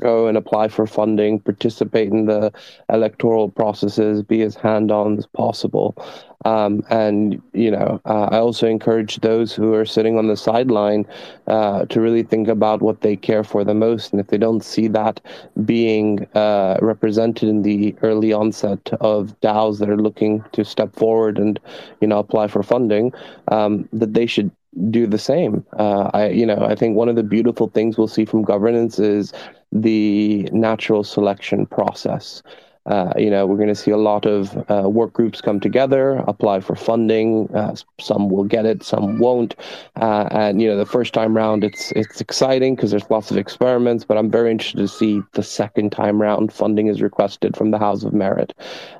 go 0.00 0.26
and 0.26 0.36
apply 0.36 0.68
for 0.68 0.86
funding, 0.86 1.40
participate 1.40 2.08
in 2.08 2.26
the 2.26 2.52
electoral 2.88 3.48
processes, 3.48 4.22
be 4.22 4.42
as 4.42 4.54
hand 4.54 4.90
on 4.90 5.18
as 5.18 5.26
possible, 5.26 5.96
um, 6.44 6.82
and 6.90 7.40
you 7.52 7.70
know, 7.70 8.00
uh, 8.04 8.28
I 8.30 8.38
also 8.38 8.66
encourage 8.66 9.20
those 9.20 9.52
who 9.52 9.74
are 9.74 9.84
sitting 9.84 10.18
on 10.18 10.26
the 10.26 10.36
sideline 10.36 11.06
uh, 11.46 11.84
to 11.86 12.00
really 12.00 12.22
think 12.22 12.48
about 12.48 12.82
what 12.82 13.02
they 13.02 13.16
care 13.16 13.44
for 13.44 13.64
the 13.64 13.74
most, 13.74 14.12
and 14.12 14.20
if 14.20 14.28
they 14.28 14.38
don't 14.38 14.64
see 14.64 14.88
that 14.88 15.20
being 15.64 16.26
uh, 16.34 16.78
represented 16.80 17.48
in 17.48 17.62
the 17.62 17.94
early 18.02 18.32
onset 18.32 18.92
of 19.00 19.38
DAOs 19.40 19.78
that 19.78 19.88
are 19.88 19.96
looking 19.96 20.44
to 20.52 20.64
step 20.64 20.94
forward 20.94 21.38
and 21.38 21.60
you 22.00 22.08
know 22.08 22.18
apply 22.18 22.48
for 22.48 22.62
funding, 22.62 23.12
um, 23.48 23.88
that 23.92 24.14
they 24.14 24.26
should 24.26 24.50
do 24.90 25.06
the 25.06 25.18
same. 25.18 25.64
Uh, 25.78 26.10
I, 26.14 26.28
you 26.28 26.46
know, 26.46 26.64
I 26.64 26.74
think 26.74 26.96
one 26.96 27.08
of 27.08 27.16
the 27.16 27.22
beautiful 27.22 27.68
things 27.68 27.98
we'll 27.98 28.08
see 28.08 28.24
from 28.24 28.42
governance 28.42 28.98
is 28.98 29.32
the 29.70 30.48
natural 30.52 31.04
selection 31.04 31.66
process. 31.66 32.42
Uh, 32.86 33.12
you 33.16 33.30
know, 33.30 33.46
we're 33.46 33.56
going 33.56 33.68
to 33.68 33.76
see 33.76 33.92
a 33.92 33.96
lot 33.96 34.26
of 34.26 34.56
uh, 34.68 34.88
work 34.88 35.12
groups 35.12 35.40
come 35.40 35.60
together, 35.60 36.16
apply 36.26 36.58
for 36.58 36.74
funding. 36.74 37.48
Uh, 37.54 37.76
some 38.00 38.28
will 38.28 38.42
get 38.42 38.66
it, 38.66 38.82
some 38.82 39.18
won't. 39.18 39.54
Uh, 40.00 40.26
and 40.32 40.60
you 40.60 40.68
know, 40.68 40.76
the 40.76 40.84
first 40.84 41.14
time 41.14 41.36
round, 41.36 41.62
it's 41.62 41.92
it's 41.92 42.20
exciting 42.20 42.74
because 42.74 42.90
there's 42.90 43.08
lots 43.08 43.30
of 43.30 43.36
experiments. 43.36 44.04
But 44.04 44.18
I'm 44.18 44.30
very 44.30 44.50
interested 44.50 44.78
to 44.78 44.88
see 44.88 45.22
the 45.34 45.44
second 45.44 45.92
time 45.92 46.20
round 46.20 46.52
funding 46.52 46.88
is 46.88 47.00
requested 47.00 47.56
from 47.56 47.70
the 47.70 47.78
House 47.78 48.02
of 48.02 48.12
Merit, 48.12 48.52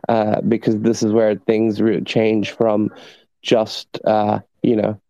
uh, 0.08 0.40
because 0.42 0.78
this 0.78 1.02
is 1.02 1.12
where 1.12 1.34
things 1.34 1.80
re- 1.80 2.02
change 2.02 2.52
from 2.52 2.88
just 3.42 3.98
you 4.62 4.76
know 4.76 5.00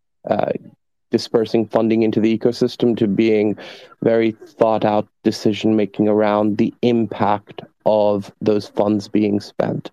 dispersing 1.13 1.67
funding 1.67 2.03
into 2.03 2.21
the 2.21 2.37
ecosystem 2.37 2.97
to 2.97 3.07
being 3.07 3.57
very 4.03 4.33
thought 4.33 4.85
out 4.85 5.07
decision 5.23 5.77
making 5.77 6.09
around 6.09 6.59
the 6.59 6.75
impact 6.83 7.61
of 7.87 8.33
those 8.41 8.67
funds 8.67 9.07
being 9.07 9.39
spent. 9.39 9.91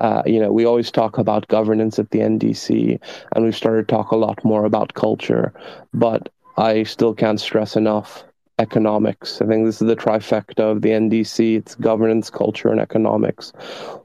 Uh, 0.00 0.22
you 0.26 0.40
know, 0.40 0.52
we 0.52 0.64
always 0.64 0.90
talk 0.90 1.18
about 1.18 1.46
governance 1.46 2.00
at 2.00 2.10
the 2.10 2.18
NDC, 2.18 2.98
and 3.34 3.44
we've 3.44 3.54
started 3.54 3.86
to 3.86 3.94
talk 3.94 4.10
a 4.10 4.16
lot 4.16 4.44
more 4.44 4.64
about 4.64 4.94
culture, 4.94 5.52
but 5.92 6.28
I 6.56 6.82
still 6.82 7.14
can't 7.14 7.40
stress 7.40 7.76
enough 7.76 8.24
economics. 8.58 9.40
I 9.40 9.46
think 9.46 9.66
this 9.66 9.80
is 9.80 9.88
the 9.88 9.96
trifecta 9.96 10.60
of 10.60 10.82
the 10.82 10.90
NDC 10.90 11.56
it's 11.56 11.74
governance, 11.74 12.30
culture, 12.30 12.68
and 12.68 12.80
economics. 12.80 13.52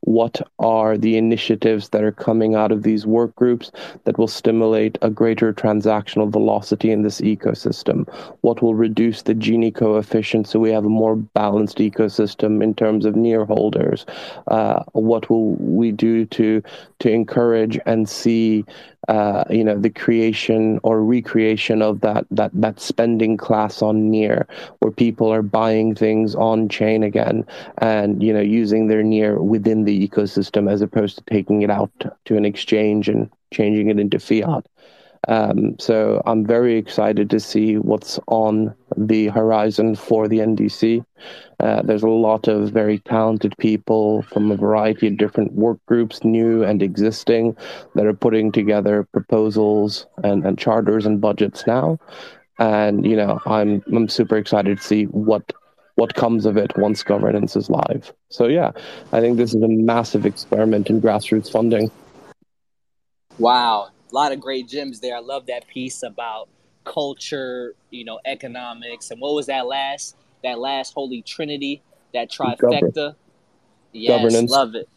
What 0.02 0.41
are 0.58 0.97
the 0.97 1.18
initiatives 1.18 1.89
that 1.89 2.04
are 2.04 2.12
coming 2.12 2.56
out 2.56 2.72
of 2.72 2.84
these 2.84 3.06
work 3.06 3.36
groups 3.36 3.72
that 4.06 4.18
will 4.18 4.28
stimulate 4.28 4.97
a 5.02 5.10
greater 5.10 5.54
transactional 5.54 6.32
velocity 6.32 6.91
in 6.91 7.04
this 7.04 7.22
ecosystem? 7.22 8.08
What 8.41 8.62
will 8.62 8.76
reduce 8.76 9.22
the 9.22 9.36
Gini 9.36 9.74
coefficient 9.74 10.47
so 10.47 10.60
we 10.60 10.72
have 10.72 10.86
a 10.86 10.89
more 10.89 11.16
balanced 11.16 11.78
ecosystem 11.78 12.64
in 12.64 12.74
terms 12.74 13.06
of 13.06 13.16
NEAR 13.16 13.45
holders? 13.45 14.06
Uh, 14.47 14.84
what 14.93 15.30
will 15.30 15.56
we 15.56 15.91
do 15.91 16.26
to 16.26 16.64
to 17.00 17.10
encourage 17.10 17.80
and 17.86 18.10
see 18.10 18.66
uh, 19.08 19.43
you 19.50 19.64
know 19.64 19.78
the 19.78 19.89
creation 19.89 20.80
or 20.84 21.04
recreation 21.04 21.82
of 21.82 22.02
that 22.02 22.26
that 22.32 22.52
that 22.54 22.80
spending 22.80 23.38
class 23.38 23.82
on 23.82 24.10
NEAR 24.12 24.39
where 24.80 24.92
people 24.92 25.32
are 25.32 25.42
buying 25.42 25.96
things 25.96 26.36
on 26.36 26.70
chain 26.70 27.04
again 27.04 27.46
and 27.80 28.22
you 28.22 28.34
know 28.34 28.42
using 28.42 28.88
their 28.88 29.04
NEAR 29.04 29.42
within 29.42 29.86
the 29.86 30.08
ecosystem 30.08 30.72
as 30.72 30.82
opposed 30.82 31.18
to 31.18 31.24
taking 31.26 31.62
it 31.62 31.70
out 31.70 31.92
to 32.26 32.38
an 32.38 32.46
exchange 32.46 33.10
and 33.10 33.30
changing 33.52 33.90
it 33.90 34.00
into 34.00 34.20
fiat 34.20 34.66
um, 35.28 35.78
so 35.80 36.22
I'm 36.26 36.46
very 36.46 36.78
excited 36.78 37.30
to 37.30 37.40
see 37.40 37.78
what's 37.78 38.20
on 38.28 38.74
the 38.96 39.28
horizon 39.28 39.96
for 39.96 40.28
the 40.28 40.40
NDC. 40.40 41.04
Uh, 41.60 41.82
there's 41.82 42.04
a 42.04 42.10
lot 42.10 42.48
of 42.48 42.72
very 42.72 43.00
talented 43.00 43.54
people 43.58 44.22
from 44.24 44.50
a 44.50 44.56
variety 44.56 45.08
of 45.08 45.18
different 45.18 45.52
work 45.54 45.78
groups, 45.88 46.24
new 46.24 46.64
and 46.64 46.82
existing, 46.82 47.56
that 47.96 48.06
are 48.06 48.14
putting 48.14 48.52
together 48.52 49.06
proposals 49.12 50.08
and, 50.24 50.46
and 50.46 50.58
charters 50.58 51.06
and 51.06 51.20
budgets 51.20 51.68
now. 51.68 52.00
And 52.60 53.05
you 53.05 53.16
know, 53.16 53.39
I'm 53.45 53.82
I'm 53.93 54.10
super 54.10 54.38
excited 54.38 54.78
to 54.78 54.84
see 54.84 55.05
what 55.05 55.53
what 55.95 56.16
comes 56.16 56.45
of 56.45 56.55
it 56.55 56.78
once 56.78 57.03
governance 57.03 57.55
is 57.55 57.70
live. 57.70 58.14
So 58.30 58.47
yeah, 58.47 58.72
I 59.12 59.20
think 59.20 59.38
this 59.38 59.53
is 59.53 59.62
a 59.62 59.68
massive 59.68 60.26
experiment 60.26 60.89
in 60.89 61.01
grassroots 61.01 61.51
funding. 61.51 61.91
Wow, 63.38 63.89
a 64.12 64.16
lot 64.16 64.32
of 64.32 64.39
great 64.39 64.68
gems 64.68 64.99
there. 64.99 65.16
I 65.16 65.20
love 65.20 65.45
that 65.47 65.68
piece 65.68 66.03
about 66.03 66.49
culture, 66.84 67.76
you 67.89 68.03
know, 68.03 68.20
economics, 68.26 69.12
and 69.12 69.22
what 69.22 69.34
was 69.36 69.45
that 69.47 69.66
last 69.68 70.16
that 70.43 70.60
last 70.60 70.93
holy 70.93 71.22
trinity, 71.22 71.82
that 72.14 72.30
trifecta? 72.30 72.57
Govern- 72.60 73.16
yes, 73.93 74.22
Governance. 74.22 74.51
love 74.51 74.76
it. 74.76 74.88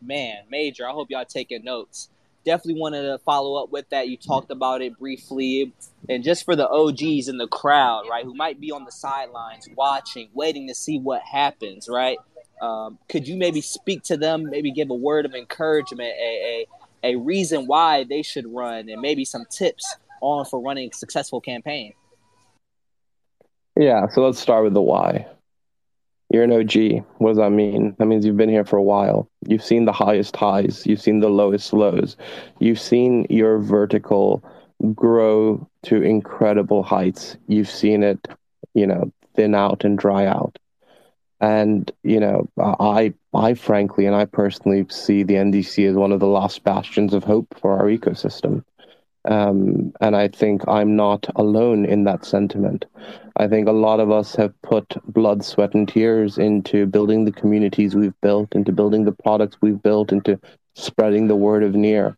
Man, 0.00 0.44
major. 0.50 0.88
I 0.88 0.92
hope 0.92 1.10
y'all 1.10 1.24
taking 1.24 1.64
notes. 1.64 2.08
Definitely 2.44 2.80
wanted 2.80 3.02
to 3.02 3.18
follow 3.18 3.62
up 3.62 3.70
with 3.70 3.88
that. 3.90 4.08
You 4.08 4.16
talked 4.16 4.50
about 4.50 4.82
it 4.82 4.98
briefly, 4.98 5.72
and 6.08 6.24
just 6.24 6.44
for 6.44 6.56
the 6.56 6.68
OGs 6.68 7.28
in 7.28 7.38
the 7.38 7.48
crowd, 7.48 8.04
right, 8.10 8.24
who 8.24 8.34
might 8.34 8.60
be 8.60 8.72
on 8.72 8.84
the 8.84 8.92
sidelines 8.92 9.68
watching, 9.76 10.28
waiting 10.34 10.68
to 10.68 10.74
see 10.74 10.98
what 10.98 11.22
happens, 11.22 11.88
right? 11.88 12.18
Um, 12.60 12.98
could 13.08 13.26
you 13.26 13.36
maybe 13.36 13.60
speak 13.60 14.02
to 14.04 14.16
them, 14.16 14.48
maybe 14.50 14.70
give 14.72 14.90
a 14.90 14.94
word 14.94 15.26
of 15.26 15.34
encouragement, 15.34 16.12
a, 16.20 16.22
a 16.22 16.66
a 17.02 17.16
reason 17.16 17.66
why 17.66 18.04
they 18.04 18.22
should 18.22 18.46
run 18.46 18.88
and 18.88 19.00
maybe 19.00 19.24
some 19.24 19.44
tips 19.50 19.96
on 20.20 20.44
for 20.44 20.60
running 20.60 20.90
a 20.92 20.96
successful 20.96 21.40
campaign. 21.40 21.94
Yeah, 23.78 24.06
so 24.08 24.24
let's 24.24 24.38
start 24.38 24.64
with 24.64 24.74
the 24.74 24.82
why. 24.82 25.26
You're 26.32 26.44
an 26.44 26.52
OG. 26.52 27.04
What 27.18 27.32
does 27.32 27.36
that 27.36 27.50
mean? 27.50 27.94
That 27.98 28.06
means 28.06 28.24
you've 28.24 28.38
been 28.38 28.48
here 28.48 28.64
for 28.64 28.78
a 28.78 28.82
while. 28.82 29.28
You've 29.46 29.62
seen 29.62 29.84
the 29.84 29.92
highest 29.92 30.34
highs, 30.34 30.86
you've 30.86 31.02
seen 31.02 31.20
the 31.20 31.28
lowest 31.28 31.74
lows, 31.74 32.16
you've 32.58 32.80
seen 32.80 33.26
your 33.28 33.58
vertical 33.58 34.42
grow 34.94 35.68
to 35.82 36.02
incredible 36.02 36.82
heights. 36.82 37.36
You've 37.48 37.68
seen 37.68 38.02
it, 38.02 38.28
you 38.72 38.86
know, 38.86 39.12
thin 39.34 39.54
out 39.54 39.84
and 39.84 39.98
dry 39.98 40.24
out. 40.24 40.58
And 41.38 41.92
you 42.02 42.18
know, 42.18 42.48
I, 42.58 43.12
I 43.34 43.52
frankly, 43.52 44.06
and 44.06 44.16
I 44.16 44.24
personally 44.24 44.86
see 44.88 45.24
the 45.24 45.34
NDC 45.34 45.86
as 45.86 45.96
one 45.96 46.12
of 46.12 46.20
the 46.20 46.26
last 46.26 46.64
bastions 46.64 47.12
of 47.12 47.24
hope 47.24 47.54
for 47.60 47.76
our 47.76 47.86
ecosystem. 47.86 48.64
Um, 49.24 49.92
and 50.00 50.16
I 50.16 50.28
think 50.28 50.66
I'm 50.66 50.96
not 50.96 51.26
alone 51.36 51.84
in 51.84 52.04
that 52.04 52.24
sentiment. 52.24 52.86
I 53.36 53.46
think 53.46 53.68
a 53.68 53.72
lot 53.72 54.00
of 54.00 54.10
us 54.10 54.34
have 54.36 54.52
put 54.62 54.96
blood, 55.12 55.44
sweat, 55.44 55.74
and 55.74 55.88
tears 55.88 56.38
into 56.38 56.86
building 56.86 57.24
the 57.24 57.32
communities 57.32 57.94
we've 57.94 58.20
built, 58.20 58.54
into 58.54 58.72
building 58.72 59.04
the 59.04 59.12
products 59.12 59.56
we've 59.60 59.82
built, 59.82 60.12
into 60.12 60.40
spreading 60.74 61.28
the 61.28 61.36
word 61.36 61.62
of 61.62 61.74
NEAR. 61.74 62.16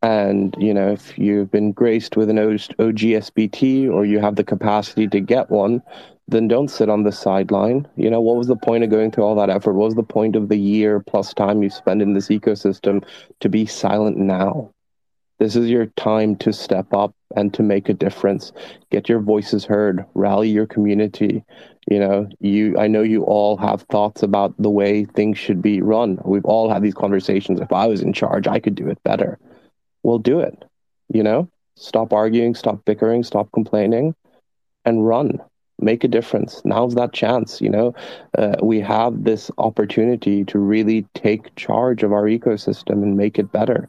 And, 0.00 0.54
you 0.58 0.72
know, 0.72 0.92
if 0.92 1.18
you've 1.18 1.50
been 1.50 1.72
graced 1.72 2.16
with 2.16 2.30
an 2.30 2.36
OGSBT 2.36 3.90
or 3.90 4.04
you 4.04 4.20
have 4.20 4.36
the 4.36 4.44
capacity 4.44 5.08
to 5.08 5.20
get 5.20 5.50
one, 5.50 5.82
then 6.28 6.46
don't 6.46 6.68
sit 6.68 6.88
on 6.88 7.02
the 7.02 7.12
sideline. 7.12 7.86
You 7.96 8.10
know, 8.10 8.20
what 8.20 8.36
was 8.36 8.46
the 8.46 8.56
point 8.56 8.84
of 8.84 8.90
going 8.90 9.10
through 9.10 9.24
all 9.24 9.34
that 9.36 9.50
effort? 9.50 9.72
What 9.72 9.86
was 9.86 9.94
the 9.96 10.02
point 10.02 10.36
of 10.36 10.48
the 10.48 10.58
year 10.58 11.00
plus 11.00 11.34
time 11.34 11.62
you 11.62 11.70
spend 11.70 12.00
in 12.00 12.12
this 12.12 12.28
ecosystem 12.28 13.04
to 13.40 13.48
be 13.48 13.66
silent 13.66 14.18
now? 14.18 14.70
This 15.38 15.54
is 15.54 15.68
your 15.68 15.86
time 15.86 16.36
to 16.36 16.52
step 16.52 16.92
up 16.92 17.14
and 17.36 17.54
to 17.54 17.62
make 17.62 17.88
a 17.88 17.94
difference. 17.94 18.52
Get 18.90 19.08
your 19.08 19.20
voices 19.20 19.64
heard, 19.64 20.04
rally 20.14 20.48
your 20.48 20.66
community. 20.66 21.44
You 21.88 22.00
know, 22.00 22.28
you 22.40 22.76
I 22.78 22.88
know 22.88 23.02
you 23.02 23.22
all 23.24 23.56
have 23.58 23.82
thoughts 23.82 24.22
about 24.22 24.54
the 24.58 24.70
way 24.70 25.04
things 25.04 25.38
should 25.38 25.62
be 25.62 25.80
run. 25.80 26.18
We've 26.24 26.44
all 26.44 26.68
had 26.68 26.82
these 26.82 26.94
conversations. 26.94 27.60
If 27.60 27.72
I 27.72 27.86
was 27.86 28.02
in 28.02 28.12
charge, 28.12 28.46
I 28.46 28.58
could 28.58 28.74
do 28.74 28.88
it 28.88 29.02
better. 29.04 29.38
We'll 30.02 30.18
do 30.18 30.40
it. 30.40 30.64
You 31.12 31.22
know, 31.22 31.48
stop 31.76 32.12
arguing, 32.12 32.54
stop 32.54 32.84
bickering, 32.84 33.22
stop 33.22 33.50
complaining, 33.52 34.14
and 34.84 35.06
run 35.06 35.40
make 35.80 36.04
a 36.04 36.08
difference. 36.08 36.60
Now's 36.64 36.94
that 36.96 37.12
chance. 37.12 37.60
You 37.60 37.70
know, 37.70 37.94
uh, 38.36 38.56
we 38.62 38.80
have 38.80 39.24
this 39.24 39.50
opportunity 39.58 40.44
to 40.46 40.58
really 40.58 41.06
take 41.14 41.54
charge 41.56 42.02
of 42.02 42.12
our 42.12 42.24
ecosystem 42.24 43.02
and 43.02 43.16
make 43.16 43.38
it 43.38 43.52
better. 43.52 43.88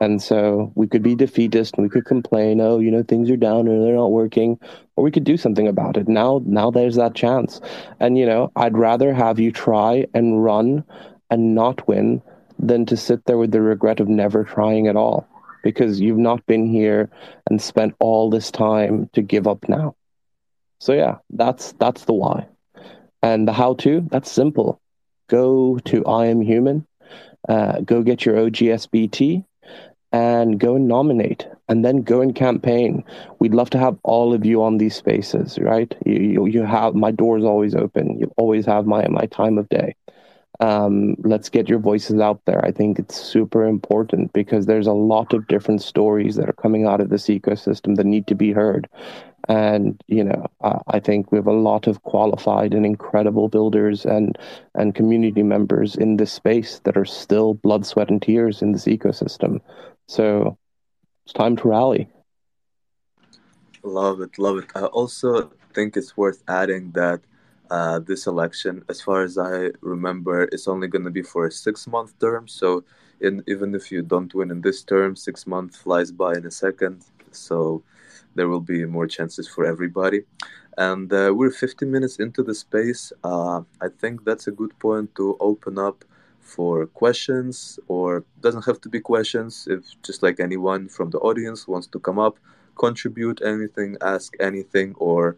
And 0.00 0.22
so 0.22 0.72
we 0.74 0.86
could 0.86 1.02
be 1.02 1.14
defeatist 1.14 1.74
and 1.74 1.84
we 1.84 1.90
could 1.90 2.06
complain, 2.06 2.60
oh, 2.60 2.78
you 2.78 2.90
know, 2.90 3.02
things 3.02 3.30
are 3.30 3.36
down 3.36 3.68
and 3.68 3.84
they're 3.84 3.94
not 3.94 4.10
working, 4.10 4.58
or 4.96 5.04
we 5.04 5.10
could 5.10 5.24
do 5.24 5.36
something 5.36 5.68
about 5.68 5.96
it. 5.96 6.08
Now, 6.08 6.40
now 6.44 6.70
there's 6.70 6.96
that 6.96 7.14
chance. 7.14 7.60
And 8.00 8.16
you 8.16 8.26
know, 8.26 8.50
I'd 8.56 8.76
rather 8.76 9.12
have 9.12 9.38
you 9.38 9.52
try 9.52 10.06
and 10.14 10.42
run 10.42 10.84
and 11.30 11.54
not 11.54 11.86
win 11.86 12.22
than 12.58 12.86
to 12.86 12.96
sit 12.96 13.24
there 13.26 13.38
with 13.38 13.52
the 13.52 13.60
regret 13.60 14.00
of 14.00 14.08
never 14.08 14.44
trying 14.44 14.86
at 14.86 14.96
all 14.96 15.28
because 15.62 16.00
you've 16.00 16.18
not 16.18 16.44
been 16.46 16.66
here 16.66 17.10
and 17.48 17.60
spent 17.60 17.94
all 18.00 18.30
this 18.30 18.50
time 18.50 19.08
to 19.12 19.22
give 19.22 19.46
up 19.46 19.68
now. 19.68 19.94
So 20.78 20.92
yeah, 20.92 21.18
that's 21.30 21.72
that's 21.72 22.06
the 22.06 22.14
why. 22.14 22.48
And 23.22 23.46
the 23.46 23.52
how 23.52 23.74
to, 23.74 24.06
that's 24.10 24.30
simple. 24.30 24.80
Go 25.28 25.78
to 25.84 26.04
I 26.06 26.26
am 26.26 26.40
human, 26.40 26.86
uh, 27.48 27.80
go 27.80 28.02
get 28.02 28.24
your 28.24 28.36
OGSBT 28.36 29.44
and 30.12 30.58
go 30.58 30.76
and 30.76 30.86
nominate 30.86 31.46
and 31.68 31.84
then 31.84 32.02
go 32.02 32.20
and 32.20 32.34
campaign. 32.34 33.02
We'd 33.38 33.54
love 33.54 33.70
to 33.70 33.78
have 33.78 33.96
all 34.02 34.34
of 34.34 34.44
you 34.44 34.62
on 34.62 34.78
these 34.78 34.94
spaces, 34.94 35.58
right? 35.58 35.94
You, 36.04 36.14
you, 36.14 36.46
you 36.46 36.62
have 36.64 36.94
my 36.94 37.10
door's 37.10 37.44
always 37.44 37.74
open. 37.74 38.18
You 38.18 38.32
always 38.36 38.66
have 38.66 38.86
my, 38.86 39.06
my 39.08 39.26
time 39.26 39.58
of 39.58 39.68
day. 39.68 39.96
Um, 40.60 41.16
let's 41.24 41.48
get 41.48 41.68
your 41.68 41.78
voices 41.78 42.20
out 42.20 42.44
there. 42.44 42.64
I 42.64 42.70
think 42.70 42.98
it's 42.98 43.20
super 43.20 43.64
important 43.64 44.32
because 44.32 44.66
there's 44.66 44.86
a 44.86 44.92
lot 44.92 45.32
of 45.32 45.48
different 45.48 45.82
stories 45.82 46.36
that 46.36 46.48
are 46.48 46.52
coming 46.54 46.86
out 46.86 47.00
of 47.00 47.08
this 47.08 47.26
ecosystem 47.26 47.96
that 47.96 48.06
need 48.06 48.26
to 48.28 48.34
be 48.34 48.52
heard. 48.52 48.88
And 49.48 50.00
you 50.06 50.22
know, 50.22 50.46
I, 50.62 50.78
I 50.86 51.00
think 51.00 51.32
we 51.32 51.38
have 51.38 51.48
a 51.48 51.52
lot 51.52 51.88
of 51.88 52.02
qualified 52.02 52.74
and 52.74 52.86
incredible 52.86 53.48
builders 53.48 54.04
and 54.04 54.38
and 54.74 54.94
community 54.94 55.42
members 55.42 55.96
in 55.96 56.16
this 56.16 56.32
space 56.32 56.80
that 56.84 56.96
are 56.96 57.04
still 57.04 57.54
blood, 57.54 57.84
sweat, 57.84 58.10
and 58.10 58.22
tears 58.22 58.62
in 58.62 58.70
this 58.70 58.84
ecosystem. 58.84 59.60
So 60.12 60.58
it's 61.24 61.32
time 61.32 61.56
to 61.56 61.68
rally. 61.68 62.10
Love 63.82 64.20
it, 64.20 64.38
love 64.38 64.58
it. 64.58 64.66
I 64.74 64.84
also 64.84 65.50
think 65.72 65.96
it's 65.96 66.18
worth 66.18 66.42
adding 66.48 66.90
that 66.90 67.22
uh, 67.70 67.98
this 67.98 68.26
election, 68.26 68.84
as 68.90 69.00
far 69.00 69.22
as 69.22 69.38
I 69.38 69.70
remember, 69.80 70.44
is 70.52 70.68
only 70.68 70.86
going 70.86 71.06
to 71.06 71.10
be 71.10 71.22
for 71.22 71.46
a 71.46 71.50
six 71.50 71.86
month 71.86 72.12
term. 72.18 72.46
So, 72.46 72.84
in, 73.22 73.42
even 73.48 73.74
if 73.74 73.90
you 73.90 74.02
don't 74.02 74.34
win 74.34 74.50
in 74.50 74.60
this 74.60 74.84
term, 74.84 75.16
six 75.16 75.46
months 75.46 75.78
flies 75.78 76.12
by 76.12 76.34
in 76.34 76.44
a 76.44 76.50
second. 76.50 77.06
So, 77.30 77.82
there 78.34 78.48
will 78.48 78.60
be 78.60 78.84
more 78.84 79.06
chances 79.06 79.48
for 79.48 79.64
everybody. 79.64 80.24
And 80.76 81.10
uh, 81.10 81.32
we're 81.34 81.50
15 81.50 81.90
minutes 81.90 82.16
into 82.16 82.42
the 82.42 82.54
space. 82.54 83.14
Uh, 83.24 83.62
I 83.80 83.88
think 83.88 84.26
that's 84.26 84.46
a 84.46 84.52
good 84.60 84.78
point 84.78 85.14
to 85.14 85.38
open 85.40 85.78
up 85.78 86.04
for 86.42 86.86
questions, 86.86 87.78
or 87.88 88.24
doesn't 88.40 88.66
have 88.66 88.80
to 88.82 88.88
be 88.88 89.00
questions. 89.00 89.66
If 89.70 89.82
just 90.02 90.22
like 90.22 90.40
anyone 90.40 90.88
from 90.88 91.10
the 91.10 91.18
audience 91.18 91.66
wants 91.66 91.86
to 91.88 91.98
come 91.98 92.18
up, 92.18 92.38
contribute 92.76 93.40
anything, 93.42 93.96
ask 94.02 94.34
anything, 94.40 94.94
or 94.98 95.36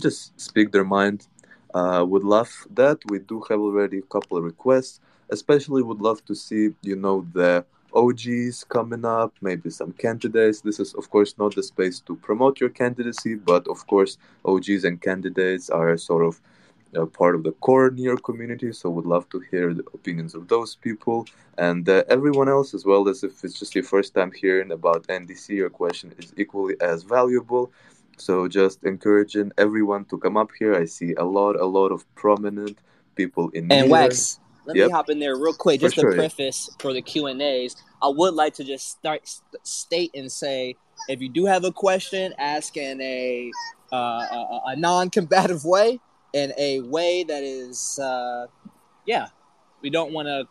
just 0.00 0.38
speak 0.40 0.72
their 0.72 0.84
mind, 0.84 1.28
uh, 1.74 2.04
would 2.08 2.24
love 2.24 2.66
that. 2.74 2.98
We 3.08 3.18
do 3.20 3.44
have 3.48 3.60
already 3.60 3.98
a 3.98 4.02
couple 4.14 4.36
of 4.38 4.44
requests. 4.44 5.00
Especially 5.28 5.82
would 5.82 6.00
love 6.00 6.24
to 6.26 6.34
see 6.34 6.70
you 6.82 6.96
know 6.96 7.26
the 7.32 7.64
OGs 7.96 8.64
coming 8.64 9.04
up, 9.04 9.34
maybe 9.40 9.70
some 9.70 9.92
candidates. 9.92 10.60
This 10.60 10.78
is, 10.78 10.94
of 10.94 11.10
course, 11.10 11.34
not 11.38 11.54
the 11.54 11.62
space 11.62 12.00
to 12.00 12.14
promote 12.16 12.60
your 12.60 12.68
candidacy, 12.68 13.34
but 13.34 13.66
of 13.68 13.86
course, 13.86 14.18
OGs 14.44 14.84
and 14.84 15.00
candidates 15.00 15.70
are 15.70 15.96
sort 15.96 16.24
of 16.24 16.40
uh, 16.96 17.06
part 17.06 17.34
of 17.34 17.42
the 17.42 17.52
core 17.52 17.90
NEAR 17.90 18.16
community. 18.16 18.72
So, 18.72 18.90
would 18.90 19.06
love 19.06 19.28
to 19.30 19.40
hear 19.50 19.74
the 19.74 19.84
opinions 19.94 20.34
of 20.34 20.48
those 20.48 20.76
people 20.76 21.26
and 21.58 21.88
uh, 21.88 22.04
everyone 22.08 22.48
else, 22.48 22.74
as 22.74 22.84
well 22.84 23.08
as 23.08 23.24
if 23.24 23.44
it's 23.44 23.58
just 23.58 23.74
your 23.74 23.84
first 23.84 24.14
time 24.14 24.32
hearing 24.32 24.72
about 24.72 25.06
NDC, 25.06 25.50
your 25.50 25.70
question 25.70 26.14
is 26.18 26.32
equally 26.36 26.76
as 26.80 27.02
valuable. 27.02 27.72
So, 28.18 28.48
just 28.48 28.84
encouraging 28.84 29.52
everyone 29.58 30.04
to 30.06 30.18
come 30.18 30.36
up 30.36 30.50
here. 30.58 30.74
I 30.74 30.84
see 30.86 31.14
a 31.14 31.24
lot, 31.24 31.56
a 31.56 31.66
lot 31.66 31.92
of 31.92 32.04
prominent 32.14 32.78
people 33.14 33.50
in 33.50 33.70
and. 33.70 33.90
Wax 33.90 34.40
let 34.66 34.76
yep. 34.76 34.88
me 34.88 34.92
hop 34.92 35.10
in 35.10 35.20
there 35.20 35.36
real 35.36 35.54
quick, 35.54 35.80
just 35.80 35.94
for 35.94 36.10
a 36.10 36.14
preface 36.14 36.68
for 36.80 36.92
the 36.92 37.00
Q 37.00 37.26
and 37.26 37.40
A's. 37.40 37.76
I 38.02 38.08
would 38.08 38.34
like 38.34 38.54
to 38.54 38.64
just 38.64 38.90
start 38.90 39.22
state 39.62 40.10
and 40.14 40.30
say, 40.30 40.74
if 41.08 41.20
you 41.20 41.28
do 41.28 41.46
have 41.46 41.64
a 41.64 41.70
question, 41.70 42.34
ask 42.36 42.76
in 42.76 43.00
a 43.00 43.52
uh, 43.92 43.96
a, 43.96 44.60
a 44.66 44.76
non-combative 44.76 45.64
way, 45.64 46.00
in 46.32 46.52
a 46.58 46.80
way 46.80 47.24
that 47.24 47.42
is, 47.42 47.98
uh, 47.98 48.46
yeah, 49.06 49.28
we 49.82 49.90
don't 49.90 50.12
want 50.12 50.28
to 50.28 50.44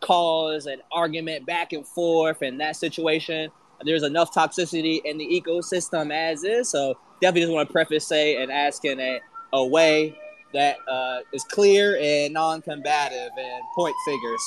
cause 0.00 0.66
an 0.66 0.80
argument 0.90 1.46
back 1.46 1.72
and 1.72 1.86
forth 1.86 2.42
in 2.42 2.58
that 2.58 2.76
situation. 2.76 3.50
There's 3.82 4.02
enough 4.02 4.32
toxicity 4.34 5.00
in 5.04 5.18
the 5.18 5.26
ecosystem 5.26 6.12
as 6.12 6.44
is, 6.44 6.70
so 6.70 6.98
definitely 7.20 7.42
just 7.42 7.52
want 7.52 7.68
to 7.68 7.72
preface 7.72 8.06
say 8.06 8.42
and 8.42 8.50
ask 8.50 8.84
in 8.84 9.00
a, 9.00 9.20
a 9.52 9.66
way 9.66 10.16
that 10.52 10.76
uh, 10.88 11.20
is 11.32 11.44
clear 11.44 11.98
and 12.00 12.34
non-combative 12.34 13.30
and 13.38 13.62
point 13.74 13.94
figures. 14.04 14.42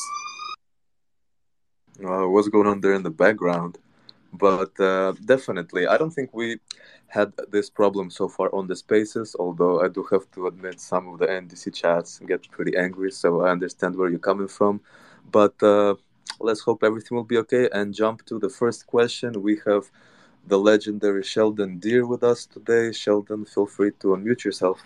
Uh, 2.04 2.28
what's 2.28 2.48
going 2.50 2.68
on 2.68 2.82
there 2.82 2.94
in 2.94 3.04
the 3.04 3.10
background? 3.10 3.78
But 4.34 4.80
uh, 4.80 5.14
definitely, 5.26 5.88
I 5.88 5.98
don't 5.98 6.12
think 6.12 6.34
we 6.34 6.58
had 7.14 7.32
this 7.52 7.70
problem 7.70 8.10
so 8.10 8.28
far 8.28 8.50
on 8.56 8.68
the 8.68 8.76
spaces. 8.76 9.36
Although 9.38 9.82
I 9.86 9.88
do 9.88 10.04
have 10.12 10.26
to 10.32 10.48
admit, 10.48 10.80
some 10.80 11.08
of 11.10 11.20
the 11.20 11.28
NDC 11.28 11.74
chats 11.74 12.20
get 12.20 12.50
pretty 12.50 12.76
angry, 12.76 13.12
so 13.12 13.42
I 13.42 13.52
understand 13.52 13.96
where 13.96 14.10
you're 14.10 14.28
coming 14.32 14.48
from. 14.48 14.82
But 15.32 15.62
uh, 15.62 15.96
let's 16.40 16.62
hope 16.62 16.84
everything 16.84 17.16
will 17.16 17.32
be 17.36 17.38
okay 17.38 17.70
and 17.72 17.94
jump 17.94 18.26
to 18.26 18.40
the 18.40 18.50
first 18.50 18.88
question. 18.88 19.44
We 19.44 19.62
have 19.66 19.92
the 20.46 20.58
legendary 20.58 21.24
Sheldon 21.24 21.80
Deer 21.80 22.06
with 22.06 22.24
us 22.24 22.46
today. 22.46 22.92
Sheldon, 22.92 23.46
feel 23.46 23.68
free 23.68 23.92
to 24.02 24.08
unmute 24.08 24.44
yourself. 24.44 24.82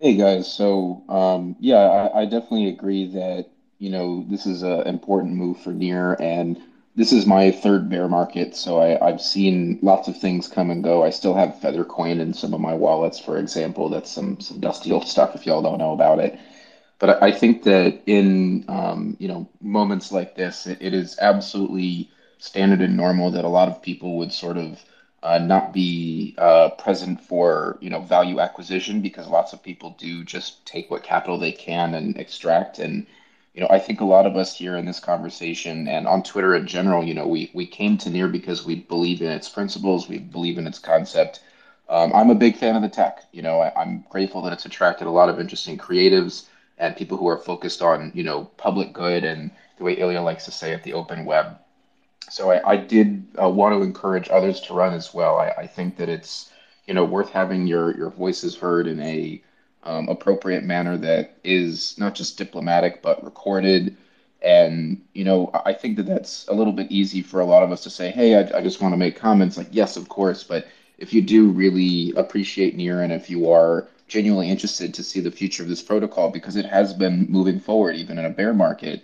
Hey 0.00 0.16
guys, 0.16 0.50
so 0.50 1.04
um, 1.08 1.56
yeah, 1.60 1.76
I, 1.76 2.22
I 2.22 2.24
definitely 2.24 2.68
agree 2.68 3.06
that 3.12 3.50
you 3.78 3.90
know 3.90 4.24
this 4.30 4.46
is 4.46 4.62
an 4.62 4.86
important 4.86 5.34
move 5.34 5.60
for 5.60 5.72
Near, 5.72 6.16
and 6.18 6.58
this 6.96 7.12
is 7.12 7.26
my 7.26 7.50
third 7.50 7.88
bear 7.88 8.08
market, 8.08 8.56
so 8.56 8.80
I, 8.80 9.06
I've 9.06 9.20
seen 9.20 9.78
lots 9.82 10.08
of 10.08 10.18
things 10.18 10.48
come 10.48 10.70
and 10.70 10.82
go. 10.82 11.04
I 11.04 11.10
still 11.10 11.34
have 11.34 11.60
Feathercoin 11.60 12.20
in 12.20 12.34
some 12.34 12.52
of 12.52 12.60
my 12.60 12.74
wallets, 12.74 13.18
for 13.18 13.38
example. 13.38 13.88
That's 13.88 14.10
some 14.10 14.40
some 14.40 14.60
dusty 14.60 14.92
old 14.92 15.06
stuff 15.06 15.34
if 15.34 15.46
y'all 15.46 15.62
don't 15.62 15.78
know 15.78 15.92
about 15.92 16.18
it. 16.18 16.38
But 16.98 17.22
I, 17.22 17.28
I 17.28 17.32
think 17.32 17.62
that 17.64 18.02
in 18.06 18.64
um, 18.68 19.16
you 19.20 19.28
know 19.28 19.48
moments 19.60 20.12
like 20.12 20.34
this, 20.34 20.66
it, 20.66 20.78
it 20.80 20.94
is 20.94 21.16
absolutely 21.20 22.10
standard 22.38 22.80
and 22.80 22.96
normal 22.96 23.30
that 23.32 23.44
a 23.44 23.48
lot 23.48 23.68
of 23.68 23.82
people 23.82 24.18
would 24.18 24.32
sort 24.32 24.56
of 24.56 24.84
uh, 25.22 25.38
not 25.38 25.72
be 25.72 26.34
uh, 26.38 26.70
present 26.70 27.20
for 27.20 27.78
you 27.80 27.90
know 27.90 28.00
value 28.00 28.40
acquisition 28.40 29.00
because 29.00 29.28
lots 29.28 29.52
of 29.52 29.62
people 29.62 29.94
do 29.98 30.24
just 30.24 30.66
take 30.66 30.90
what 30.90 31.04
capital 31.04 31.38
they 31.38 31.52
can 31.52 31.94
and 31.94 32.16
extract 32.18 32.78
and 32.78 33.06
you 33.54 33.60
know 33.60 33.68
I 33.70 33.78
think 33.78 34.00
a 34.00 34.04
lot 34.04 34.26
of 34.26 34.36
us 34.36 34.56
here 34.56 34.76
in 34.76 34.84
this 34.84 35.00
conversation 35.00 35.88
and 35.88 36.06
on 36.06 36.22
Twitter 36.22 36.54
in 36.54 36.66
general 36.66 37.04
you 37.04 37.14
know 37.14 37.26
we 37.26 37.50
we 37.54 37.66
came 37.66 37.98
to 37.98 38.10
near 38.10 38.28
because 38.28 38.64
we 38.64 38.76
believe 38.76 39.22
in 39.22 39.30
its 39.30 39.48
principles 39.48 40.08
we 40.08 40.18
believe 40.18 40.58
in 40.58 40.66
its 40.66 40.78
concept 40.78 41.40
um, 41.88 42.12
I'm 42.14 42.30
a 42.30 42.34
big 42.34 42.56
fan 42.56 42.76
of 42.76 42.82
the 42.82 42.88
tech 42.88 43.24
you 43.32 43.42
know 43.42 43.60
I, 43.60 43.72
I'm 43.80 44.04
grateful 44.08 44.42
that 44.42 44.52
it's 44.52 44.66
attracted 44.66 45.06
a 45.06 45.10
lot 45.10 45.28
of 45.28 45.40
interesting 45.40 45.78
creatives 45.78 46.46
and 46.78 46.96
people 46.96 47.18
who 47.18 47.28
are 47.28 47.38
focused 47.38 47.82
on 47.82 48.12
you 48.14 48.22
know 48.22 48.44
public 48.56 48.92
good 48.92 49.24
and 49.24 49.50
the 49.78 49.84
way 49.84 49.94
Ilya 49.94 50.22
likes 50.22 50.44
to 50.44 50.50
say 50.50 50.72
it 50.72 50.82
the 50.82 50.94
open 50.94 51.24
web 51.24 51.58
so 52.30 52.52
I, 52.52 52.70
I 52.70 52.76
did 52.76 53.26
uh, 53.40 53.48
want 53.48 53.74
to 53.74 53.82
encourage 53.82 54.28
others 54.30 54.60
to 54.62 54.74
run 54.74 54.94
as 54.94 55.12
well. 55.12 55.38
I, 55.38 55.50
I, 55.62 55.66
think 55.66 55.96
that 55.96 56.08
it's 56.08 56.52
you 56.86 56.94
know 56.94 57.04
worth 57.04 57.30
having 57.30 57.66
your 57.66 57.96
your 57.96 58.10
voices 58.10 58.56
heard 58.56 58.86
in 58.86 59.00
a 59.00 59.42
um, 59.82 60.08
appropriate 60.08 60.64
manner 60.64 60.96
that 60.98 61.38
is 61.44 61.96
not 61.98 62.14
just 62.14 62.38
diplomatic 62.38 63.02
but 63.02 63.24
recorded 63.24 63.96
And, 64.42 65.02
you 65.12 65.24
know, 65.24 65.50
I 65.66 65.74
think 65.74 65.96
that 65.96 66.06
that's 66.06 66.46
a 66.48 66.54
little 66.54 66.72
bit 66.72 66.90
easy 66.90 67.22
for 67.22 67.40
a 67.40 67.44
lot 67.44 67.62
of 67.62 67.72
us 67.72 67.82
to 67.84 67.90
say, 67.90 68.10
hey, 68.10 68.36
I, 68.36 68.58
I 68.58 68.62
just 68.62 68.80
want 68.80 68.92
to 68.94 68.98
make 68.98 69.16
comments. 69.16 69.56
Like, 69.58 69.68
yes, 69.70 69.96
of 69.96 70.08
course. 70.08 70.44
But 70.44 70.66
if 70.98 71.12
you 71.12 71.20
do 71.22 71.50
really 71.50 72.12
appreciate 72.16 72.74
NEAR 72.76 73.02
and 73.02 73.12
if 73.12 73.28
you 73.30 73.50
are 73.50 73.88
genuinely 74.08 74.48
interested 74.50 74.94
to 74.94 75.02
see 75.02 75.20
the 75.20 75.30
future 75.30 75.62
of 75.62 75.68
this 75.68 75.82
protocol, 75.82 76.30
because 76.30 76.56
it 76.56 76.64
has 76.66 76.94
been 76.94 77.26
moving 77.28 77.60
forward 77.60 77.96
even 77.96 78.18
in 78.18 78.24
a 78.24 78.30
bear 78.30 78.54
market, 78.54 79.02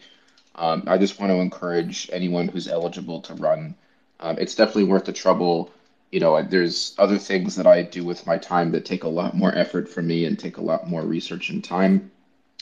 um, 0.57 0.85
I 0.87 0.99
just 0.99 1.20
want 1.20 1.31
to 1.33 1.41
encourage 1.41 2.09
anyone 2.12 2.49
who's 2.49 2.68
eligible 2.68 3.20
to 3.22 3.35
run. 3.35 3.77
Um, 4.20 4.39
it's 4.39 4.55
definitely 4.55 4.85
worth 4.85 5.05
the 5.05 5.12
trouble. 5.12 5.70
You 6.13 6.21
know, 6.21 6.41
there's 6.43 6.95
other 6.99 7.19
things 7.19 7.57
that 7.57 7.67
I 7.67 7.83
do 7.83 8.05
with 8.05 8.27
my 8.27 8.39
time 8.39 8.73
that 8.73 8.85
take 8.85 9.05
a 9.05 9.09
lot 9.09 9.35
more 9.37 9.55
effort 9.55 9.89
from 9.89 10.07
me 10.07 10.25
and 10.25 10.39
take 10.39 10.57
a 10.57 10.63
lot 10.63 10.89
more 10.89 11.03
research 11.03 11.51
and 11.51 11.63
time. 11.63 12.11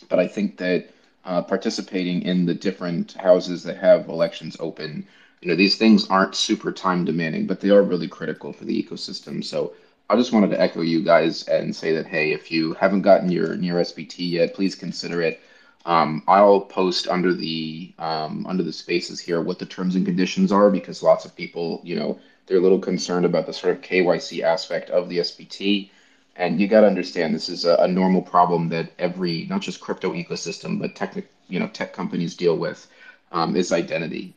But 0.09 0.19
I 0.19 0.27
think 0.27 0.57
that 0.59 0.91
uh, 1.25 1.43
participating 1.43 2.23
in 2.23 2.47
the 2.47 2.55
different 2.55 3.13
houses 3.15 3.63
that 3.65 3.79
have 3.79 4.09
elections 4.09 4.57
open. 4.61 5.07
You 5.43 5.49
know, 5.49 5.55
these 5.57 5.77
things 5.77 6.07
aren't 6.09 6.35
super 6.35 6.73
time 6.73 7.05
demanding, 7.05 7.47
but 7.47 7.61
they 7.61 7.71
are 7.71 7.83
really 7.83 8.09
critical 8.09 8.53
for 8.53 8.65
the 8.65 8.83
ecosystem. 8.83 9.45
So 9.45 9.73
I 10.11 10.17
just 10.17 10.33
wanted 10.33 10.51
to 10.51 10.61
echo 10.61 10.83
you 10.83 11.03
guys 11.03 11.45
and 11.45 11.75
say 11.75 11.93
that, 11.95 12.07
hey, 12.07 12.33
if 12.33 12.51
you 12.51 12.75
haven't 12.75 13.03
gotten 13.03 13.31
your 13.31 13.57
NEAR 13.57 13.81
SBT 13.81 14.31
yet, 14.31 14.55
please 14.55 14.75
consider 14.75 15.23
it. 15.23 15.41
Um, 15.87 16.23
I'll 16.27 16.61
post 16.61 17.09
under 17.09 17.35
the 17.35 17.93
um, 17.99 18.47
under 18.49 18.63
the 18.63 18.73
spaces 18.73 19.21
here 19.21 19.41
what 19.43 19.59
the 19.59 19.67
terms 19.67 19.97
and 19.97 20.07
conditions 20.07 20.51
are 20.51 20.71
because 20.71 21.03
lots 21.03 21.27
of 21.27 21.37
people, 21.37 21.81
you 21.85 21.95
know, 21.97 22.19
they're 22.47 22.59
a 22.59 22.61
little 22.63 22.79
concerned 22.79 23.25
about 23.25 23.47
the 23.47 23.53
sort 23.53 23.75
of 23.75 23.83
KYC 23.83 24.43
aspect 24.43 24.91
of 24.91 25.09
the 25.09 25.19
SBT. 25.19 25.91
And 26.37 26.61
you 26.61 26.67
got 26.67 26.81
to 26.81 26.87
understand 26.87 27.35
this 27.35 27.49
is 27.49 27.65
a, 27.65 27.77
a, 27.77 27.89
normal 27.89 28.21
problem 28.21 28.69
that 28.71 28.91
every, 28.99 29.47
not 29.49 29.61
just 29.61 29.81
crypto 29.81 30.13
ecosystem, 30.13 30.81
but 30.81 30.97
tech, 30.97 31.17
you 31.49 31.61
know, 31.61 31.69
tech 31.69 31.93
companies 31.93 32.35
deal 32.37 32.57
with 32.57 32.89
um, 33.31 33.55
is 33.55 33.73
identity. 33.73 34.35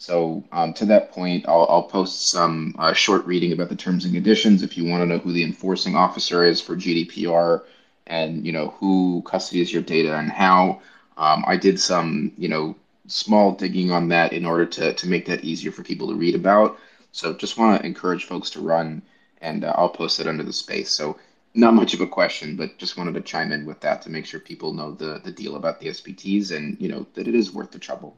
So 0.00 0.44
um, 0.52 0.72
to 0.74 0.86
that 0.86 1.10
point, 1.10 1.46
I'll, 1.48 1.66
I'll 1.68 1.82
post 1.82 2.28
some 2.28 2.74
uh, 2.78 2.94
short 2.94 3.26
reading 3.26 3.52
about 3.52 3.68
the 3.68 3.76
terms 3.76 4.04
and 4.04 4.14
conditions 4.14 4.62
if 4.62 4.78
you 4.78 4.86
want 4.86 5.02
to 5.02 5.06
know 5.06 5.18
who 5.18 5.32
the 5.32 5.44
enforcing 5.44 5.94
officer 5.94 6.44
is 6.44 6.60
for 6.60 6.74
GDPR 6.74 7.64
and 8.06 8.44
you 8.44 8.52
know 8.52 8.74
who 8.78 9.22
custodies 9.26 9.72
your 9.72 9.82
data 9.82 10.16
and 10.16 10.30
how. 10.30 10.80
Um, 11.16 11.44
I 11.46 11.56
did 11.56 11.78
some 11.78 12.32
you 12.38 12.48
know 12.48 12.76
small 13.08 13.52
digging 13.52 13.90
on 13.90 14.08
that 14.08 14.32
in 14.32 14.46
order 14.46 14.64
to 14.66 14.94
to 14.94 15.08
make 15.08 15.26
that 15.26 15.44
easier 15.44 15.70
for 15.70 15.82
people 15.82 16.08
to 16.08 16.14
read 16.14 16.34
about. 16.34 16.78
So 17.12 17.34
just 17.34 17.58
want 17.58 17.80
to 17.80 17.86
encourage 17.86 18.24
folks 18.24 18.50
to 18.50 18.60
run, 18.60 19.02
and 19.40 19.64
uh, 19.64 19.74
I'll 19.76 19.88
post 19.88 20.20
it 20.20 20.26
under 20.26 20.42
the 20.42 20.52
space. 20.52 20.90
So 20.90 21.18
not 21.54 21.74
much 21.74 21.94
of 21.94 22.00
a 22.00 22.06
question, 22.06 22.56
but 22.56 22.78
just 22.78 22.96
wanted 22.96 23.14
to 23.14 23.20
chime 23.20 23.52
in 23.52 23.66
with 23.66 23.80
that 23.80 24.02
to 24.02 24.10
make 24.10 24.26
sure 24.26 24.40
people 24.40 24.72
know 24.72 24.92
the 24.92 25.20
the 25.24 25.32
deal 25.32 25.56
about 25.56 25.80
the 25.80 25.88
SBTs 25.88 26.56
and 26.56 26.80
you 26.80 26.88
know 26.88 27.06
that 27.14 27.26
it 27.26 27.34
is 27.34 27.52
worth 27.52 27.72
the 27.72 27.78
trouble. 27.78 28.16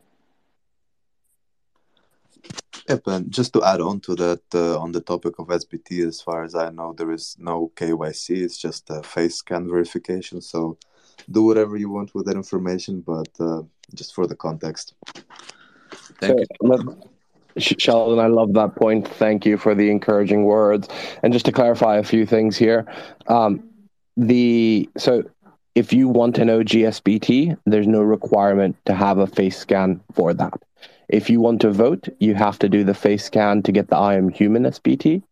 Yep, 2.89 3.07
and 3.07 3.31
just 3.31 3.53
to 3.53 3.63
add 3.63 3.81
on 3.81 4.01
to 4.01 4.15
that, 4.17 4.43
uh, 4.55 4.79
on 4.79 4.91
the 4.91 5.01
topic 5.01 5.39
of 5.39 5.47
SBT, 5.47 6.07
as 6.07 6.21
far 6.21 6.43
as 6.43 6.55
I 6.55 6.71
know, 6.71 6.93
there 6.93 7.13
is 7.13 7.37
no 7.39 7.71
KYC. 7.77 8.43
It's 8.43 8.59
just 8.59 8.91
a 8.91 9.03
face 9.03 9.37
scan 9.37 9.69
verification. 9.69 10.41
So 10.41 10.79
do 11.31 11.45
whatever 11.45 11.77
you 11.77 11.91
want 11.91 12.15
with 12.15 12.27
that 12.27 12.37
information, 12.37 13.01
but 13.01 13.29
uh, 13.39 13.63
just 13.95 14.15
for 14.15 14.27
the 14.27 14.37
context. 14.37 14.95
Thank 16.21 16.41
so, 16.61 16.77
you. 16.77 17.12
Sheldon, 17.59 18.19
I 18.19 18.29
love 18.29 18.53
that 18.55 18.77
point. 18.77 19.07
Thank 19.07 19.47
you 19.47 19.57
for 19.57 19.75
the 19.75 19.91
encouraging 19.91 20.45
words. 20.45 20.89
And 21.23 21.33
just 21.33 21.47
to 21.47 21.53
clarify 21.53 21.97
a 21.97 22.05
few 22.05 22.27
things 22.27 22.57
here, 22.57 22.87
um, 23.29 23.63
the 24.17 24.89
so 24.97 25.25
if 25.75 25.93
you 25.93 26.09
want 26.09 26.39
an 26.39 26.49
OGSBT, 26.49 27.57
there's 27.65 27.87
no 27.87 28.03
requirement 28.03 28.77
to 28.85 28.95
have 28.95 29.19
a 29.19 29.27
face 29.27 29.59
scan 29.59 30.01
for 30.13 30.35
that. 30.35 30.63
If 31.09 31.29
you 31.31 31.41
want 31.41 31.61
to 31.63 31.71
vote, 31.71 32.09
you 32.21 32.35
have 32.35 32.59
to 32.61 32.69
do 32.69 32.85
the 32.85 32.95
face 32.95 33.25
scan 33.25 33.63
to 33.65 33.73
get 33.73 33.89
the 33.89 33.97
I 33.97 34.15
am 34.15 34.29
human 34.29 34.65
SBT. 34.65 35.23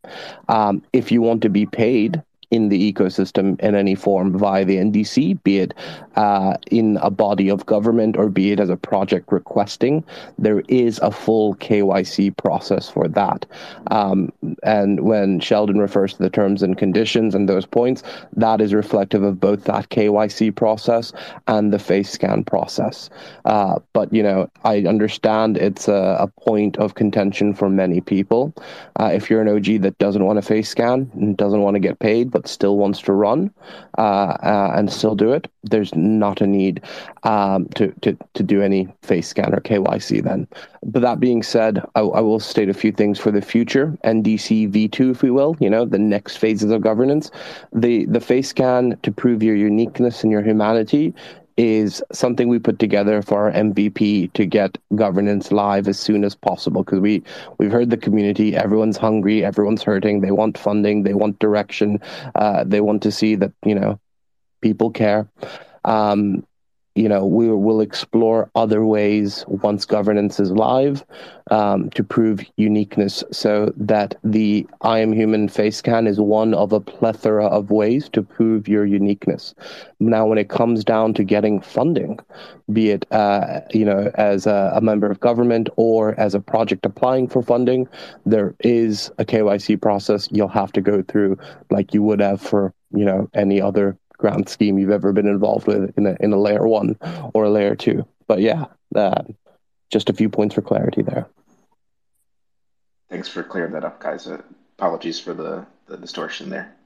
Um, 0.48 0.82
if 0.92 1.10
you 1.10 1.22
want 1.22 1.42
to 1.42 1.48
be 1.48 1.66
paid, 1.66 2.22
in 2.50 2.68
the 2.68 2.92
ecosystem 2.92 3.58
in 3.60 3.74
any 3.74 3.94
form 3.94 4.36
via 4.36 4.64
the 4.64 4.76
NDC, 4.76 5.42
be 5.44 5.58
it 5.58 5.74
uh, 6.16 6.56
in 6.70 6.98
a 7.00 7.10
body 7.10 7.48
of 7.48 7.64
government 7.66 8.16
or 8.16 8.28
be 8.28 8.50
it 8.50 8.60
as 8.60 8.68
a 8.68 8.76
project 8.76 9.30
requesting. 9.30 10.04
There 10.38 10.60
is 10.68 10.98
a 10.98 11.10
full 11.10 11.54
KYC 11.56 12.36
process 12.36 12.88
for 12.88 13.06
that. 13.08 13.46
Um, 13.90 14.32
and 14.62 15.00
when 15.00 15.40
Sheldon 15.40 15.78
refers 15.78 16.14
to 16.14 16.22
the 16.22 16.30
terms 16.30 16.62
and 16.62 16.76
conditions 16.76 17.34
and 17.34 17.48
those 17.48 17.66
points, 17.66 18.02
that 18.36 18.60
is 18.60 18.74
reflective 18.74 19.22
of 19.22 19.40
both 19.40 19.64
that 19.64 19.88
KYC 19.90 20.54
process 20.54 21.12
and 21.46 21.72
the 21.72 21.78
face 21.78 22.10
scan 22.10 22.42
process. 22.44 23.10
Uh, 23.44 23.78
but, 23.92 24.12
you 24.12 24.22
know, 24.22 24.50
I 24.64 24.80
understand 24.80 25.56
it's 25.56 25.86
a, 25.86 26.16
a 26.18 26.26
point 26.26 26.76
of 26.78 26.96
contention 26.96 27.54
for 27.54 27.68
many 27.68 28.00
people. 28.00 28.52
Uh, 28.98 29.10
if 29.12 29.30
you're 29.30 29.40
an 29.40 29.48
OG 29.48 29.82
that 29.82 29.96
doesn't 29.98 30.24
want 30.24 30.38
a 30.38 30.42
face 30.42 30.68
scan 30.68 31.10
and 31.14 31.36
doesn't 31.36 31.62
want 31.62 31.74
to 31.76 31.80
get 31.80 31.98
paid, 32.00 32.30
but 32.30 32.39
but 32.40 32.48
still 32.48 32.78
wants 32.78 33.02
to 33.02 33.12
run 33.12 33.50
uh, 33.98 34.32
uh, 34.42 34.72
and 34.74 34.90
still 34.90 35.14
do 35.14 35.30
it, 35.30 35.46
there's 35.64 35.94
not 35.94 36.40
a 36.40 36.46
need 36.46 36.80
um, 37.24 37.66
to, 37.74 37.92
to, 38.00 38.16
to 38.32 38.42
do 38.42 38.62
any 38.62 38.88
face 39.02 39.28
scan 39.28 39.54
or 39.54 39.60
KYC 39.60 40.22
then. 40.24 40.48
But 40.82 41.02
that 41.02 41.20
being 41.20 41.42
said, 41.42 41.84
I, 41.96 42.00
I 42.00 42.20
will 42.20 42.40
state 42.40 42.70
a 42.70 42.74
few 42.74 42.92
things 42.92 43.18
for 43.18 43.30
the 43.30 43.42
future 43.42 43.94
NDC 44.04 44.72
V2, 44.72 45.10
if 45.10 45.22
we 45.22 45.30
will, 45.30 45.54
you 45.60 45.68
know, 45.68 45.84
the 45.84 45.98
next 45.98 46.38
phases 46.38 46.70
of 46.70 46.80
governance. 46.80 47.30
The, 47.74 48.06
the 48.06 48.20
face 48.20 48.48
scan 48.48 48.98
to 49.02 49.12
prove 49.12 49.42
your 49.42 49.56
uniqueness 49.56 50.22
and 50.22 50.32
your 50.32 50.42
humanity 50.42 51.14
is 51.60 52.02
something 52.10 52.48
we 52.48 52.58
put 52.58 52.78
together 52.78 53.20
for 53.20 53.44
our 53.44 53.52
MVP 53.52 54.32
to 54.32 54.46
get 54.46 54.78
governance 54.94 55.52
live 55.52 55.88
as 55.88 56.00
soon 56.00 56.24
as 56.24 56.34
possible 56.34 56.82
because 56.82 57.00
we 57.00 57.22
we've 57.58 57.70
heard 57.70 57.90
the 57.90 57.98
community. 57.98 58.56
Everyone's 58.56 58.96
hungry. 58.96 59.44
Everyone's 59.44 59.82
hurting. 59.82 60.22
They 60.22 60.30
want 60.30 60.56
funding. 60.56 61.02
They 61.02 61.12
want 61.12 61.38
direction. 61.38 62.00
Uh, 62.34 62.64
they 62.66 62.80
want 62.80 63.02
to 63.02 63.12
see 63.12 63.34
that 63.34 63.52
you 63.62 63.74
know 63.74 64.00
people 64.62 64.90
care. 64.90 65.28
Um, 65.84 66.46
you 67.00 67.08
know, 67.08 67.24
we 67.24 67.48
will 67.48 67.80
explore 67.80 68.50
other 68.54 68.84
ways 68.84 69.42
once 69.48 69.86
governance 69.86 70.38
is 70.38 70.50
live 70.50 71.02
um, 71.50 71.88
to 71.90 72.04
prove 72.04 72.44
uniqueness 72.56 73.24
so 73.32 73.72
that 73.74 74.16
the 74.22 74.66
I 74.82 74.98
am 74.98 75.14
human 75.14 75.48
face 75.48 75.78
scan 75.78 76.06
is 76.06 76.20
one 76.20 76.52
of 76.52 76.74
a 76.74 76.80
plethora 76.80 77.46
of 77.46 77.70
ways 77.70 78.10
to 78.10 78.22
prove 78.22 78.68
your 78.68 78.84
uniqueness. 78.84 79.54
Now, 79.98 80.26
when 80.26 80.36
it 80.36 80.50
comes 80.50 80.84
down 80.84 81.14
to 81.14 81.24
getting 81.24 81.62
funding, 81.62 82.18
be 82.70 82.90
it, 82.90 83.10
uh, 83.10 83.60
you 83.72 83.86
know, 83.86 84.10
as 84.16 84.46
a, 84.46 84.72
a 84.74 84.82
member 84.82 85.10
of 85.10 85.20
government 85.20 85.70
or 85.76 86.14
as 86.20 86.34
a 86.34 86.40
project 86.40 86.84
applying 86.84 87.28
for 87.28 87.42
funding, 87.42 87.88
there 88.26 88.54
is 88.60 89.10
a 89.16 89.24
KYC 89.24 89.80
process 89.80 90.28
you'll 90.30 90.48
have 90.48 90.72
to 90.72 90.82
go 90.82 91.02
through 91.02 91.38
like 91.70 91.94
you 91.94 92.02
would 92.02 92.20
have 92.20 92.42
for, 92.42 92.74
you 92.92 93.06
know, 93.06 93.30
any 93.32 93.58
other 93.58 93.96
grant 94.20 94.48
scheme 94.48 94.78
you've 94.78 94.90
ever 94.90 95.12
been 95.12 95.26
involved 95.26 95.66
with 95.66 95.96
in 95.96 96.06
a, 96.06 96.16
in 96.20 96.32
a 96.32 96.40
layer 96.46 96.66
one 96.68 96.96
or 97.34 97.44
a 97.44 97.50
layer 97.50 97.74
two. 97.74 98.06
But 98.28 98.40
yeah, 98.40 98.66
uh, 98.94 99.22
just 99.90 100.10
a 100.10 100.12
few 100.12 100.28
points 100.28 100.54
for 100.54 100.62
clarity 100.62 101.02
there. 101.02 101.26
Thanks 103.08 103.28
for 103.28 103.42
clearing 103.42 103.72
that 103.72 103.84
up, 103.84 103.98
guys. 103.98 104.26
Uh, 104.26 104.42
apologies 104.78 105.18
for 105.18 105.34
the, 105.34 105.66
the 105.86 105.96
distortion 105.96 106.50
there. 106.50 106.76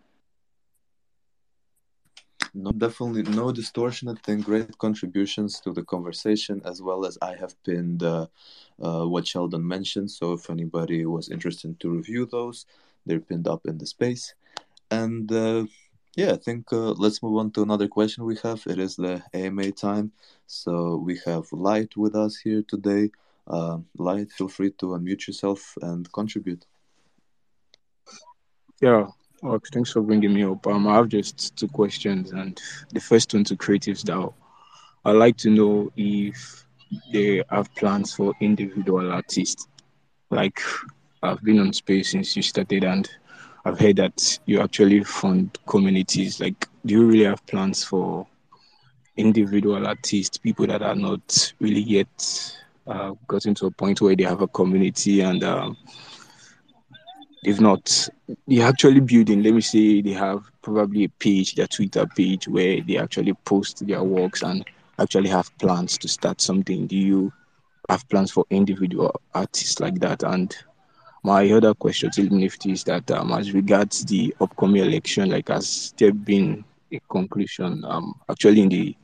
No, 2.55 2.71
definitely 2.71 3.25
no 3.25 3.51
distortion. 3.51 4.09
I 4.09 4.15
think 4.25 4.45
great 4.45 4.79
contributions 4.79 5.61
to 5.61 5.73
the 5.73 5.83
conversation, 5.83 6.63
as 6.65 6.81
well 6.81 7.05
as 7.05 7.19
I 7.21 7.35
have 7.35 7.61
pinned 7.65 8.05
uh, 8.05 8.29
uh, 8.81 9.05
what 9.05 9.27
Sheldon 9.27 9.67
mentioned. 9.67 10.11
So 10.13 10.33
if 10.35 10.49
anybody 10.49 11.05
was 11.05 11.31
interested 11.31 11.81
to 11.81 11.91
review 11.91 12.27
those, 12.27 12.67
they're 13.07 13.27
pinned 13.29 13.49
up 13.49 13.67
in 13.67 13.77
the 13.79 13.87
space. 13.87 14.35
And 14.91 15.31
uh, 15.33 15.65
yeah, 16.17 16.33
I 16.33 16.37
think 16.37 16.73
uh, 16.73 16.93
let's 16.93 17.23
move 17.23 17.39
on 17.39 17.51
to 17.53 17.63
another 17.63 17.89
question 17.89 18.25
we 18.25 18.37
have. 18.43 18.63
It 18.67 18.79
is 18.79 18.97
the 18.97 19.23
AMA 19.33 19.73
time. 19.73 20.13
So 20.47 20.97
we 20.97 21.19
have 21.27 21.53
Light 21.53 21.97
with 21.97 22.15
us 22.15 22.37
here 22.37 22.63
today. 22.67 23.11
Uh, 23.47 23.79
Light, 23.99 24.31
feel 24.31 24.49
free 24.49 24.71
to 24.79 24.87
unmute 24.87 25.27
yourself 25.27 25.77
and 25.83 26.11
contribute. 26.13 26.65
Yeah, 28.81 29.07
well, 29.43 29.61
thanks 29.73 29.93
for 29.93 30.03
bringing 30.03 30.33
me 30.33 30.45
up. 30.45 30.67
Um, 30.67 30.87
I 30.87 30.97
have 30.97 31.09
just 31.09 31.57
two 31.57 31.69
questions, 31.69 32.33
and 32.33 32.61
the 32.93 33.01
first 33.01 33.35
one 33.35 33.45
to 33.45 33.57
Creatives 33.57 34.05
DAO. 34.05 34.33
I'd 35.05 35.13
like 35.17 35.37
to 35.39 35.51
know 35.51 35.93
if 35.97 36.67
they 37.13 37.43
have 37.51 37.75
plans 37.75 38.15
for 38.15 38.35
individual 38.41 39.13
artists. 39.13 39.67
Like, 40.31 40.61
I've 41.23 41.43
been 41.43 41.61
on 41.61 41.73
space 41.73 42.13
since 42.13 42.37
you 42.37 42.43
started, 42.43 42.85
and 42.85 43.09
I've 43.65 43.79
heard 43.79 43.97
that 43.97 44.39
you 44.47 44.61
actually 44.61 45.05
fund 45.05 45.59
communities. 45.67 46.41
Like, 46.41 46.69
do 46.85 46.95
you 46.95 47.07
really 47.07 47.25
have 47.25 47.47
plans 47.47 47.83
for 47.83 48.27
individual 49.17 49.87
artists, 49.87 50.39
people 50.39 50.67
that 50.67 50.83
are 50.83 50.95
not 50.95 51.55
really 51.61 51.81
yet 51.81 52.57
uh, 52.87 53.13
gotten 53.27 53.55
to 53.55 53.67
a 53.67 53.71
point 53.71 54.01
where 54.01 54.17
they 54.17 54.25
have 54.25 54.43
a 54.43 54.49
community 54.49 55.21
and 55.23 55.43
um, 55.45 55.77
they've 57.43 57.61
not, 57.61 58.09
they're 58.47 58.67
actually 58.67 59.01
building, 59.01 59.43
let 59.43 59.55
me 59.55 59.61
say, 59.61 60.03
they 60.03 60.13
have 60.13 60.45
probably 60.61 61.05
a 61.05 61.09
page, 61.09 61.55
their 61.55 61.67
Twitter 61.67 62.07
page, 62.07 62.49
where 62.49 62.81
they 62.83 62.99
actually 62.99 63.33
post 63.45 63.87
their 63.87 64.03
works 64.03 64.43
and 64.43 64.65
actually 64.99 65.29
have 65.29 65.57
plans 65.59 65.97
to 65.99 66.09
start 66.09 66.41
something. 66.41 66.87
Do 66.87 66.97
you 66.97 67.33
have 67.89 68.09
plans 68.09 68.31
for 68.31 68.45
individual 68.51 69.21
artists 69.35 69.81
like 69.81 70.01
that. 70.01 70.23
And 70.23 70.55
my 71.25 71.51
other 71.51 71.73
question 71.73 72.11
to 72.11 72.23
Nifty 72.23 72.73
is 72.73 72.85
that 72.85 73.11
um, 73.11 73.33
as 73.33 73.53
regards 73.53 74.05
the 74.05 74.37
upcoming 74.43 74.85
election, 74.85 75.31
like 75.31 75.49
has 75.49 75.95
there 75.97 76.13
been 76.13 76.63
a 76.93 77.01
conclusion 77.11 77.83
um, 77.87 78.15
actually 78.31 78.61
in 78.61 78.69
the 78.69 78.97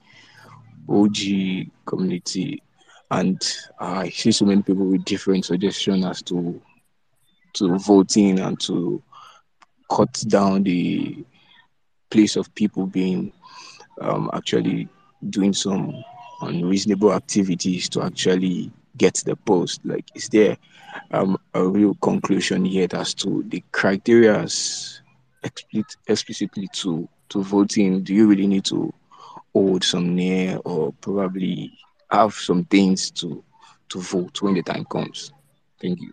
OG 0.87 1.71
community? 1.87 2.63
And 3.11 3.43
I 3.79 4.11
see 4.11 4.33
so 4.33 4.45
many 4.45 4.61
people 4.63 4.85
with 4.85 5.05
different 5.07 5.47
suggestions 5.47 6.05
as 6.05 6.23
to 6.25 6.61
to 7.55 7.79
voting 7.79 8.39
and 8.39 8.61
to 8.61 9.03
cut 9.91 10.23
down 10.29 10.63
the 10.63 11.25
place 12.11 12.37
of 12.37 12.55
people 12.55 12.87
being 12.87 13.33
um, 14.03 14.31
actually 14.35 14.89
doing 15.31 15.55
some 15.55 16.05
unreasonable 16.43 17.13
activities 17.15 17.89
to 17.89 18.03
actually 18.03 18.71
get 18.97 19.23
the 19.25 19.37
post. 19.37 19.81
Like, 19.85 20.07
is 20.15 20.29
there 20.29 20.57
um, 21.11 21.39
a 21.55 21.67
real 21.67 21.95
conclusion 21.95 22.65
yet 22.67 22.95
as 22.95 23.15
to 23.15 23.45
the 23.49 23.63
criteria 23.73 24.43
explicit, 24.43 25.97
explicitly 26.07 26.69
to 26.75 27.09
to 27.31 27.43
voting? 27.43 28.03
Do 28.03 28.15
you 28.15 28.29
really 28.29 28.47
need 28.47 28.65
to 28.67 28.93
hold 29.53 29.85
some 29.85 30.15
near 30.15 30.59
or 30.65 30.93
probably 31.01 31.79
have 32.11 32.35
some 32.35 32.65
things 32.65 33.11
to 33.13 33.43
to 33.91 34.01
vote 34.01 34.43
when 34.43 34.55
the 34.55 34.63
time 34.63 34.85
comes? 34.85 35.33
Thank 35.81 36.01
you. 36.01 36.13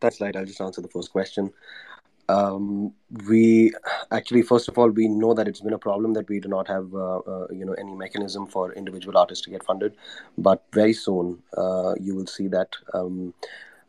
That's 0.00 0.20
right. 0.20 0.36
I'll 0.36 0.44
just 0.44 0.60
answer 0.60 0.82
the 0.82 0.88
first 0.88 1.10
question. 1.10 1.52
Um, 2.28 2.92
we 3.28 3.72
actually, 4.10 4.42
first 4.42 4.68
of 4.68 4.78
all, 4.78 4.88
we 4.88 5.08
know 5.08 5.34
that 5.34 5.46
it's 5.46 5.60
been 5.60 5.72
a 5.72 5.78
problem 5.78 6.14
that 6.14 6.28
we 6.28 6.40
do 6.40 6.48
not 6.48 6.68
have, 6.68 6.94
uh, 6.94 7.18
uh, 7.18 7.46
you 7.52 7.64
know, 7.64 7.74
any 7.74 7.94
mechanism 7.94 8.46
for 8.46 8.72
individual 8.72 9.18
artists 9.18 9.44
to 9.44 9.50
get 9.50 9.64
funded. 9.64 9.96
But 10.38 10.62
very 10.72 10.92
soon, 10.92 11.42
uh, 11.56 11.94
you 12.00 12.14
will 12.14 12.26
see 12.26 12.48
that. 12.48 12.76
Um, 12.92 13.34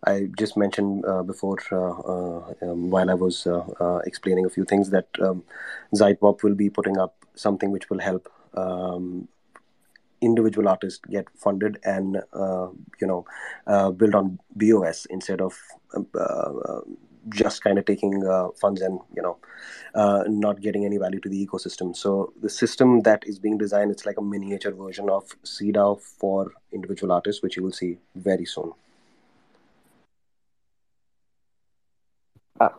I 0.08 0.30
just 0.38 0.56
mentioned 0.56 1.04
uh, 1.06 1.24
before, 1.24 1.58
uh, 1.72 1.78
uh, 1.78 2.54
um, 2.62 2.92
while 2.92 3.10
I 3.10 3.16
was 3.16 3.48
explaining 4.06 4.46
a 4.46 4.50
few 4.50 4.66
things, 4.66 4.90
that 4.92 5.08
um, 5.20 5.44
Zeitpop 5.96 6.44
will 6.44 6.56
be 6.56 6.70
putting 6.70 6.98
up 6.98 7.16
something 7.34 7.72
which 7.72 7.90
will 7.90 8.00
help 8.00 8.32
um, 8.56 9.28
individual 10.22 10.68
artists 10.68 11.00
get 11.10 11.28
funded 11.36 11.78
and 11.84 12.18
uh, 12.34 12.68
you 13.00 13.08
know 13.08 13.26
uh, 13.68 13.92
build 13.92 14.16
on 14.16 14.40
BOS 14.56 15.06
instead 15.10 15.42
of 15.42 15.54
uh, 15.96 16.20
uh, 16.20 16.82
just 17.30 17.64
kind 17.64 17.78
of 17.78 17.86
taking 17.86 18.26
uh, 18.26 18.50
funds 18.60 18.82
and 18.82 19.00
you 19.16 19.22
know 19.22 19.38
uh, 19.96 20.24
not 20.28 20.62
getting 20.62 20.86
any 20.86 20.98
value 20.98 21.20
to 21.20 21.30
the 21.30 21.46
ecosystem. 21.46 21.96
So 21.96 22.34
the 22.42 22.50
system 22.50 23.02
that 23.02 23.24
is 23.26 23.40
being 23.40 23.58
designed, 23.58 23.92
it's 23.92 24.06
like 24.06 24.18
a 24.18 24.22
miniature 24.22 24.74
version 24.74 25.10
of 25.10 25.24
CDAO 25.44 26.00
for 26.02 26.52
individual 26.72 27.12
artists, 27.12 27.42
which 27.42 27.58
you 27.58 27.64
will 27.64 27.72
see 27.72 27.98
very 28.16 28.46
soon. 28.46 28.72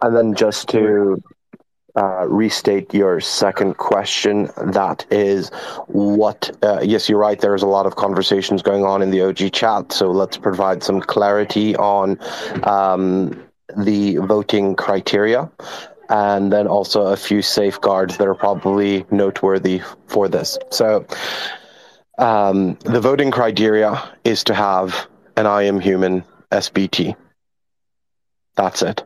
and 0.00 0.16
then 0.16 0.34
just 0.34 0.68
to 0.70 1.22
uh, 1.96 2.26
restate 2.28 2.92
your 2.92 3.20
second 3.20 3.78
question. 3.78 4.50
That 4.66 5.06
is 5.10 5.48
what, 5.86 6.50
uh, 6.62 6.80
yes, 6.82 7.08
you're 7.08 7.18
right. 7.18 7.40
There's 7.40 7.62
a 7.62 7.66
lot 7.66 7.86
of 7.86 7.96
conversations 7.96 8.62
going 8.62 8.84
on 8.84 9.00
in 9.00 9.10
the 9.10 9.22
OG 9.22 9.52
chat. 9.52 9.92
So 9.92 10.10
let's 10.10 10.36
provide 10.36 10.82
some 10.82 11.00
clarity 11.00 11.74
on 11.76 12.18
um, 12.64 13.45
the 13.76 14.16
voting 14.16 14.76
criteria 14.76 15.50
and 16.08 16.52
then 16.52 16.66
also 16.66 17.06
a 17.06 17.16
few 17.16 17.42
safeguards 17.42 18.16
that 18.16 18.28
are 18.28 18.34
probably 18.34 19.04
noteworthy 19.10 19.82
for 20.06 20.28
this. 20.28 20.58
So 20.70 21.06
um, 22.18 22.74
the 22.84 23.00
voting 23.00 23.30
criteria 23.30 24.02
is 24.24 24.44
to 24.44 24.54
have 24.54 25.08
an 25.36 25.46
I 25.46 25.62
am 25.62 25.80
human 25.80 26.24
SBT. 26.50 27.16
That's 28.54 28.82
it. 28.82 29.02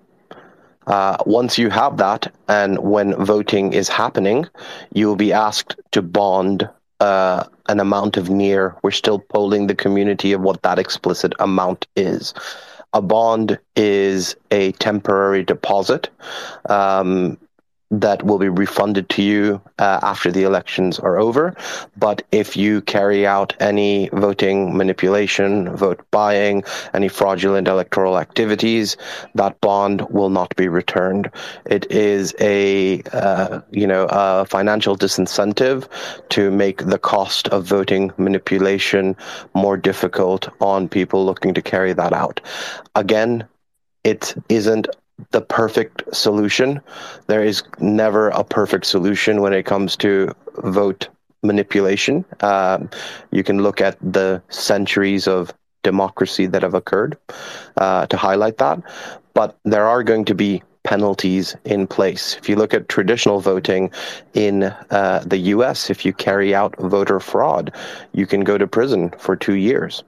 Uh, 0.86 1.16
once 1.26 1.58
you 1.58 1.70
have 1.70 1.98
that, 1.98 2.32
and 2.48 2.78
when 2.78 3.14
voting 3.24 3.72
is 3.72 3.88
happening, 3.88 4.46
you 4.92 5.06
will 5.06 5.16
be 5.16 5.32
asked 5.32 5.76
to 5.92 6.02
bond 6.02 6.68
uh, 7.00 7.44
an 7.68 7.80
amount 7.80 8.16
of 8.16 8.30
near. 8.30 8.76
We're 8.82 8.90
still 8.90 9.18
polling 9.18 9.66
the 9.66 9.74
community 9.74 10.32
of 10.32 10.40
what 10.40 10.62
that 10.62 10.78
explicit 10.78 11.32
amount 11.38 11.86
is. 11.96 12.34
A 12.92 13.00
bond 13.02 13.58
is 13.76 14.34
a 14.50 14.72
temporary 14.72 15.44
deposit. 15.44 16.10
Um, 16.68 17.38
that 17.90 18.22
will 18.22 18.38
be 18.38 18.48
refunded 18.48 19.08
to 19.10 19.22
you 19.22 19.60
uh, 19.78 19.98
after 20.02 20.30
the 20.30 20.44
elections 20.44 20.98
are 20.98 21.18
over. 21.18 21.56
But 21.96 22.22
if 22.30 22.56
you 22.56 22.82
carry 22.82 23.26
out 23.26 23.54
any 23.58 24.08
voting 24.12 24.76
manipulation, 24.76 25.74
vote 25.76 26.00
buying, 26.10 26.62
any 26.94 27.08
fraudulent 27.08 27.66
electoral 27.66 28.18
activities, 28.18 28.96
that 29.34 29.60
bond 29.60 30.02
will 30.08 30.30
not 30.30 30.54
be 30.54 30.68
returned. 30.68 31.30
It 31.66 31.90
is 31.90 32.34
a 32.40 33.02
uh, 33.12 33.60
you 33.70 33.86
know 33.86 34.06
a 34.08 34.44
financial 34.44 34.96
disincentive 34.96 35.88
to 36.30 36.50
make 36.50 36.86
the 36.86 36.98
cost 36.98 37.48
of 37.48 37.64
voting 37.64 38.12
manipulation 38.16 39.16
more 39.54 39.76
difficult 39.76 40.48
on 40.60 40.88
people 40.88 41.26
looking 41.26 41.54
to 41.54 41.62
carry 41.62 41.92
that 41.92 42.12
out. 42.12 42.40
Again, 42.94 43.48
it 44.04 44.34
isn't 44.48 44.88
the 45.30 45.40
perfect 45.40 46.02
solution. 46.14 46.80
There 47.26 47.42
is 47.42 47.62
never 47.78 48.28
a 48.28 48.44
perfect 48.44 48.86
solution 48.86 49.40
when 49.40 49.52
it 49.52 49.64
comes 49.64 49.96
to 49.98 50.32
vote 50.64 51.08
manipulation. 51.42 52.24
Um, 52.40 52.90
you 53.30 53.42
can 53.42 53.62
look 53.62 53.80
at 53.80 53.96
the 54.00 54.42
centuries 54.48 55.26
of 55.26 55.52
democracy 55.82 56.46
that 56.46 56.62
have 56.62 56.74
occurred 56.74 57.16
uh, 57.76 58.06
to 58.06 58.16
highlight 58.16 58.58
that. 58.58 58.82
But 59.34 59.56
there 59.64 59.86
are 59.86 60.02
going 60.02 60.24
to 60.26 60.34
be 60.34 60.62
penalties 60.82 61.56
in 61.64 61.86
place. 61.86 62.36
If 62.36 62.48
you 62.48 62.56
look 62.56 62.72
at 62.72 62.88
traditional 62.88 63.40
voting 63.40 63.90
in 64.34 64.64
uh, 64.64 65.22
the 65.26 65.38
US, 65.54 65.90
if 65.90 66.04
you 66.04 66.12
carry 66.12 66.54
out 66.54 66.74
voter 66.78 67.20
fraud, 67.20 67.74
you 68.12 68.26
can 68.26 68.40
go 68.40 68.56
to 68.56 68.66
prison 68.66 69.10
for 69.18 69.36
two 69.36 69.54
years. 69.54 70.02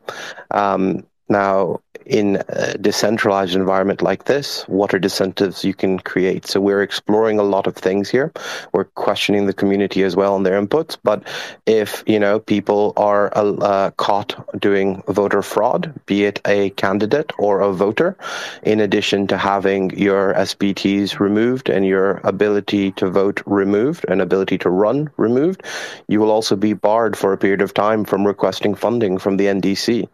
Um, 0.51 1.07
now, 1.29 1.81
in 2.07 2.43
a 2.49 2.77
decentralized 2.79 3.55
environment 3.55 4.03
like 4.03 4.25
this, 4.25 4.63
what 4.69 4.95
are 4.95 4.99
incentives 4.99 5.65
you 5.65 5.75
can 5.75 5.99
create? 5.99 6.47
So 6.47 6.61
we're 6.61 6.83
exploring 6.83 7.39
a 7.39 7.43
lot 7.43 7.67
of 7.67 7.77
things 7.77 8.09
here. 8.09 8.33
We're 8.73 8.85
questioning 8.85 9.47
the 9.47 9.53
community 9.53 10.03
as 10.03 10.17
well 10.17 10.37
and 10.37 10.45
their 10.45 10.61
inputs. 10.61 10.97
But 11.03 11.23
if 11.67 12.03
you 12.07 12.19
know 12.19 12.41
people 12.41 12.93
are 12.97 13.33
uh, 13.35 13.91
caught 13.93 14.61
doing 14.61 15.03
voter 15.09 15.43
fraud, 15.43 15.93
be 16.07 16.25
it 16.25 16.41
a 16.47 16.71
candidate 16.71 17.33
or 17.39 17.61
a 17.61 17.73
voter, 17.73 18.17
in 18.63 18.81
addition 18.81 19.27
to 19.29 19.37
having 19.37 19.97
your 19.99 20.35
SBTs 20.35 21.19
removed 21.19 21.69
and 21.69 21.87
your 21.87 22.21
ability 22.25 22.93
to 22.93 23.11
vote 23.11 23.43
removed 23.47 24.05
and 24.09 24.21
ability 24.21 24.59
to 24.59 24.71
run 24.71 25.11
removed, 25.17 25.63
you 26.09 26.21
will 26.21 26.31
also 26.31 26.57
be 26.57 26.73
barred 26.73 27.17
for 27.17 27.33
a 27.33 27.39
period 27.39 27.63
of 27.63 27.75
time 27.75 28.05
from 28.05 28.27
requesting 28.27 28.75
funding 28.75 29.19
from 29.19 29.37
the 29.37 29.47
NDC. 29.47 30.09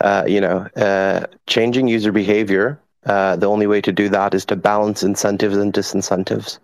Uh, 0.00 0.24
you 0.26 0.40
know, 0.40 0.66
uh, 0.76 1.26
changing 1.46 1.88
user 1.88 2.12
behavior. 2.12 2.80
Uh, 3.04 3.36
the 3.36 3.46
only 3.46 3.66
way 3.66 3.80
to 3.80 3.92
do 3.92 4.08
that 4.10 4.34
is 4.34 4.44
to 4.44 4.56
balance 4.56 5.02
incentives 5.02 5.56
and 5.56 5.72
disincentives. 5.72 6.58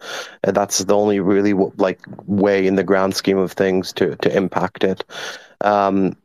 Uh, 0.46 0.52
that's 0.52 0.78
the 0.78 0.94
only 0.94 1.20
really 1.20 1.54
like 1.54 2.00
way 2.26 2.66
in 2.66 2.74
the 2.74 2.84
grand 2.84 3.14
scheme 3.14 3.38
of 3.38 3.52
things 3.52 3.92
to 3.94 4.16
to 4.16 4.36
impact 4.36 4.84
it. 4.84 5.04
Um, 5.60 6.16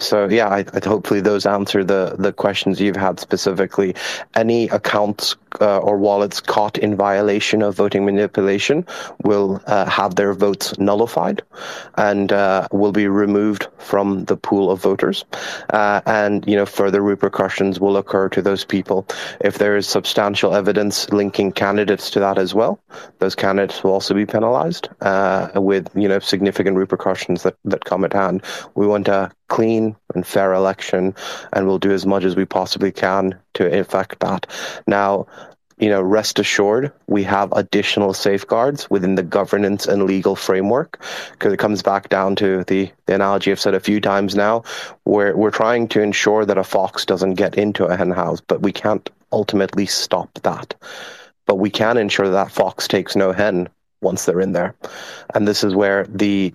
so 0.00 0.28
yeah, 0.28 0.48
I, 0.48 0.64
I, 0.74 0.80
hopefully 0.84 1.20
those 1.20 1.46
answer 1.46 1.84
the 1.84 2.16
the 2.18 2.32
questions 2.32 2.80
you've 2.80 2.96
had 2.96 3.20
specifically. 3.20 3.94
Any 4.34 4.68
accounts 4.68 5.36
uh, 5.60 5.78
or 5.78 5.98
wallets 5.98 6.40
caught 6.40 6.78
in 6.78 6.96
violation 6.96 7.62
of 7.62 7.76
voting 7.76 8.04
manipulation 8.04 8.84
will 9.22 9.62
uh, 9.66 9.86
have 9.86 10.16
their 10.16 10.34
votes 10.34 10.76
nullified 10.78 11.42
and 11.96 12.32
uh, 12.32 12.66
will 12.72 12.90
be 12.90 13.06
removed 13.06 13.68
from 13.78 14.24
the 14.24 14.36
pool 14.36 14.70
of 14.70 14.82
voters. 14.82 15.24
Uh, 15.70 16.00
and 16.06 16.46
you 16.48 16.56
know 16.56 16.66
further 16.66 17.00
repercussions 17.00 17.78
will 17.78 17.96
occur 17.96 18.28
to 18.28 18.42
those 18.42 18.64
people 18.64 19.06
if 19.40 19.58
there 19.58 19.76
is 19.76 19.86
substantial 19.86 20.54
evidence 20.54 21.08
linking 21.10 21.52
candidates 21.52 22.10
to 22.10 22.18
that 22.18 22.36
as 22.36 22.52
well. 22.52 22.80
Those 23.20 23.36
candidates 23.36 23.84
will 23.84 23.92
also 23.92 24.12
be 24.12 24.26
penalized 24.26 24.88
uh, 25.02 25.50
with 25.54 25.88
you 25.94 26.08
know 26.08 26.18
significant 26.18 26.76
repercussions 26.76 27.44
that 27.44 27.54
that 27.64 27.84
come 27.84 28.04
at 28.04 28.12
hand. 28.12 28.42
We 28.74 28.88
want 28.88 29.06
to 29.06 29.30
clean 29.48 29.96
and 30.14 30.26
fair 30.26 30.52
election, 30.52 31.14
and 31.52 31.66
we'll 31.66 31.78
do 31.78 31.92
as 31.92 32.06
much 32.06 32.24
as 32.24 32.36
we 32.36 32.44
possibly 32.44 32.92
can 32.92 33.38
to 33.54 33.78
effect 33.78 34.20
that. 34.20 34.46
Now, 34.86 35.26
you 35.78 35.88
know, 35.88 36.02
rest 36.02 36.38
assured, 36.38 36.92
we 37.06 37.22
have 37.22 37.52
additional 37.52 38.12
safeguards 38.12 38.90
within 38.90 39.14
the 39.14 39.22
governance 39.22 39.86
and 39.86 40.04
legal 40.04 40.34
framework 40.34 41.00
because 41.32 41.52
it 41.52 41.58
comes 41.58 41.82
back 41.82 42.08
down 42.08 42.34
to 42.36 42.64
the, 42.64 42.90
the 43.06 43.14
analogy 43.14 43.52
I've 43.52 43.60
said 43.60 43.74
a 43.74 43.80
few 43.80 44.00
times 44.00 44.34
now, 44.34 44.64
where 45.04 45.36
we're 45.36 45.52
trying 45.52 45.86
to 45.88 46.02
ensure 46.02 46.44
that 46.44 46.58
a 46.58 46.64
fox 46.64 47.04
doesn't 47.04 47.34
get 47.34 47.56
into 47.56 47.84
a 47.84 47.96
hen 47.96 48.10
house, 48.10 48.40
but 48.40 48.60
we 48.60 48.72
can't 48.72 49.08
ultimately 49.30 49.86
stop 49.86 50.30
that. 50.42 50.74
But 51.46 51.56
we 51.56 51.70
can 51.70 51.96
ensure 51.96 52.26
that, 52.26 52.32
that 52.32 52.52
fox 52.52 52.88
takes 52.88 53.14
no 53.14 53.32
hen 53.32 53.68
once 54.00 54.24
they're 54.24 54.40
in 54.40 54.52
there. 54.52 54.74
And 55.32 55.46
this 55.46 55.62
is 55.62 55.74
where 55.74 56.04
the 56.04 56.54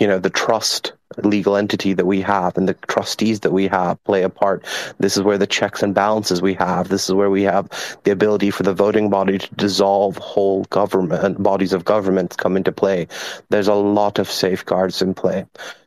you 0.00 0.06
know 0.06 0.18
the 0.18 0.30
trust 0.30 0.92
legal 1.22 1.56
entity 1.56 1.92
that 1.92 2.06
we 2.06 2.20
have 2.20 2.56
and 2.56 2.68
the 2.68 2.74
trustees 2.74 3.40
that 3.40 3.52
we 3.52 3.68
have 3.68 4.02
play 4.04 4.22
a 4.22 4.28
part. 4.28 4.64
This 4.98 5.16
is 5.16 5.22
where 5.22 5.38
the 5.38 5.46
checks 5.46 5.82
and 5.82 5.94
balances 5.94 6.42
we 6.42 6.54
have. 6.54 6.88
This 6.88 7.08
is 7.08 7.14
where 7.14 7.30
we 7.30 7.42
have 7.42 7.68
the 8.04 8.10
ability 8.10 8.50
for 8.50 8.64
the 8.64 8.74
voting 8.74 9.10
body 9.10 9.38
to 9.38 9.54
dissolve 9.54 10.16
whole 10.16 10.64
government 10.64 11.42
bodies 11.42 11.72
of 11.72 11.84
government 11.84 12.36
come 12.36 12.56
into 12.56 12.72
play. 12.72 13.06
There's 13.50 13.68
a 13.68 13.74
lot 13.74 14.18
of 14.18 14.30
safeguards 14.30 15.02
in 15.02 15.14
play. 15.14 15.46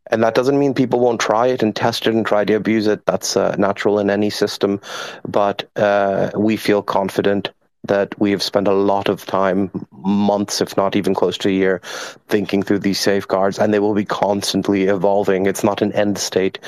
And 0.10 0.24
that 0.24 0.36
doesn't 0.36 0.58
mean 0.58 0.74
people 0.74 1.01
won't 1.01 1.20
try 1.20 1.47
it 1.47 1.62
and 1.62 1.76
test 1.76 2.08
it 2.08 2.14
and 2.14 2.26
try 2.26 2.45
to 2.45 2.53
abuse 2.53 2.88
it. 2.88 3.05
That's 3.05 3.36
uh, 3.36 3.55
natural 3.58 3.99
in 3.99 4.10
any 4.10 4.30
system. 4.30 4.80
But 5.28 5.70
uh, 5.76 6.32
we 6.34 6.55
feel 6.55 6.82
confident 6.82 7.49
that 7.88 8.19
we 8.19 8.31
have 8.31 8.43
spent 8.43 8.67
a 8.67 8.73
lot 8.73 9.09
of 9.09 9.25
time, 9.25 9.69
months, 9.91 10.61
if 10.61 10.77
not 10.77 10.95
even 10.95 11.13
close 11.13 11.38
to 11.39 11.49
a 11.49 11.51
year, 11.51 11.81
thinking 12.27 12.63
through 12.63 12.79
these 12.79 12.99
safeguards, 12.99 13.59
and 13.59 13.73
they 13.73 13.79
will 13.79 13.93
be 13.93 14.05
constantly 14.05 14.83
evolving. 14.83 15.45
It's 15.45 15.63
not 15.63 15.81
an 15.81 15.91
end 15.93 16.17
state. 16.17 16.59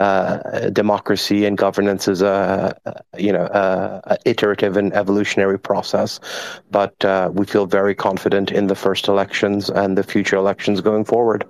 Uh, 0.00 0.70
democracy 0.70 1.44
and 1.44 1.56
governance 1.58 2.08
is 2.08 2.22
a, 2.22 2.74
you 3.16 3.32
know, 3.32 3.46
a, 3.46 4.02
a 4.14 4.18
iterative 4.24 4.76
and 4.76 4.92
evolutionary 4.92 5.58
process, 5.58 6.20
but 6.70 7.04
uh, 7.04 7.30
we 7.32 7.46
feel 7.46 7.66
very 7.66 7.94
confident 7.94 8.50
in 8.50 8.66
the 8.66 8.74
first 8.74 9.08
elections 9.08 9.70
and 9.70 9.96
the 9.96 10.02
future 10.02 10.36
elections 10.36 10.80
going 10.80 11.04
forward. 11.04 11.44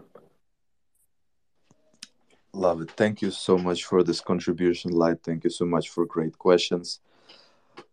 Love 2.53 2.81
it. 2.81 2.91
Thank 2.91 3.23
you 3.23 3.31
so 3.31 3.59
much 3.59 3.85
for 3.85 4.03
this 4.03 4.21
contribution, 4.21 4.91
Light. 4.91 5.23
Thank 5.23 5.45
you 5.45 5.51
so 5.51 5.65
much 5.65 5.91
for 5.91 6.05
great 6.07 6.39
questions. 6.39 7.01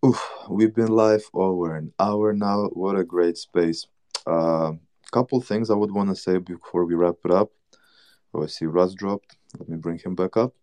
Oof, 0.05 0.21
we've 0.49 0.73
been 0.73 0.87
live 0.87 1.23
over 1.33 1.75
an 1.75 1.93
hour 1.99 2.33
now. 2.33 2.65
What 2.73 2.97
a 2.97 3.03
great 3.03 3.37
space. 3.37 3.87
A 4.27 4.29
uh, 4.29 4.71
couple 5.11 5.39
things 5.41 5.69
I 5.69 5.75
would 5.75 5.91
want 5.91 6.09
to 6.09 6.15
say 6.15 6.37
before 6.37 6.85
we 6.85 6.95
wrap 6.95 7.15
it 7.23 7.31
up. 7.31 7.51
Oh, 8.33 8.43
I 8.43 8.47
see 8.47 8.65
Russ 8.65 8.93
dropped. 8.93 9.35
Let 9.57 9.69
me 9.69 9.77
bring 9.77 9.99
him 9.99 10.15
back 10.15 10.37
up. 10.37 10.53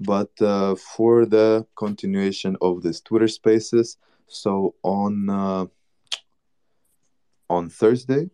But 0.00 0.30
uh, 0.40 0.74
for 0.74 1.26
the 1.26 1.66
continuation 1.76 2.56
of 2.60 2.82
this 2.82 3.00
Twitter 3.00 3.28
Spaces, 3.28 3.98
so 4.26 4.74
on 4.82 5.28
uh, 5.28 5.66
on 7.50 7.68
Thursday, 7.68 8.30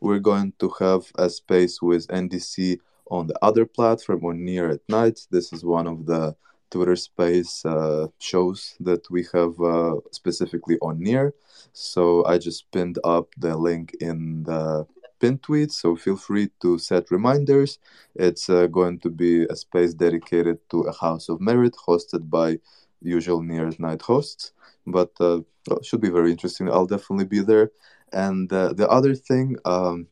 we're 0.00 0.18
going 0.18 0.52
to 0.58 0.72
have 0.80 1.04
a 1.16 1.28
space 1.28 1.82
with 1.82 2.08
NDC 2.08 2.78
on 3.10 3.26
the 3.26 3.38
other 3.42 3.66
platform 3.66 4.24
or 4.24 4.34
Near 4.34 4.70
at 4.70 4.80
Night. 4.88 5.20
This 5.30 5.52
is 5.52 5.64
one 5.64 5.86
of 5.86 6.06
the 6.06 6.34
Twitter 6.74 6.96
Space 6.96 7.64
uh, 7.64 8.08
shows 8.18 8.74
that 8.80 9.08
we 9.08 9.24
have 9.32 9.54
uh, 9.60 9.94
specifically 10.10 10.76
on 10.82 10.98
Near. 10.98 11.32
So 11.72 12.26
I 12.26 12.36
just 12.38 12.68
pinned 12.72 12.98
up 13.04 13.26
the 13.38 13.56
link 13.56 13.94
in 14.00 14.42
the 14.42 14.84
pinned 15.20 15.44
tweet. 15.44 15.70
So 15.70 15.94
feel 15.94 16.16
free 16.16 16.50
to 16.62 16.78
set 16.78 17.12
reminders. 17.12 17.78
It's 18.16 18.50
uh, 18.50 18.66
going 18.66 18.98
to 19.04 19.10
be 19.10 19.44
a 19.44 19.54
space 19.54 19.94
dedicated 19.94 20.58
to 20.70 20.80
a 20.80 20.92
House 20.92 21.28
of 21.28 21.40
Merit 21.40 21.76
hosted 21.86 22.28
by 22.28 22.58
usual 23.00 23.40
Near 23.40 23.70
Night 23.78 24.02
hosts. 24.02 24.50
But 24.84 25.12
uh, 25.20 25.42
should 25.84 26.00
be 26.00 26.10
very 26.10 26.32
interesting. 26.32 26.68
I'll 26.68 26.86
definitely 26.86 27.26
be 27.26 27.40
there. 27.40 27.70
And 28.12 28.52
uh, 28.52 28.72
the 28.72 28.88
other 28.88 29.14
thing, 29.14 29.56
um, 29.64 30.08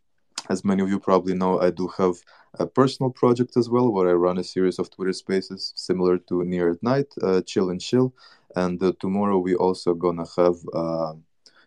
as 0.48 0.64
many 0.64 0.80
of 0.82 0.88
you 0.90 1.00
probably 1.00 1.34
know, 1.34 1.60
I 1.60 1.70
do 1.70 1.88
have 1.98 2.14
a 2.58 2.66
personal 2.66 3.10
project 3.10 3.56
as 3.56 3.68
well, 3.68 3.90
where 3.90 4.08
I 4.08 4.12
run 4.12 4.38
a 4.38 4.44
series 4.44 4.78
of 4.78 4.90
Twitter 4.90 5.12
Spaces 5.12 5.72
similar 5.76 6.18
to 6.18 6.44
Near 6.44 6.70
at 6.70 6.82
Night, 6.82 7.06
uh, 7.22 7.40
Chill 7.42 7.70
and 7.70 7.80
Chill. 7.80 8.12
And 8.54 8.82
uh, 8.82 8.92
tomorrow 9.00 9.38
we 9.38 9.54
also 9.54 9.94
gonna 9.94 10.26
have 10.36 10.56
uh, 10.74 11.14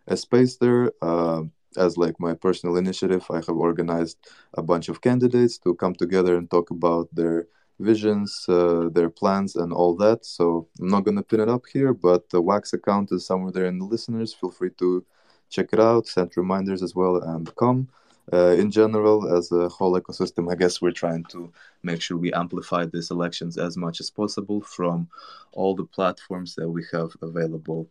a 0.08 0.18
space 0.18 0.58
there 0.58 0.92
uh, 1.02 1.44
as 1.78 1.98
like 1.98 2.20
my 2.20 2.34
personal 2.36 2.78
initiative. 2.78 3.26
I 3.30 3.38
have 3.38 3.50
organized 3.50 4.18
a 4.54 4.62
bunch 4.62 4.90
of 4.90 5.02
candidates 5.02 5.58
to 5.60 5.74
come 5.76 5.96
together 5.96 6.38
and 6.38 6.50
talk 6.50 6.70
about 6.70 7.10
their 7.14 7.48
visions, 7.80 8.46
uh, 8.48 8.90
their 8.94 9.10
plans, 9.10 9.56
and 9.56 9.74
all 9.74 9.96
that. 9.98 10.26
So 10.26 10.68
I'm 10.80 10.88
not 10.88 11.04
gonna 11.04 11.24
pin 11.24 11.40
it 11.40 11.50
up 11.50 11.66
here, 11.74 11.94
but 11.94 12.30
the 12.30 12.42
Wax 12.42 12.74
account 12.74 13.12
is 13.12 13.26
somewhere 13.26 13.52
there 13.52 13.66
in 13.66 13.80
the 13.80 13.86
listeners. 13.86 14.34
Feel 14.34 14.52
free 14.52 14.72
to 14.78 15.04
check 15.50 15.70
it 15.74 15.80
out, 15.80 16.08
send 16.08 16.32
reminders 16.38 16.84
as 16.84 16.96
well, 16.96 17.18
and 17.18 17.54
come 17.56 17.88
uh, 18.34 18.56
in 18.58 18.72
general 18.72 19.36
as 19.36 19.52
a 19.52 19.70
whole 19.70 20.00
ecosystem 20.00 20.52
i 20.52 20.56
guess 20.56 20.82
we're 20.82 20.92
trying 20.92 21.24
to 21.26 21.52
make 21.84 22.02
sure 22.02 22.18
we 22.18 22.34
amplify 22.34 22.86
these 22.86 23.12
elections 23.12 23.58
as 23.58 23.78
much 23.78 24.00
as 24.00 24.10
possible 24.10 24.62
from 24.62 25.08
all 25.56 25.76
the 25.76 25.86
platforms 25.86 26.56
that 26.56 26.70
we 26.70 26.84
have 26.92 27.12
available. 27.22 27.88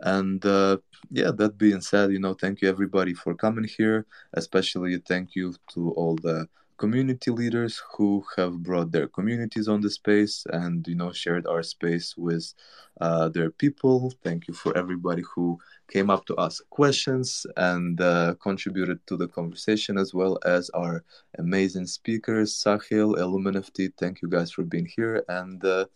And 0.00 0.44
uh, 0.44 0.78
yeah 1.10 1.30
that 1.36 1.58
being 1.58 1.80
said 1.80 2.12
you 2.12 2.20
know 2.20 2.34
thank 2.34 2.62
you 2.62 2.68
everybody 2.68 3.14
for 3.14 3.34
coming 3.34 3.64
here. 3.64 4.06
Especially 4.34 4.96
thank 4.98 5.34
you 5.34 5.54
to 5.74 5.90
all 5.92 6.16
the 6.16 6.48
community 6.76 7.32
leaders 7.32 7.82
who 7.92 8.24
have 8.36 8.62
brought 8.62 8.92
their 8.92 9.08
communities 9.08 9.66
on 9.66 9.80
the 9.80 9.90
space 9.90 10.46
and 10.52 10.86
you 10.86 10.94
know 10.94 11.12
shared 11.12 11.46
our 11.48 11.64
space 11.64 12.16
with 12.16 12.54
uh, 13.00 13.28
their 13.28 13.50
people. 13.50 14.12
Thank 14.22 14.46
you 14.46 14.54
for 14.54 14.76
everybody 14.78 15.22
who 15.34 15.58
came 15.90 16.10
up 16.10 16.26
to 16.26 16.34
ask 16.38 16.68
questions 16.70 17.46
and 17.56 18.00
uh, 18.00 18.34
contributed 18.40 19.04
to 19.06 19.16
the 19.16 19.26
conversation 19.26 19.96
as 19.98 20.12
well 20.12 20.38
as 20.44 20.70
our 20.70 21.04
amazing 21.38 21.86
speakers 21.86 22.54
sahil 22.54 23.18
illuminati. 23.18 23.88
Thank 23.98 24.22
you 24.22 24.28
guys 24.28 24.50
for 24.50 24.62
being 24.62 24.86
here 24.86 25.24
and 25.28 25.64
uh, 25.64 25.86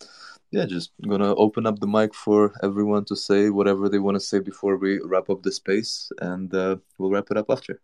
yeah 0.50 0.64
just 0.66 0.92
gonna 1.08 1.34
open 1.34 1.66
up 1.66 1.78
the 1.78 1.86
mic 1.86 2.14
for 2.14 2.52
everyone 2.62 3.04
to 3.06 3.16
say 3.16 3.50
whatever 3.50 3.88
they 3.88 3.98
want 3.98 4.16
to 4.16 4.20
say 4.20 4.38
before 4.38 4.76
we 4.76 5.00
wrap 5.04 5.28
up 5.30 5.42
the 5.42 5.52
space 5.52 6.10
and 6.20 6.54
uh, 6.54 6.76
we'll 6.98 7.10
wrap 7.10 7.30
it 7.30 7.36
up 7.36 7.50
after. 7.50 7.80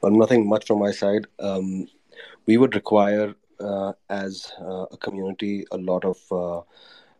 Well 0.00 0.12
nothing 0.12 0.48
much 0.48 0.66
from 0.66 0.80
my 0.80 0.90
side. 0.90 1.26
Um, 1.38 1.88
we 2.46 2.56
would 2.56 2.74
require 2.74 3.34
as 4.10 4.52
uh, 4.60 4.86
a 4.90 4.96
community 4.98 5.64
a 5.72 5.78
lot 5.78 6.04
of 6.04 6.18
uh, 6.30 6.60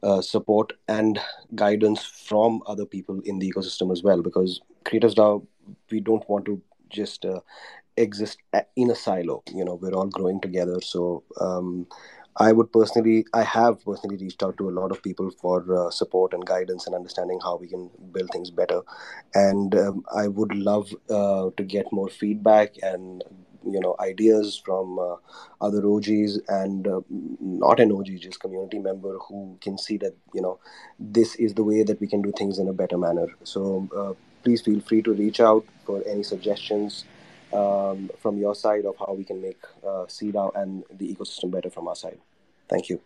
uh, 0.02 0.20
support 0.20 0.72
and 0.88 1.18
guidance 1.54 2.04
from 2.04 2.62
other 2.66 2.86
people 2.86 3.20
in 3.24 3.38
the 3.38 3.50
ecosystem 3.50 3.90
as 3.92 4.02
well 4.02 4.22
because 4.22 4.60
Creatives 4.84 5.14
DAO 5.14 5.46
we 5.90 6.00
don't 6.00 6.28
want 6.28 6.44
to 6.44 6.60
just 6.88 7.24
uh, 7.24 7.40
exist 7.96 8.38
in 8.76 8.90
a 8.90 8.94
silo 8.94 9.42
you 9.52 9.64
know 9.64 9.74
we're 9.74 9.94
all 9.94 10.06
growing 10.06 10.40
together 10.40 10.80
so 10.80 11.24
um, 11.40 11.86
I 12.38 12.52
would 12.52 12.70
personally, 12.70 13.24
I 13.32 13.42
have 13.44 13.82
personally 13.84 14.16
reached 14.18 14.42
out 14.42 14.58
to 14.58 14.68
a 14.68 14.76
lot 14.78 14.90
of 14.90 15.02
people 15.02 15.30
for 15.30 15.64
uh, 15.74 15.90
support 15.90 16.34
and 16.34 16.44
guidance 16.44 16.86
and 16.86 16.94
understanding 16.94 17.40
how 17.42 17.56
we 17.56 17.66
can 17.66 17.90
build 18.12 18.30
things 18.30 18.50
better. 18.50 18.82
And 19.34 19.74
um, 19.74 20.04
I 20.14 20.28
would 20.28 20.54
love 20.54 20.90
uh, 21.08 21.50
to 21.56 21.64
get 21.64 21.90
more 21.92 22.08
feedback 22.08 22.74
and 22.82 23.24
you 23.66 23.80
know 23.80 23.96
ideas 24.00 24.60
from 24.64 24.98
uh, 24.98 25.16
other 25.60 25.86
OGs 25.86 26.38
and 26.48 26.86
uh, 26.86 27.00
not 27.40 27.80
an 27.80 27.92
OG, 27.92 28.18
just 28.20 28.40
community 28.40 28.78
member 28.78 29.18
who 29.18 29.58
can 29.60 29.78
see 29.78 29.96
that 29.98 30.14
you 30.32 30.40
know 30.40 30.58
this 30.98 31.34
is 31.36 31.54
the 31.54 31.64
way 31.64 31.82
that 31.82 32.00
we 32.00 32.06
can 32.06 32.22
do 32.22 32.32
things 32.36 32.58
in 32.58 32.68
a 32.68 32.72
better 32.72 32.98
manner. 32.98 33.26
So 33.44 33.88
uh, 33.96 34.12
please 34.42 34.62
feel 34.62 34.80
free 34.80 35.02
to 35.02 35.12
reach 35.12 35.40
out 35.40 35.64
for 35.84 36.02
any 36.06 36.22
suggestions 36.22 37.04
um, 37.52 38.10
from 38.18 38.38
your 38.38 38.54
side 38.54 38.84
of 38.84 38.96
how 38.98 39.12
we 39.14 39.24
can 39.24 39.40
make 39.40 39.60
uh, 39.82 40.06
CDAO 40.06 40.54
and 40.54 40.84
the 40.90 41.14
ecosystem 41.14 41.50
better 41.50 41.70
from 41.70 41.88
our 41.88 41.96
side. 41.96 42.18
Thank 42.68 42.88
you. 42.88 43.00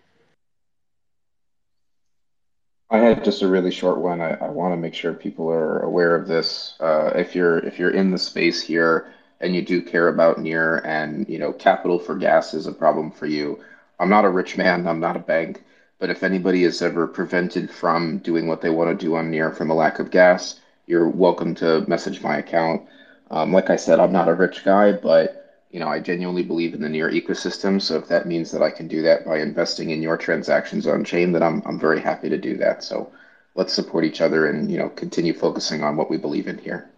I 2.91 2.99
had 2.99 3.25
just 3.25 3.43
a 3.43 3.49
really 3.49 3.71
short 3.71 3.99
one. 3.99 4.21
I, 4.21 4.33
I 4.35 4.49
want 4.49 4.73
to 4.73 4.77
make 4.77 4.95
sure 4.95 5.15
people 5.15 5.49
are 5.49 5.79
aware 5.81 6.17
of 6.17 6.27
this. 6.27 6.75
Uh, 6.81 7.13
if 7.15 7.37
you're 7.37 7.59
if 7.59 7.79
you're 7.79 7.91
in 7.91 8.11
the 8.11 8.19
space 8.19 8.61
here 8.61 9.13
and 9.41 9.55
you 9.55 9.63
do 9.63 9.83
care 9.83 10.09
about 10.09 10.39
near 10.41 10.79
and 10.79 11.29
you 11.29 11.39
know 11.39 11.53
capital 11.53 11.99
for 11.99 12.17
gas 12.17 12.55
is 12.55 12.67
a 12.67 12.73
problem 12.73 13.11
for 13.11 13.27
you. 13.27 13.61
I'm 13.99 14.11
not 14.11 14.25
a 14.25 14.31
rich 14.31 14.57
man 14.57 14.87
i'm 14.89 15.01
not 15.01 15.17
a 15.17 15.21
bank 15.21 15.63
but 15.99 16.11
if 16.11 16.23
anybody 16.23 16.65
is 16.65 16.83
ever 16.83 17.07
prevented 17.07 17.71
from 17.71 18.19
doing 18.19 18.49
what 18.49 18.63
they 18.63 18.71
want 18.71 18.91
to 18.91 19.07
do 19.07 19.15
on 19.17 19.31
near 19.31 19.51
from 19.53 19.71
a 19.71 19.75
lack 19.75 19.99
of 19.99 20.11
gas 20.11 20.61
you're 20.87 21.09
welcome 21.09 21.55
to 21.55 21.83
message 21.87 22.23
my 22.23 22.39
account. 22.39 22.83
Um, 23.31 23.53
like 23.53 23.71
i 23.71 23.77
said 23.77 24.01
i'm 24.01 24.13
not 24.13 24.29
a 24.29 24.35
rich 24.35 24.65
guy 24.65 24.93
but 24.93 25.65
you 25.71 25.81
know 25.81 25.89
i 25.89 26.01
genuinely 26.01 26.43
believe 26.43 26.75
in 26.75 26.83
the 26.83 26.89
near 26.89 27.11
ecosystem 27.11 27.81
so 27.81 27.97
if 27.97 28.09
that 28.09 28.27
means 28.27 28.51
that 28.51 28.63
i 28.63 28.71
can 28.71 28.89
do 28.89 29.03
that 29.03 29.25
by 29.25 29.39
investing 29.41 29.91
in 29.91 30.03
your 30.03 30.17
transactions 30.17 30.87
on 30.87 31.05
chain 31.05 31.33
then 31.33 31.43
i'm, 31.43 31.63
I'm 31.67 31.79
very 31.79 32.01
happy 32.01 32.29
to 32.31 32.39
do 32.39 32.57
that. 32.59 32.83
So 32.83 33.13
let's 33.55 33.73
support 33.73 34.05
each 34.05 34.21
other 34.21 34.47
and 34.49 34.71
you 34.71 34.79
know 34.79 34.89
continue 34.91 35.35
focusing 35.35 35.83
on 35.85 35.97
what 35.97 36.11
we 36.11 36.17
believe 36.17 36.49
in 36.49 36.59
here 36.59 36.90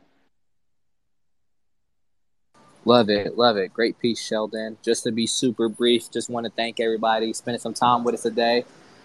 Love 2.85 3.09
it, 3.11 3.39
love 3.39 3.57
it. 3.57 3.73
Great 3.73 3.99
piece, 4.01 4.21
Sheldon. 4.21 4.77
Just 4.83 5.05
to 5.05 5.13
be 5.13 5.27
super 5.27 5.69
brief, 5.69 6.11
just 6.11 6.29
want 6.29 6.47
to 6.47 6.51
thank 6.51 6.81
everybody 6.81 7.33
spending 7.33 7.61
some 7.61 7.75
time 7.75 8.03
with 8.03 8.15
us 8.15 8.23
today. 8.23 8.65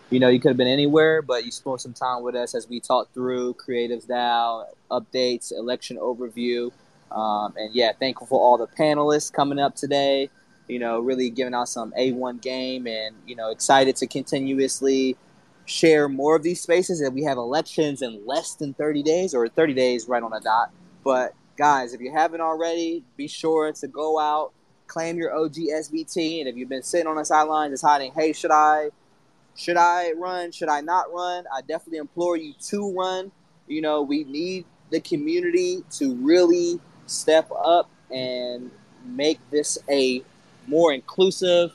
You 0.09 0.19
know, 0.19 0.29
you 0.29 0.39
could 0.39 0.49
have 0.49 0.57
been 0.57 0.67
anywhere, 0.67 1.21
but 1.21 1.45
you 1.45 1.51
spent 1.51 1.81
some 1.81 1.93
time 1.93 2.23
with 2.23 2.33
us 2.33 2.55
as 2.55 2.67
we 2.67 2.79
talked 2.79 3.13
through 3.13 3.53
Creatives 3.55 4.07
DAO, 4.07 4.65
updates, 4.89 5.51
election 5.51 5.97
overview. 5.97 6.71
Um, 7.11 7.53
and 7.57 7.73
yeah, 7.75 7.91
thankful 7.91 8.25
for 8.25 8.39
all 8.39 8.57
the 8.57 8.67
panelists 8.67 9.31
coming 9.31 9.59
up 9.59 9.75
today. 9.75 10.29
You 10.67 10.79
know, 10.79 10.99
really 10.99 11.29
giving 11.29 11.53
out 11.53 11.69
some 11.69 11.93
A1 11.97 12.41
game 12.41 12.87
and, 12.87 13.15
you 13.27 13.35
know, 13.35 13.51
excited 13.51 13.95
to 13.97 14.07
continuously 14.07 15.17
share 15.65 16.09
more 16.09 16.35
of 16.35 16.43
these 16.43 16.61
spaces. 16.61 17.01
And 17.01 17.13
we 17.13 17.23
have 17.23 17.37
elections 17.37 18.01
in 18.01 18.25
less 18.25 18.55
than 18.55 18.73
30 18.73 19.03
days 19.03 19.35
or 19.35 19.47
30 19.47 19.73
days 19.73 20.07
right 20.07 20.23
on 20.23 20.31
the 20.31 20.39
dot. 20.39 20.71
But 21.03 21.33
guys, 21.57 21.93
if 21.93 21.99
you 21.99 22.11
haven't 22.11 22.41
already, 22.41 23.03
be 23.17 23.27
sure 23.27 23.73
to 23.73 23.87
go 23.87 24.19
out, 24.19 24.53
claim 24.85 25.17
your 25.17 25.35
OG 25.35 25.55
SBT, 25.55 26.39
and 26.39 26.47
if 26.47 26.55
you've 26.55 26.69
been 26.69 26.83
sitting 26.83 27.07
on 27.07 27.17
the 27.17 27.25
sideline 27.25 27.71
deciding, 27.71 28.11
hey, 28.13 28.31
should 28.31 28.51
I, 28.51 28.89
should 29.55 29.75
I 29.75 30.13
run? 30.13 30.51
Should 30.51 30.69
I 30.69 30.81
not 30.81 31.11
run? 31.11 31.45
I 31.53 31.61
definitely 31.61 31.97
implore 31.97 32.37
you 32.37 32.53
to 32.67 32.95
run. 32.95 33.31
You 33.67 33.81
know, 33.81 34.03
we 34.03 34.23
need 34.23 34.65
the 34.91 35.01
community 35.01 35.83
to 35.93 36.15
really 36.15 36.79
step 37.07 37.49
up 37.51 37.89
and 38.11 38.71
make 39.03 39.39
this 39.49 39.77
a 39.89 40.21
more 40.67 40.93
inclusive, 40.93 41.71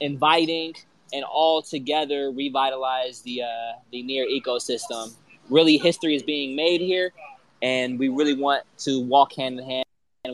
inviting, 0.00 0.74
and 1.12 1.24
all 1.24 1.62
together 1.62 2.30
revitalize 2.30 3.22
the 3.22 3.42
uh, 3.42 3.78
the 3.92 4.02
near 4.02 4.26
ecosystem. 4.26 5.14
Really, 5.48 5.78
history 5.78 6.16
is 6.16 6.22
being 6.22 6.56
made 6.56 6.80
here, 6.80 7.12
and 7.62 7.98
we 7.98 8.08
really 8.08 8.34
want 8.34 8.64
to 8.78 9.00
walk 9.00 9.34
hand 9.34 9.58
in 9.60 9.66
hand 9.66 9.84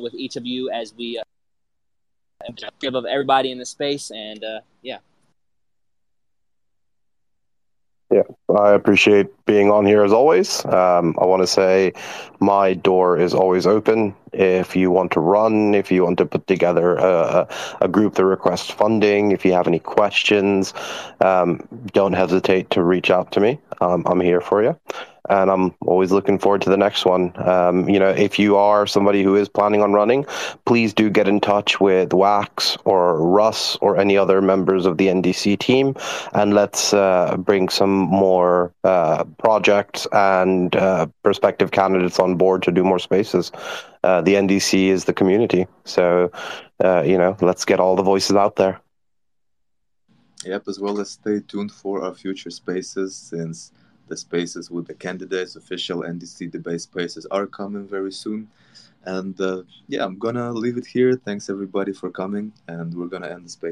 with 0.02 0.14
each 0.14 0.36
of 0.36 0.46
you 0.46 0.70
as 0.70 0.94
we 0.94 1.18
uh, 1.18 2.52
give 2.80 2.94
of 2.94 3.04
everybody 3.04 3.50
in 3.50 3.58
the 3.58 3.66
space. 3.66 4.10
And 4.10 4.42
uh, 4.42 4.60
yeah. 4.82 4.98
Yeah, 8.10 8.24
I 8.54 8.72
appreciate 8.72 9.28
being 9.46 9.70
on 9.70 9.86
here 9.86 10.04
as 10.04 10.12
always. 10.12 10.62
Um, 10.66 11.16
I 11.18 11.24
want 11.24 11.42
to 11.42 11.46
say 11.46 11.94
my 12.40 12.74
door 12.74 13.18
is 13.18 13.32
always 13.32 13.66
open. 13.66 14.14
If 14.34 14.76
you 14.76 14.90
want 14.90 15.12
to 15.12 15.20
run, 15.20 15.74
if 15.74 15.90
you 15.90 16.04
want 16.04 16.18
to 16.18 16.26
put 16.26 16.46
together 16.46 16.96
a, 16.96 17.48
a 17.80 17.88
group 17.88 18.16
that 18.16 18.26
requests 18.26 18.70
funding, 18.70 19.32
if 19.32 19.46
you 19.46 19.54
have 19.54 19.66
any 19.66 19.78
questions, 19.78 20.74
um, 21.22 21.66
don't 21.86 22.12
hesitate 22.12 22.68
to 22.70 22.82
reach 22.82 23.10
out 23.10 23.32
to 23.32 23.40
me. 23.40 23.58
Um, 23.80 24.02
I'm 24.04 24.20
here 24.20 24.42
for 24.42 24.62
you 24.62 24.78
and 25.28 25.50
I'm 25.50 25.74
always 25.82 26.10
looking 26.10 26.38
forward 26.38 26.62
to 26.62 26.70
the 26.70 26.76
next 26.76 27.04
one. 27.04 27.32
Um, 27.48 27.88
you 27.88 27.98
know, 27.98 28.10
if 28.10 28.38
you 28.38 28.56
are 28.56 28.86
somebody 28.86 29.22
who 29.22 29.36
is 29.36 29.48
planning 29.48 29.82
on 29.82 29.92
running, 29.92 30.24
please 30.64 30.92
do 30.92 31.10
get 31.10 31.28
in 31.28 31.40
touch 31.40 31.80
with 31.80 32.12
Wax 32.12 32.76
or 32.84 33.20
Russ 33.20 33.76
or 33.76 33.98
any 33.98 34.16
other 34.16 34.42
members 34.42 34.86
of 34.86 34.98
the 34.98 35.06
NDC 35.06 35.58
team, 35.58 35.94
and 36.32 36.54
let's 36.54 36.92
uh, 36.92 37.36
bring 37.38 37.68
some 37.68 37.92
more 37.92 38.72
uh, 38.84 39.24
projects 39.38 40.06
and 40.12 40.74
uh, 40.76 41.06
prospective 41.22 41.70
candidates 41.70 42.18
on 42.18 42.36
board 42.36 42.62
to 42.64 42.72
do 42.72 42.82
more 42.82 42.98
spaces. 42.98 43.52
Uh, 44.02 44.20
the 44.20 44.34
NDC 44.34 44.88
is 44.88 45.04
the 45.04 45.14
community, 45.14 45.66
so 45.84 46.30
uh, 46.84 47.02
you 47.02 47.16
know, 47.16 47.36
let's 47.40 47.64
get 47.64 47.78
all 47.78 47.94
the 47.94 48.02
voices 48.02 48.34
out 48.34 48.56
there. 48.56 48.80
Yep, 50.44 50.64
as 50.66 50.80
well 50.80 50.98
as 50.98 51.10
stay 51.10 51.38
tuned 51.46 51.70
for 51.70 52.02
our 52.02 52.14
future 52.14 52.50
spaces 52.50 53.14
since 53.14 53.72
the 54.12 54.16
spaces 54.18 54.70
with 54.70 54.86
the 54.86 54.92
candidates, 54.92 55.56
official 55.56 56.02
NDC 56.02 56.50
debate 56.50 56.82
spaces 56.82 57.24
are 57.30 57.46
coming 57.46 57.88
very 57.88 58.12
soon. 58.12 58.46
And 59.04 59.40
uh, 59.40 59.62
yeah, 59.88 60.04
I'm 60.04 60.18
gonna 60.18 60.52
leave 60.52 60.76
it 60.76 60.86
here. 60.86 61.16
Thanks 61.16 61.48
everybody 61.48 61.92
for 61.94 62.10
coming, 62.10 62.52
and 62.68 62.94
we're 62.94 63.06
gonna 63.14 63.28
end 63.28 63.46
the 63.46 63.48
space. 63.48 63.60